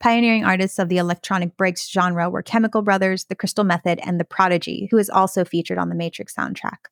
Pioneering 0.00 0.44
artists 0.44 0.78
of 0.78 0.88
the 0.88 0.98
electronic 0.98 1.56
breaks 1.56 1.88
genre 1.88 2.28
were 2.28 2.42
Chemical 2.42 2.82
Brothers, 2.82 3.24
The 3.24 3.34
Crystal 3.34 3.64
Method, 3.64 4.00
and 4.02 4.20
The 4.20 4.24
Prodigy, 4.24 4.88
who 4.90 4.98
is 4.98 5.08
also 5.08 5.44
featured 5.44 5.78
on 5.78 5.88
the 5.88 5.94
Matrix 5.94 6.34
soundtrack. 6.34 6.88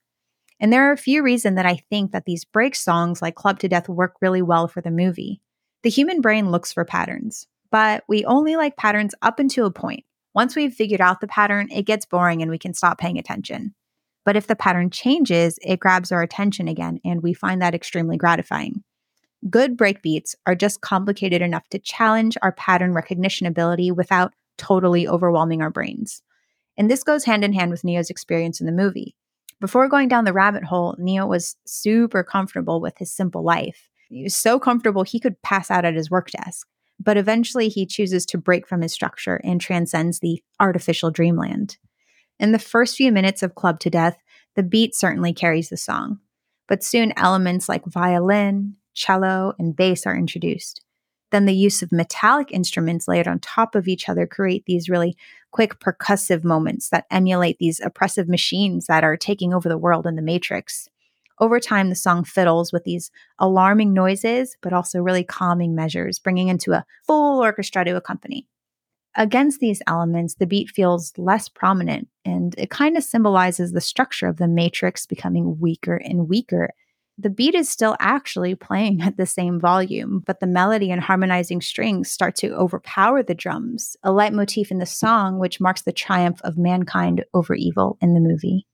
And 0.58 0.72
there 0.72 0.88
are 0.88 0.92
a 0.92 0.96
few 0.96 1.22
reasons 1.22 1.56
that 1.56 1.66
I 1.66 1.82
think 1.90 2.12
that 2.12 2.24
these 2.24 2.44
break 2.44 2.74
songs 2.76 3.20
like 3.20 3.34
Clubbed 3.34 3.60
to 3.62 3.68
Death 3.68 3.88
work 3.88 4.14
really 4.22 4.42
well 4.42 4.68
for 4.68 4.80
the 4.80 4.90
movie. 4.90 5.40
The 5.82 5.90
human 5.90 6.20
brain 6.20 6.50
looks 6.50 6.72
for 6.72 6.84
patterns, 6.84 7.46
but 7.70 8.04
we 8.08 8.24
only 8.24 8.54
like 8.56 8.76
patterns 8.76 9.14
up 9.22 9.40
until 9.40 9.66
a 9.66 9.72
point. 9.72 10.04
Once 10.34 10.56
we've 10.56 10.72
figured 10.72 11.00
out 11.00 11.20
the 11.20 11.26
pattern, 11.26 11.68
it 11.70 11.82
gets 11.82 12.06
boring 12.06 12.40
and 12.40 12.50
we 12.50 12.58
can 12.58 12.72
stop 12.72 12.98
paying 12.98 13.18
attention. 13.18 13.74
But 14.24 14.36
if 14.36 14.46
the 14.46 14.56
pattern 14.56 14.90
changes, 14.90 15.58
it 15.62 15.80
grabs 15.80 16.12
our 16.12 16.22
attention 16.22 16.68
again, 16.68 17.00
and 17.04 17.22
we 17.22 17.32
find 17.32 17.60
that 17.60 17.74
extremely 17.74 18.16
gratifying. 18.16 18.84
Good 19.50 19.76
breakbeats 19.76 20.34
are 20.46 20.54
just 20.54 20.80
complicated 20.80 21.42
enough 21.42 21.68
to 21.70 21.78
challenge 21.78 22.38
our 22.42 22.52
pattern 22.52 22.94
recognition 22.94 23.46
ability 23.46 23.90
without 23.90 24.32
totally 24.56 25.08
overwhelming 25.08 25.60
our 25.60 25.70
brains. 25.70 26.22
And 26.76 26.90
this 26.90 27.02
goes 27.02 27.24
hand 27.24 27.44
in 27.44 27.52
hand 27.52 27.70
with 27.70 27.84
Neo's 27.84 28.10
experience 28.10 28.60
in 28.60 28.66
the 28.66 28.72
movie. 28.72 29.16
Before 29.60 29.88
going 29.88 30.08
down 30.08 30.24
the 30.24 30.32
rabbit 30.32 30.64
hole, 30.64 30.94
Neo 30.98 31.26
was 31.26 31.56
super 31.66 32.22
comfortable 32.22 32.80
with 32.80 32.98
his 32.98 33.12
simple 33.12 33.42
life. 33.44 33.88
He 34.08 34.22
was 34.24 34.36
so 34.36 34.58
comfortable 34.58 35.02
he 35.02 35.20
could 35.20 35.40
pass 35.42 35.70
out 35.70 35.84
at 35.84 35.94
his 35.94 36.10
work 36.10 36.30
desk. 36.30 36.68
But 37.00 37.16
eventually, 37.16 37.68
he 37.68 37.86
chooses 37.86 38.24
to 38.26 38.38
break 38.38 38.68
from 38.68 38.82
his 38.82 38.92
structure 38.92 39.40
and 39.42 39.60
transcends 39.60 40.20
the 40.20 40.42
artificial 40.60 41.10
dreamland. 41.10 41.78
In 42.42 42.50
the 42.50 42.58
first 42.58 42.96
few 42.96 43.12
minutes 43.12 43.44
of 43.44 43.54
Clubbed 43.54 43.82
to 43.82 43.90
Death, 43.90 44.18
the 44.56 44.64
beat 44.64 44.96
certainly 44.96 45.32
carries 45.32 45.68
the 45.68 45.76
song. 45.76 46.18
But 46.66 46.82
soon, 46.82 47.12
elements 47.16 47.68
like 47.68 47.86
violin, 47.86 48.74
cello, 48.94 49.54
and 49.60 49.76
bass 49.76 50.06
are 50.06 50.16
introduced. 50.16 50.82
Then 51.30 51.46
the 51.46 51.54
use 51.54 51.82
of 51.82 51.92
metallic 51.92 52.50
instruments 52.50 53.06
layered 53.06 53.28
on 53.28 53.38
top 53.38 53.76
of 53.76 53.86
each 53.86 54.08
other 54.08 54.26
create 54.26 54.64
these 54.66 54.88
really 54.88 55.16
quick 55.52 55.78
percussive 55.78 56.42
moments 56.42 56.88
that 56.88 57.06
emulate 57.12 57.58
these 57.60 57.78
oppressive 57.78 58.28
machines 58.28 58.86
that 58.86 59.04
are 59.04 59.16
taking 59.16 59.54
over 59.54 59.68
the 59.68 59.78
world 59.78 60.04
in 60.04 60.16
the 60.16 60.20
Matrix. 60.20 60.88
Over 61.38 61.60
time, 61.60 61.90
the 61.90 61.94
song 61.94 62.24
fiddles 62.24 62.72
with 62.72 62.82
these 62.82 63.12
alarming 63.38 63.92
noises, 63.92 64.56
but 64.62 64.72
also 64.72 65.00
really 65.00 65.22
calming 65.22 65.76
measures, 65.76 66.18
bringing 66.18 66.48
into 66.48 66.72
a 66.72 66.84
full 67.06 67.40
orchestra 67.40 67.84
to 67.84 67.94
accompany. 67.94 68.48
Against 69.14 69.60
these 69.60 69.82
elements, 69.86 70.36
the 70.36 70.46
beat 70.46 70.70
feels 70.70 71.12
less 71.18 71.46
prominent, 71.46 72.08
and 72.24 72.54
it 72.56 72.70
kind 72.70 72.96
of 72.96 73.04
symbolizes 73.04 73.72
the 73.72 73.80
structure 73.80 74.26
of 74.26 74.38
the 74.38 74.48
matrix 74.48 75.04
becoming 75.04 75.60
weaker 75.60 75.96
and 75.96 76.30
weaker. 76.30 76.70
The 77.18 77.28
beat 77.28 77.54
is 77.54 77.68
still 77.68 77.94
actually 78.00 78.54
playing 78.54 79.02
at 79.02 79.18
the 79.18 79.26
same 79.26 79.60
volume, 79.60 80.22
but 80.24 80.40
the 80.40 80.46
melody 80.46 80.90
and 80.90 81.02
harmonizing 81.02 81.60
strings 81.60 82.10
start 82.10 82.36
to 82.36 82.54
overpower 82.54 83.22
the 83.22 83.34
drums, 83.34 83.98
a 84.02 84.10
leitmotif 84.10 84.70
in 84.70 84.78
the 84.78 84.86
song 84.86 85.38
which 85.38 85.60
marks 85.60 85.82
the 85.82 85.92
triumph 85.92 86.40
of 86.42 86.56
mankind 86.56 87.22
over 87.34 87.54
evil 87.54 87.98
in 88.00 88.14
the 88.14 88.20
movie. 88.20 88.66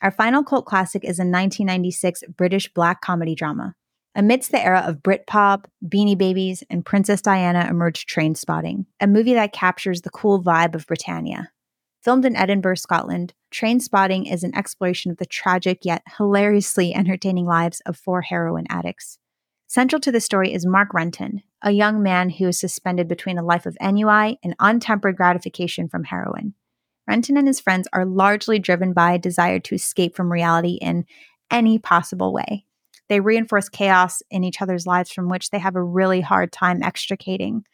Our 0.00 0.12
final 0.12 0.44
cult 0.44 0.64
classic 0.64 1.02
is 1.02 1.18
a 1.18 1.26
1996 1.26 2.22
British 2.36 2.72
black 2.72 3.00
comedy 3.00 3.34
drama. 3.34 3.74
Amidst 4.16 4.50
the 4.50 4.62
era 4.62 4.82
of 4.86 5.02
Britpop, 5.02 5.66
Beanie 5.86 6.18
Babies, 6.18 6.64
and 6.68 6.84
Princess 6.84 7.22
Diana 7.22 7.68
emerged 7.70 8.08
Trainspotting, 8.08 8.86
a 9.00 9.06
movie 9.06 9.34
that 9.34 9.52
captures 9.52 10.02
the 10.02 10.10
cool 10.10 10.42
vibe 10.42 10.74
of 10.74 10.86
Britannia. 10.86 11.52
Filmed 12.02 12.24
in 12.24 12.34
Edinburgh, 12.34 12.76
Scotland, 12.76 13.34
Trainspotting 13.52 14.32
is 14.32 14.42
an 14.42 14.54
exploration 14.56 15.12
of 15.12 15.18
the 15.18 15.26
tragic 15.26 15.84
yet 15.84 16.02
hilariously 16.16 16.92
entertaining 16.92 17.46
lives 17.46 17.80
of 17.86 17.96
four 17.96 18.22
heroin 18.22 18.66
addicts. 18.68 19.18
Central 19.68 20.00
to 20.00 20.10
the 20.10 20.20
story 20.20 20.52
is 20.52 20.66
Mark 20.66 20.92
Renton, 20.92 21.42
a 21.62 21.70
young 21.70 22.02
man 22.02 22.30
who 22.30 22.48
is 22.48 22.58
suspended 22.58 23.06
between 23.06 23.38
a 23.38 23.44
life 23.44 23.66
of 23.66 23.76
ennui 23.80 24.40
and 24.42 24.56
untempered 24.58 25.16
gratification 25.16 25.88
from 25.88 26.04
heroin. 26.04 26.54
Renton 27.06 27.36
and 27.36 27.46
his 27.46 27.60
friends 27.60 27.86
are 27.92 28.04
largely 28.04 28.58
driven 28.58 28.92
by 28.92 29.12
a 29.12 29.18
desire 29.18 29.60
to 29.60 29.74
escape 29.76 30.16
from 30.16 30.32
reality 30.32 30.78
in 30.80 31.04
any 31.50 31.78
possible 31.78 32.32
way. 32.32 32.66
They 33.10 33.18
reinforce 33.18 33.68
chaos 33.68 34.22
in 34.30 34.44
each 34.44 34.62
other's 34.62 34.86
lives 34.86 35.10
from 35.10 35.28
which 35.28 35.50
they 35.50 35.58
have 35.58 35.74
a 35.74 35.82
really 35.82 36.20
hard 36.20 36.52
time 36.52 36.80
extricating. 36.80 37.64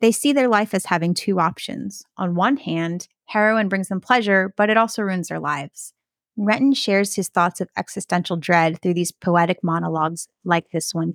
They 0.00 0.10
see 0.10 0.32
their 0.32 0.48
life 0.48 0.74
as 0.74 0.86
having 0.86 1.14
two 1.14 1.38
options. 1.38 2.02
On 2.16 2.34
one 2.34 2.56
hand, 2.56 3.06
heroin 3.26 3.68
brings 3.68 3.86
them 3.86 4.00
pleasure, 4.00 4.52
but 4.56 4.68
it 4.68 4.76
also 4.76 5.02
ruins 5.02 5.28
their 5.28 5.38
lives. 5.38 5.94
Renton 6.36 6.72
shares 6.72 7.14
his 7.14 7.28
thoughts 7.28 7.60
of 7.60 7.68
existential 7.76 8.36
dread 8.36 8.82
through 8.82 8.94
these 8.94 9.12
poetic 9.12 9.62
monologues 9.62 10.26
like 10.44 10.72
this 10.72 10.92
one. 10.92 11.14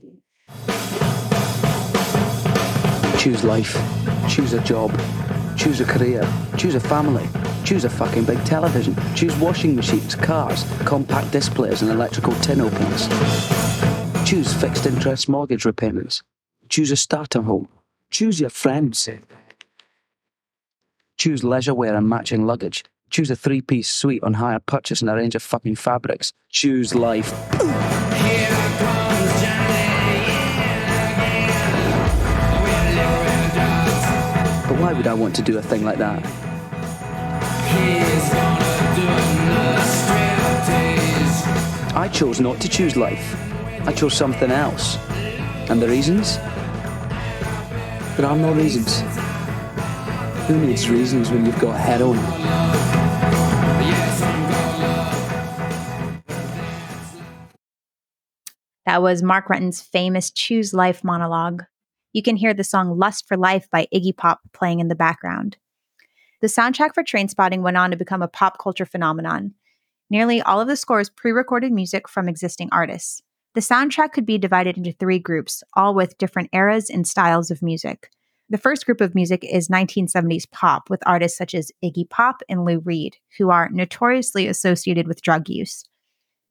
Choose 3.17 3.43
life, 3.43 3.76
choose 4.30 4.53
a 4.53 4.61
job, 4.61 4.97
choose 5.57 5.82
a 5.82 5.86
career, 5.86 6.26
choose 6.55 6.76
a 6.76 6.80
family, 6.80 7.28
choose 7.66 7.84
a 7.84 7.89
fucking 7.89 8.24
big 8.26 8.43
television, 8.45 8.95
choose 9.16 9.36
washing 9.38 9.76
machines, 9.76 10.13
cars, 10.16 10.63
compact 10.86 11.32
displays, 11.32 11.82
and 11.82 11.89
electrical 11.91 12.34
tin 12.36 12.61
openers. 12.61 13.07
Choose 14.24 14.53
fixed 14.53 14.86
interest 14.86 15.28
mortgage 15.28 15.66
repayments. 15.66 16.22
Choose 16.70 16.91
a 16.91 16.95
starter 16.95 17.41
home. 17.41 17.68
Choose 18.11 18.39
your 18.39 18.51
friends. 18.51 19.09
Choose 21.18 21.43
leisure 21.43 21.74
wear 21.74 21.95
and 21.95 22.07
matching 22.07 22.45
luggage. 22.45 22.84
Choose 23.09 23.32
a 23.32 23.36
three 23.36 23.61
piece 23.61 23.89
suite 23.89 24.24
on 24.24 24.36
hire 24.36 24.59
purchase 24.59 25.01
and 25.01 25.09
a 25.09 25.16
range 25.16 25.36
of 25.36 25.41
fucking 25.41 25.76
fabrics. 25.76 26.34
Choose 26.49 26.93
life. 26.93 27.32
But 34.68 34.80
why 34.80 34.93
would 34.93 35.07
I 35.07 35.13
want 35.13 35.36
to 35.38 35.41
do 35.41 35.57
a 35.57 35.61
thing 35.61 35.84
like 35.84 35.97
that? 35.97 36.45
I 41.97 42.09
chose 42.09 42.39
not 42.39 42.59
to 42.61 42.69
choose 42.69 42.95
life. 42.95 43.36
I 43.88 43.91
chose 43.93 44.13
something 44.13 44.51
else. 44.51 44.97
And 45.69 45.82
the 45.82 45.88
reasons? 45.88 46.38
There 48.17 48.26
are 48.26 48.36
no 48.36 48.53
reasons. 48.53 49.01
Who 50.47 50.65
needs 50.65 50.89
reasons 50.89 51.32
when 51.32 51.45
you've 51.45 51.59
got 51.59 51.80
heroin? 51.80 52.19
That 58.86 59.01
was 59.01 59.23
Mark 59.23 59.49
Renton's 59.49 59.82
famous 59.82 60.30
Choose 60.30 60.73
Life 60.73 61.03
monologue. 61.03 61.63
You 62.13 62.21
can 62.21 62.36
hear 62.36 62.53
the 62.53 62.63
song 62.63 62.97
Lust 62.97 63.28
for 63.28 63.36
Life 63.36 63.67
by 63.71 63.88
Iggy 63.93 64.15
Pop 64.15 64.39
playing 64.53 64.80
in 64.80 64.89
the 64.89 64.95
background. 64.95 65.57
The 66.42 66.48
soundtrack 66.48 66.94
for 66.94 67.04
Trainspotting 67.04 67.62
went 67.62 67.78
on 67.78 67.92
to 67.92 67.98
become 67.98 68.22
a 68.22 68.28
pop 68.28 68.60
culture 68.60 68.86
phenomenon. 68.86 69.54
Nearly 70.10 70.42
all 70.42 70.62
of 70.62 70.68
the 70.68 70.76
score 70.76 71.00
is 71.00 71.10
pre 71.10 71.32
recorded 71.32 71.72
music 71.72 72.08
from 72.08 72.30
existing 72.30 72.70
artists. 72.72 73.22
The 73.56 73.62
soundtrack 73.62 74.12
could 74.12 74.26
be 74.26 74.38
divided 74.38 74.78
into 74.78 74.92
three 74.92 75.18
groups, 75.18 75.64
all 75.76 75.96
with 75.96 76.18
different 76.18 76.50
eras 76.52 76.90
and 76.90 77.08
styles 77.08 77.50
of 77.50 77.62
music. 77.62 78.10
The 78.50 78.58
first 78.58 78.86
group 78.86 79.02
of 79.02 79.16
music 79.16 79.44
is 79.44 79.70
1970s 79.70 80.52
pop 80.52 80.90
with 80.90 81.02
artists 81.06 81.38
such 81.38 81.56
as 81.56 81.72
Iggy 81.84 82.08
Pop 82.10 82.44
and 82.48 82.64
Lou 82.64 82.80
Reed, 82.80 83.16
who 83.38 83.50
are 83.50 83.70
notoriously 83.72 84.46
associated 84.48 85.08
with 85.08 85.22
drug 85.22 85.50
use. 85.50 85.86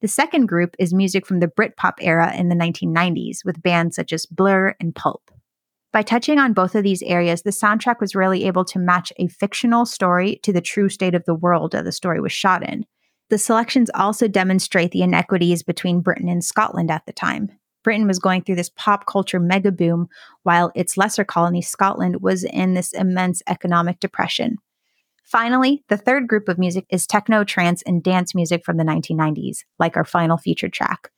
The 0.00 0.08
second 0.08 0.46
group 0.46 0.74
is 0.78 0.92
music 0.92 1.24
from 1.24 1.40
the 1.40 1.46
Britpop 1.46 1.94
era 2.00 2.34
in 2.34 2.48
the 2.48 2.56
1990s 2.56 3.44
with 3.44 3.62
bands 3.62 3.96
such 3.96 4.12
as 4.12 4.26
Blur 4.26 4.74
and 4.80 4.94
Pulp. 4.94 5.30
By 5.94 6.02
touching 6.02 6.40
on 6.40 6.54
both 6.54 6.74
of 6.74 6.82
these 6.82 7.04
areas, 7.04 7.42
the 7.42 7.50
soundtrack 7.50 8.00
was 8.00 8.16
really 8.16 8.46
able 8.46 8.64
to 8.64 8.80
match 8.80 9.12
a 9.16 9.28
fictional 9.28 9.86
story 9.86 10.40
to 10.42 10.52
the 10.52 10.60
true 10.60 10.88
state 10.88 11.14
of 11.14 11.24
the 11.24 11.36
world 11.36 11.70
that 11.70 11.84
the 11.84 11.92
story 11.92 12.20
was 12.20 12.32
shot 12.32 12.68
in. 12.68 12.84
The 13.30 13.38
selections 13.38 13.92
also 13.94 14.26
demonstrate 14.26 14.90
the 14.90 15.02
inequities 15.02 15.62
between 15.62 16.00
Britain 16.00 16.28
and 16.28 16.42
Scotland 16.42 16.90
at 16.90 17.06
the 17.06 17.12
time. 17.12 17.48
Britain 17.84 18.08
was 18.08 18.18
going 18.18 18.42
through 18.42 18.56
this 18.56 18.72
pop 18.74 19.06
culture 19.06 19.38
mega 19.38 19.70
boom, 19.70 20.08
while 20.42 20.72
its 20.74 20.96
lesser 20.96 21.24
colony, 21.24 21.62
Scotland, 21.62 22.22
was 22.22 22.42
in 22.42 22.74
this 22.74 22.92
immense 22.92 23.40
economic 23.46 24.00
depression. 24.00 24.56
Finally, 25.22 25.84
the 25.88 25.96
third 25.96 26.26
group 26.26 26.48
of 26.48 26.58
music 26.58 26.86
is 26.90 27.06
techno, 27.06 27.44
trance, 27.44 27.82
and 27.82 28.02
dance 28.02 28.34
music 28.34 28.64
from 28.64 28.78
the 28.78 28.84
1990s, 28.84 29.58
like 29.78 29.96
our 29.96 30.04
final 30.04 30.38
featured 30.38 30.72
track. 30.72 31.10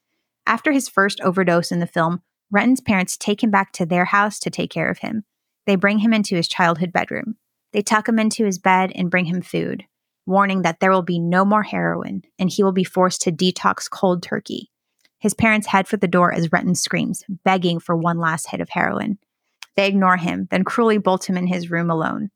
After 0.47 0.71
his 0.71 0.87
first 0.87 1.19
overdose 1.23 1.73
in 1.73 1.81
the 1.81 1.87
film, 1.87 2.21
Renton's 2.51 2.81
parents 2.81 3.17
take 3.17 3.43
him 3.43 3.51
back 3.51 3.73
to 3.73 3.87
their 3.87 4.05
house 4.05 4.39
to 4.41 4.51
take 4.51 4.71
care 4.71 4.91
of 4.91 4.99
him. 4.99 5.25
They 5.67 5.77
bring 5.77 5.99
him 5.99 6.13
into 6.13 6.37
his 6.37 6.49
childhood 6.49 6.93
bedroom. 6.93 7.37
They 7.73 7.83
tuck 7.83 8.09
him 8.09 8.19
into 8.19 8.45
his 8.45 8.59
bed 8.59 8.93
and 8.95 9.11
bring 9.11 9.25
him 9.25 9.43
food, 9.43 9.85
warning 10.25 10.63
that 10.63 10.81
there 10.81 10.91
will 10.91 11.03
be 11.03 11.19
no 11.19 11.45
more 11.45 11.65
heroin 11.65 12.23
and 12.39 12.51
he 12.51 12.63
will 12.63 12.73
be 12.73 12.85
forced 12.85 13.23
to 13.23 13.33
detox 13.33 13.91
cold 13.91 14.23
turkey. 14.23 14.71
His 15.19 15.35
parents 15.35 15.67
head 15.67 15.89
for 15.89 15.97
the 15.97 16.07
door 16.07 16.33
as 16.33 16.53
Renton 16.53 16.75
screams, 16.75 17.25
begging 17.45 17.81
for 17.81 17.97
one 17.97 18.19
last 18.19 18.51
hit 18.51 18.61
of 18.61 18.69
heroin. 18.71 19.19
They 19.75 19.89
ignore 19.89 20.17
him, 20.17 20.47
then 20.51 20.65
cruelly 20.65 20.99
bolt 20.99 21.29
him 21.29 21.37
in 21.37 21.47
his 21.47 21.71
room 21.71 21.91
alone. 21.91 22.31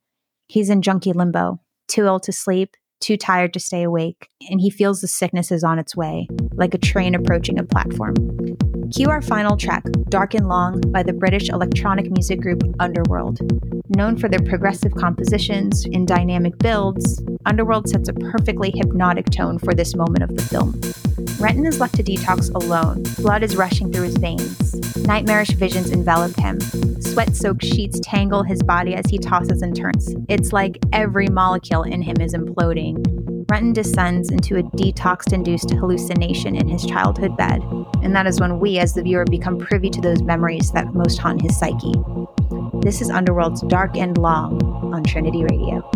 He's 0.47 0.71
in 0.71 0.83
junkie 0.83 1.13
limbo, 1.13 1.61
too 1.89 2.07
ill 2.07 2.21
to 2.21 2.33
sleep, 2.33 2.77
too 3.01 3.17
tired 3.17 3.55
to 3.55 3.61
stay 3.61 3.83
awake, 3.83 4.29
and 4.51 4.61
he 4.61 4.71
feels 4.71 5.01
the 5.01 5.09
sickness 5.09 5.51
is 5.51 5.65
on 5.65 5.79
its 5.79 5.97
way, 5.97 6.29
like 6.53 6.75
a 6.75 6.79
train 6.79 7.15
approaching 7.15 7.59
a 7.59 7.65
platform. 7.65 8.15
Cue 8.93 9.09
our 9.09 9.23
final 9.23 9.57
track, 9.57 9.85
Dark 10.09 10.35
and 10.35 10.49
Long, 10.49 10.81
by 10.89 11.05
the 11.05 11.13
British 11.13 11.49
electronic 11.49 12.11
music 12.11 12.41
group 12.41 12.63
Underworld. 12.81 13.39
Known 13.89 14.17
for 14.17 14.29
their 14.29 14.41
progressive 14.41 14.93
compositions 14.95 15.85
and 15.85 16.09
dynamic 16.09 16.59
builds, 16.59 17.23
Underworld 17.47 17.89
sets 17.89 18.09
a 18.09 18.13
perfectly 18.13 18.73
hypnotic 18.75 19.31
tone 19.31 19.59
for 19.61 19.75
this 19.75 19.95
moment 19.95 20.25
of 20.25 20.37
the 20.37 20.43
film. 20.43 20.81
Renton 21.39 21.67
is 21.67 21.79
left 21.79 21.95
to 21.97 22.03
detox 22.03 22.53
alone. 22.53 23.05
Blood 23.19 23.45
is 23.45 23.57
rushing 23.57 23.93
through 23.93 24.05
his 24.05 24.17
veins. 24.17 24.97
Nightmarish 25.07 25.51
visions 25.51 25.91
envelop 25.93 26.37
him. 26.37 26.61
Sweat 27.01 27.37
soaked 27.37 27.65
sheets 27.65 28.01
tangle 28.03 28.43
his 28.43 28.63
body 28.63 28.95
as 28.95 29.07
he 29.09 29.19
tosses 29.19 29.63
and 29.63 29.77
turns. 29.77 30.15
It's 30.29 30.53
like 30.53 30.79
every 30.93 31.29
molecule 31.29 31.85
in 31.85 32.03
him 32.03 32.21
is 32.21 32.35
imploding. 32.35 33.21
Renton 33.51 33.73
descends 33.73 34.31
into 34.31 34.59
a 34.59 34.63
detox 34.63 35.33
induced 35.33 35.71
hallucination 35.71 36.55
in 36.55 36.69
his 36.69 36.87
childhood 36.87 37.37
bed. 37.37 37.61
And 38.01 38.15
that 38.15 38.29
is 38.29 38.41
when 38.41 38.61
we, 38.61 38.79
as 38.81 38.95
the 38.95 39.03
viewer, 39.03 39.25
become 39.27 39.59
privy 39.59 39.91
to 39.91 40.01
those 40.01 40.23
memories 40.23 40.73
that 40.73 40.95
most 40.95 41.19
haunt 41.19 41.43
his 41.43 41.57
psyche. 41.59 41.95
This 42.81 43.03
is 43.03 43.11
Underworld's 43.11 43.61
Dark 43.63 43.97
and 43.97 44.17
Long 44.17 44.63
on 44.95 45.05
Trinity 45.05 45.45
Radio. 45.45 45.89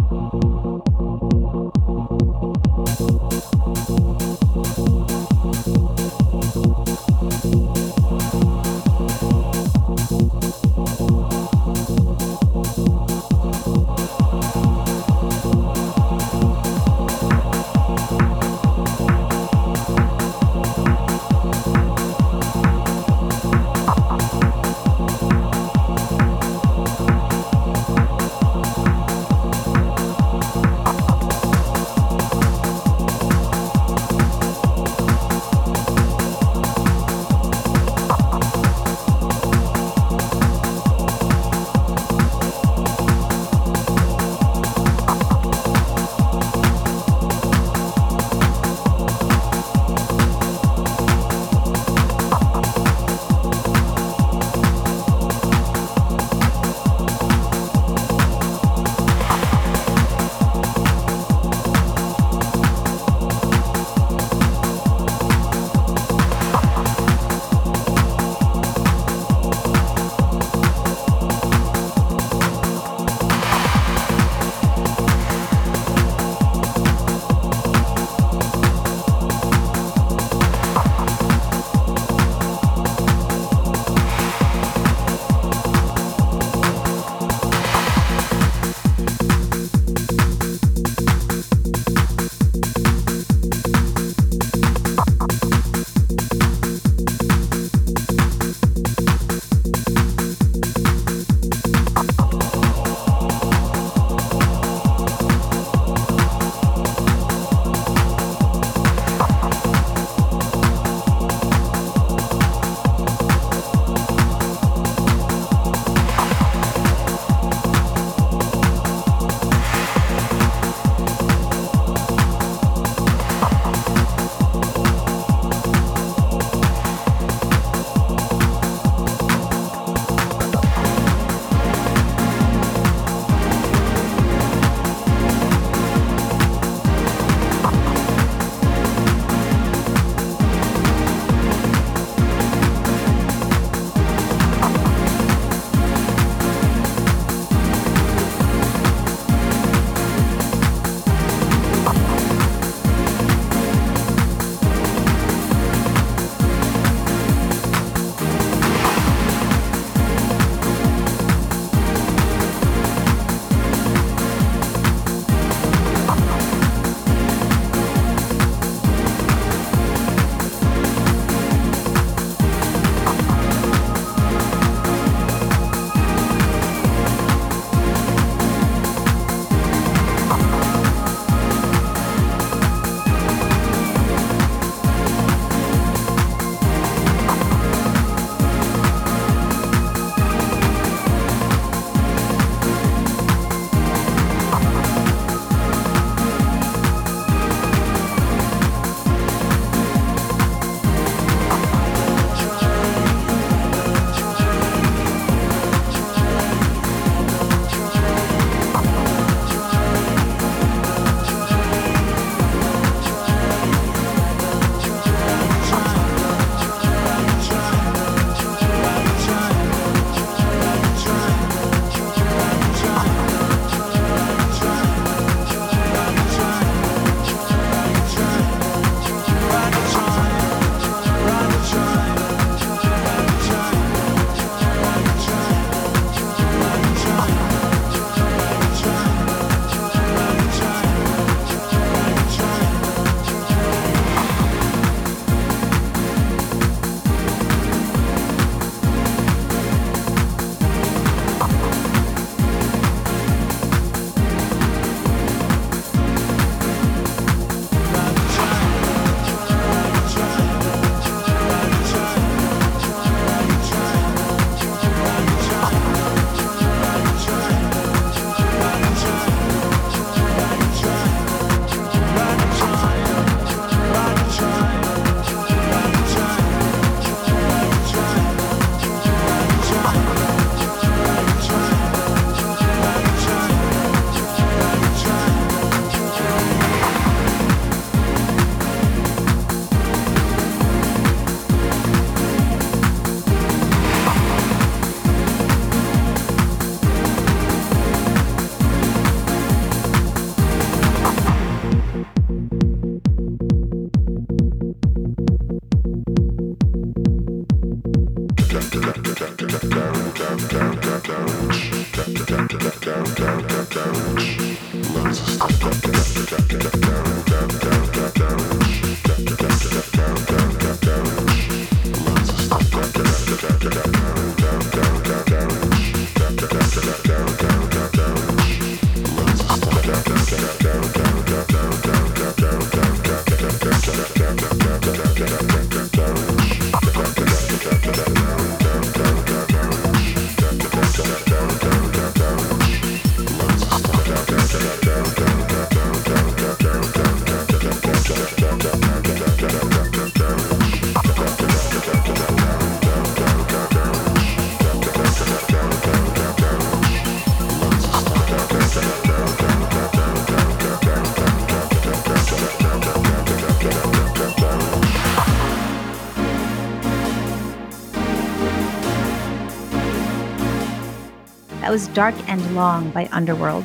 Was 371.75 371.89
Dark 371.89 372.15
and 372.29 372.55
Long 372.55 372.89
by 372.91 373.09
Underworld. 373.11 373.65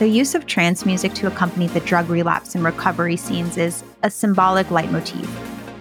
The 0.00 0.06
use 0.06 0.34
of 0.34 0.44
trance 0.44 0.84
music 0.84 1.14
to 1.14 1.28
accompany 1.28 1.66
the 1.66 1.80
drug 1.80 2.10
relapse 2.10 2.54
and 2.54 2.62
recovery 2.62 3.16
scenes 3.16 3.56
is 3.56 3.82
a 4.02 4.10
symbolic 4.10 4.70
leitmotif. 4.70 5.26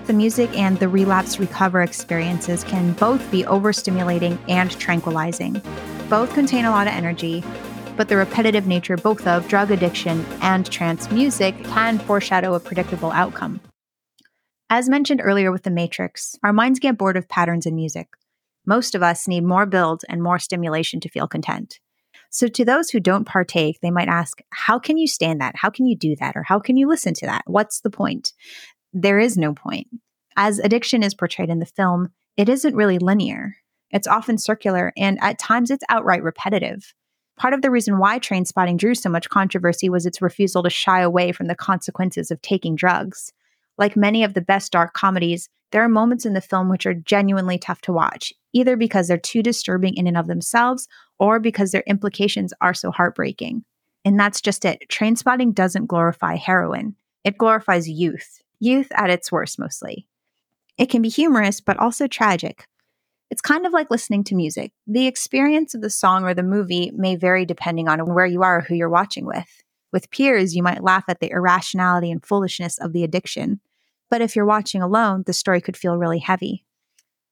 The 0.05 0.13
music 0.13 0.49
and 0.57 0.79
the 0.79 0.87
relapse 0.87 1.41
recover 1.41 1.81
experiences 1.81 2.63
can 2.63 2.93
both 2.93 3.29
be 3.31 3.43
overstimulating 3.43 4.39
and 4.47 4.71
tranquilizing. 4.79 5.61
Both 6.09 6.33
contain 6.33 6.63
a 6.63 6.71
lot 6.71 6.87
of 6.87 6.93
energy, 6.93 7.43
but 7.97 8.07
the 8.07 8.15
repetitive 8.15 8.65
nature 8.65 8.95
both 8.95 9.27
of 9.27 9.49
drug 9.49 9.69
addiction 9.69 10.25
and 10.41 10.71
trance 10.71 11.11
music 11.11 11.61
can 11.65 11.99
foreshadow 11.99 12.53
a 12.53 12.61
predictable 12.61 13.11
outcome. 13.11 13.59
As 14.69 14.87
mentioned 14.87 15.19
earlier 15.21 15.51
with 15.51 15.63
The 15.63 15.71
Matrix, 15.71 16.39
our 16.43 16.53
minds 16.53 16.79
get 16.79 16.97
bored 16.97 17.17
of 17.17 17.27
patterns 17.27 17.65
in 17.65 17.75
music. 17.75 18.07
Most 18.67 18.93
of 18.93 19.01
us 19.01 19.27
need 19.27 19.45
more 19.45 19.65
build 19.65 20.03
and 20.07 20.21
more 20.21 20.37
stimulation 20.37 20.99
to 20.99 21.09
feel 21.09 21.27
content. 21.27 21.79
So, 22.29 22.47
to 22.47 22.65
those 22.65 22.89
who 22.89 22.99
don't 22.99 23.25
partake, 23.25 23.79
they 23.81 23.89
might 23.89 24.09
ask, 24.09 24.39
How 24.51 24.77
can 24.77 24.97
you 24.97 25.07
stand 25.07 25.41
that? 25.41 25.55
How 25.55 25.69
can 25.69 25.87
you 25.87 25.95
do 25.97 26.15
that? 26.19 26.35
Or 26.35 26.43
how 26.43 26.59
can 26.59 26.77
you 26.77 26.87
listen 26.87 27.13
to 27.15 27.25
that? 27.25 27.43
What's 27.47 27.79
the 27.79 27.89
point? 27.89 28.33
There 28.93 29.17
is 29.17 29.37
no 29.37 29.53
point. 29.53 29.87
As 30.35 30.59
addiction 30.59 31.01
is 31.01 31.15
portrayed 31.15 31.49
in 31.49 31.59
the 31.59 31.65
film, 31.65 32.09
it 32.35 32.49
isn't 32.49 32.75
really 32.75 32.99
linear. 32.99 33.55
It's 33.89 34.07
often 34.07 34.37
circular, 34.37 34.91
and 34.97 35.17
at 35.21 35.39
times 35.39 35.71
it's 35.71 35.83
outright 35.89 36.21
repetitive. 36.21 36.93
Part 37.37 37.53
of 37.53 37.61
the 37.61 37.71
reason 37.71 37.99
why 37.99 38.19
Trainspotting 38.19 38.77
drew 38.77 38.95
so 38.95 39.09
much 39.09 39.29
controversy 39.29 39.89
was 39.89 40.05
its 40.05 40.21
refusal 40.21 40.63
to 40.63 40.69
shy 40.69 41.01
away 41.01 41.31
from 41.31 41.47
the 41.47 41.55
consequences 41.55 42.31
of 42.31 42.41
taking 42.41 42.75
drugs. 42.75 43.31
Like 43.77 43.95
many 43.95 44.23
of 44.23 44.33
the 44.33 44.41
best 44.41 44.71
dark 44.71 44.93
comedies, 44.93 45.49
there 45.71 45.83
are 45.83 45.89
moments 45.89 46.25
in 46.25 46.33
the 46.33 46.41
film 46.41 46.69
which 46.69 46.85
are 46.85 46.93
genuinely 46.93 47.57
tough 47.57 47.81
to 47.81 47.93
watch, 47.93 48.33
either 48.53 48.75
because 48.75 49.07
they're 49.07 49.17
too 49.17 49.43
disturbing 49.43 49.95
in 49.95 50.07
and 50.07 50.17
of 50.17 50.27
themselves 50.27 50.87
or 51.19 51.39
because 51.39 51.71
their 51.71 51.83
implications 51.87 52.53
are 52.61 52.73
so 52.73 52.91
heartbreaking. 52.91 53.63
And 54.05 54.19
that's 54.19 54.41
just 54.41 54.63
it. 54.63 54.83
Trainspotting 54.89 55.53
doesn't 55.53 55.87
glorify 55.87 56.35
heroin, 56.35 56.95
it 57.23 57.37
glorifies 57.37 57.89
youth, 57.89 58.41
youth 58.59 58.87
at 58.95 59.09
its 59.09 59.31
worst 59.31 59.59
mostly. 59.59 60.07
It 60.77 60.89
can 60.89 61.01
be 61.01 61.09
humorous, 61.09 61.59
but 61.59 61.77
also 61.77 62.07
tragic. 62.07 62.67
It's 63.29 63.41
kind 63.41 63.65
of 63.65 63.73
like 63.73 63.91
listening 63.91 64.23
to 64.25 64.35
music. 64.35 64.71
The 64.85 65.07
experience 65.07 65.73
of 65.75 65.81
the 65.81 65.89
song 65.89 66.23
or 66.23 66.33
the 66.33 66.43
movie 66.43 66.91
may 66.95 67.15
vary 67.15 67.45
depending 67.45 67.89
on 67.89 68.13
where 68.13 68.25
you 68.25 68.43
are 68.43 68.59
or 68.59 68.61
who 68.61 68.75
you're 68.75 68.89
watching 68.89 69.25
with. 69.25 69.63
With 69.91 70.11
peers, 70.11 70.55
you 70.55 70.63
might 70.63 70.83
laugh 70.83 71.05
at 71.07 71.19
the 71.19 71.31
irrationality 71.31 72.11
and 72.11 72.25
foolishness 72.25 72.77
of 72.77 72.93
the 72.93 73.03
addiction. 73.03 73.59
But 74.09 74.21
if 74.21 74.35
you're 74.35 74.45
watching 74.45 74.81
alone, 74.81 75.23
the 75.25 75.33
story 75.33 75.61
could 75.61 75.77
feel 75.77 75.97
really 75.97 76.19
heavy. 76.19 76.63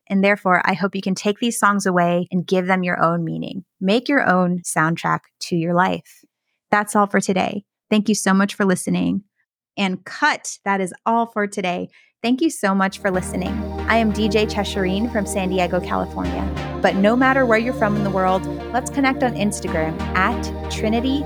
And 0.08 0.24
therefore, 0.24 0.62
I 0.66 0.74
hope 0.74 0.96
you 0.96 1.02
can 1.02 1.16
take 1.16 1.40
these 1.40 1.60
songs 1.60 1.86
away 1.86 2.28
and 2.32 2.46
give 2.46 2.68
them 2.68 2.84
your 2.84 3.02
own 3.04 3.24
meaning. 3.24 3.66
Make 3.82 4.08
your 4.08 4.28
own 4.28 4.60
soundtrack 4.60 5.22
to 5.42 5.56
your 5.56 5.74
life. 5.74 6.24
That's 6.70 6.96
all 6.96 7.08
for 7.08 7.20
today. 7.20 7.64
Thank 7.90 8.10
you 8.10 8.16
so 8.16 8.34
much 8.34 8.54
for 8.54 8.66
listening. 8.66 9.24
And 9.78 10.06
cut, 10.06 10.58
that 10.64 10.82
is 10.82 10.94
all 11.06 11.26
for 11.28 11.48
today. 11.48 11.90
Thank 12.22 12.42
you 12.42 12.50
so 12.50 12.74
much 12.74 13.00
for 13.00 13.12
listening. 13.12 13.54
I 13.88 13.98
am 13.98 14.12
DJ 14.12 14.50
Cheshireen 14.50 15.12
from 15.12 15.26
San 15.28 15.50
Diego, 15.50 15.80
California. 15.80 16.80
But 16.82 16.96
no 16.96 17.16
matter 17.16 17.46
where 17.46 17.60
you're 17.60 17.74
from 17.74 17.96
in 17.96 18.04
the 18.04 18.10
world, 18.10 18.46
let's 18.74 18.90
connect 18.90 19.22
on 19.24 19.36
Instagram 19.36 20.00
at 20.16 20.72
trinity.xm. 20.72 21.26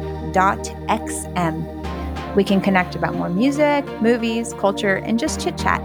We 2.35 2.43
can 2.43 2.61
connect 2.61 2.95
about 2.95 3.15
more 3.15 3.30
music, 3.30 3.85
movies, 4.01 4.53
culture, 4.53 4.95
and 4.95 5.19
just 5.19 5.41
chit 5.41 5.57
chat. 5.57 5.81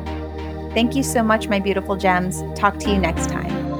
Thank 0.74 0.94
you 0.96 1.02
so 1.02 1.22
much, 1.22 1.48
my 1.48 1.60
beautiful 1.60 1.96
gems. 1.96 2.42
Talk 2.54 2.78
to 2.80 2.90
you 2.90 2.98
next 2.98 3.28
time. 3.28 3.73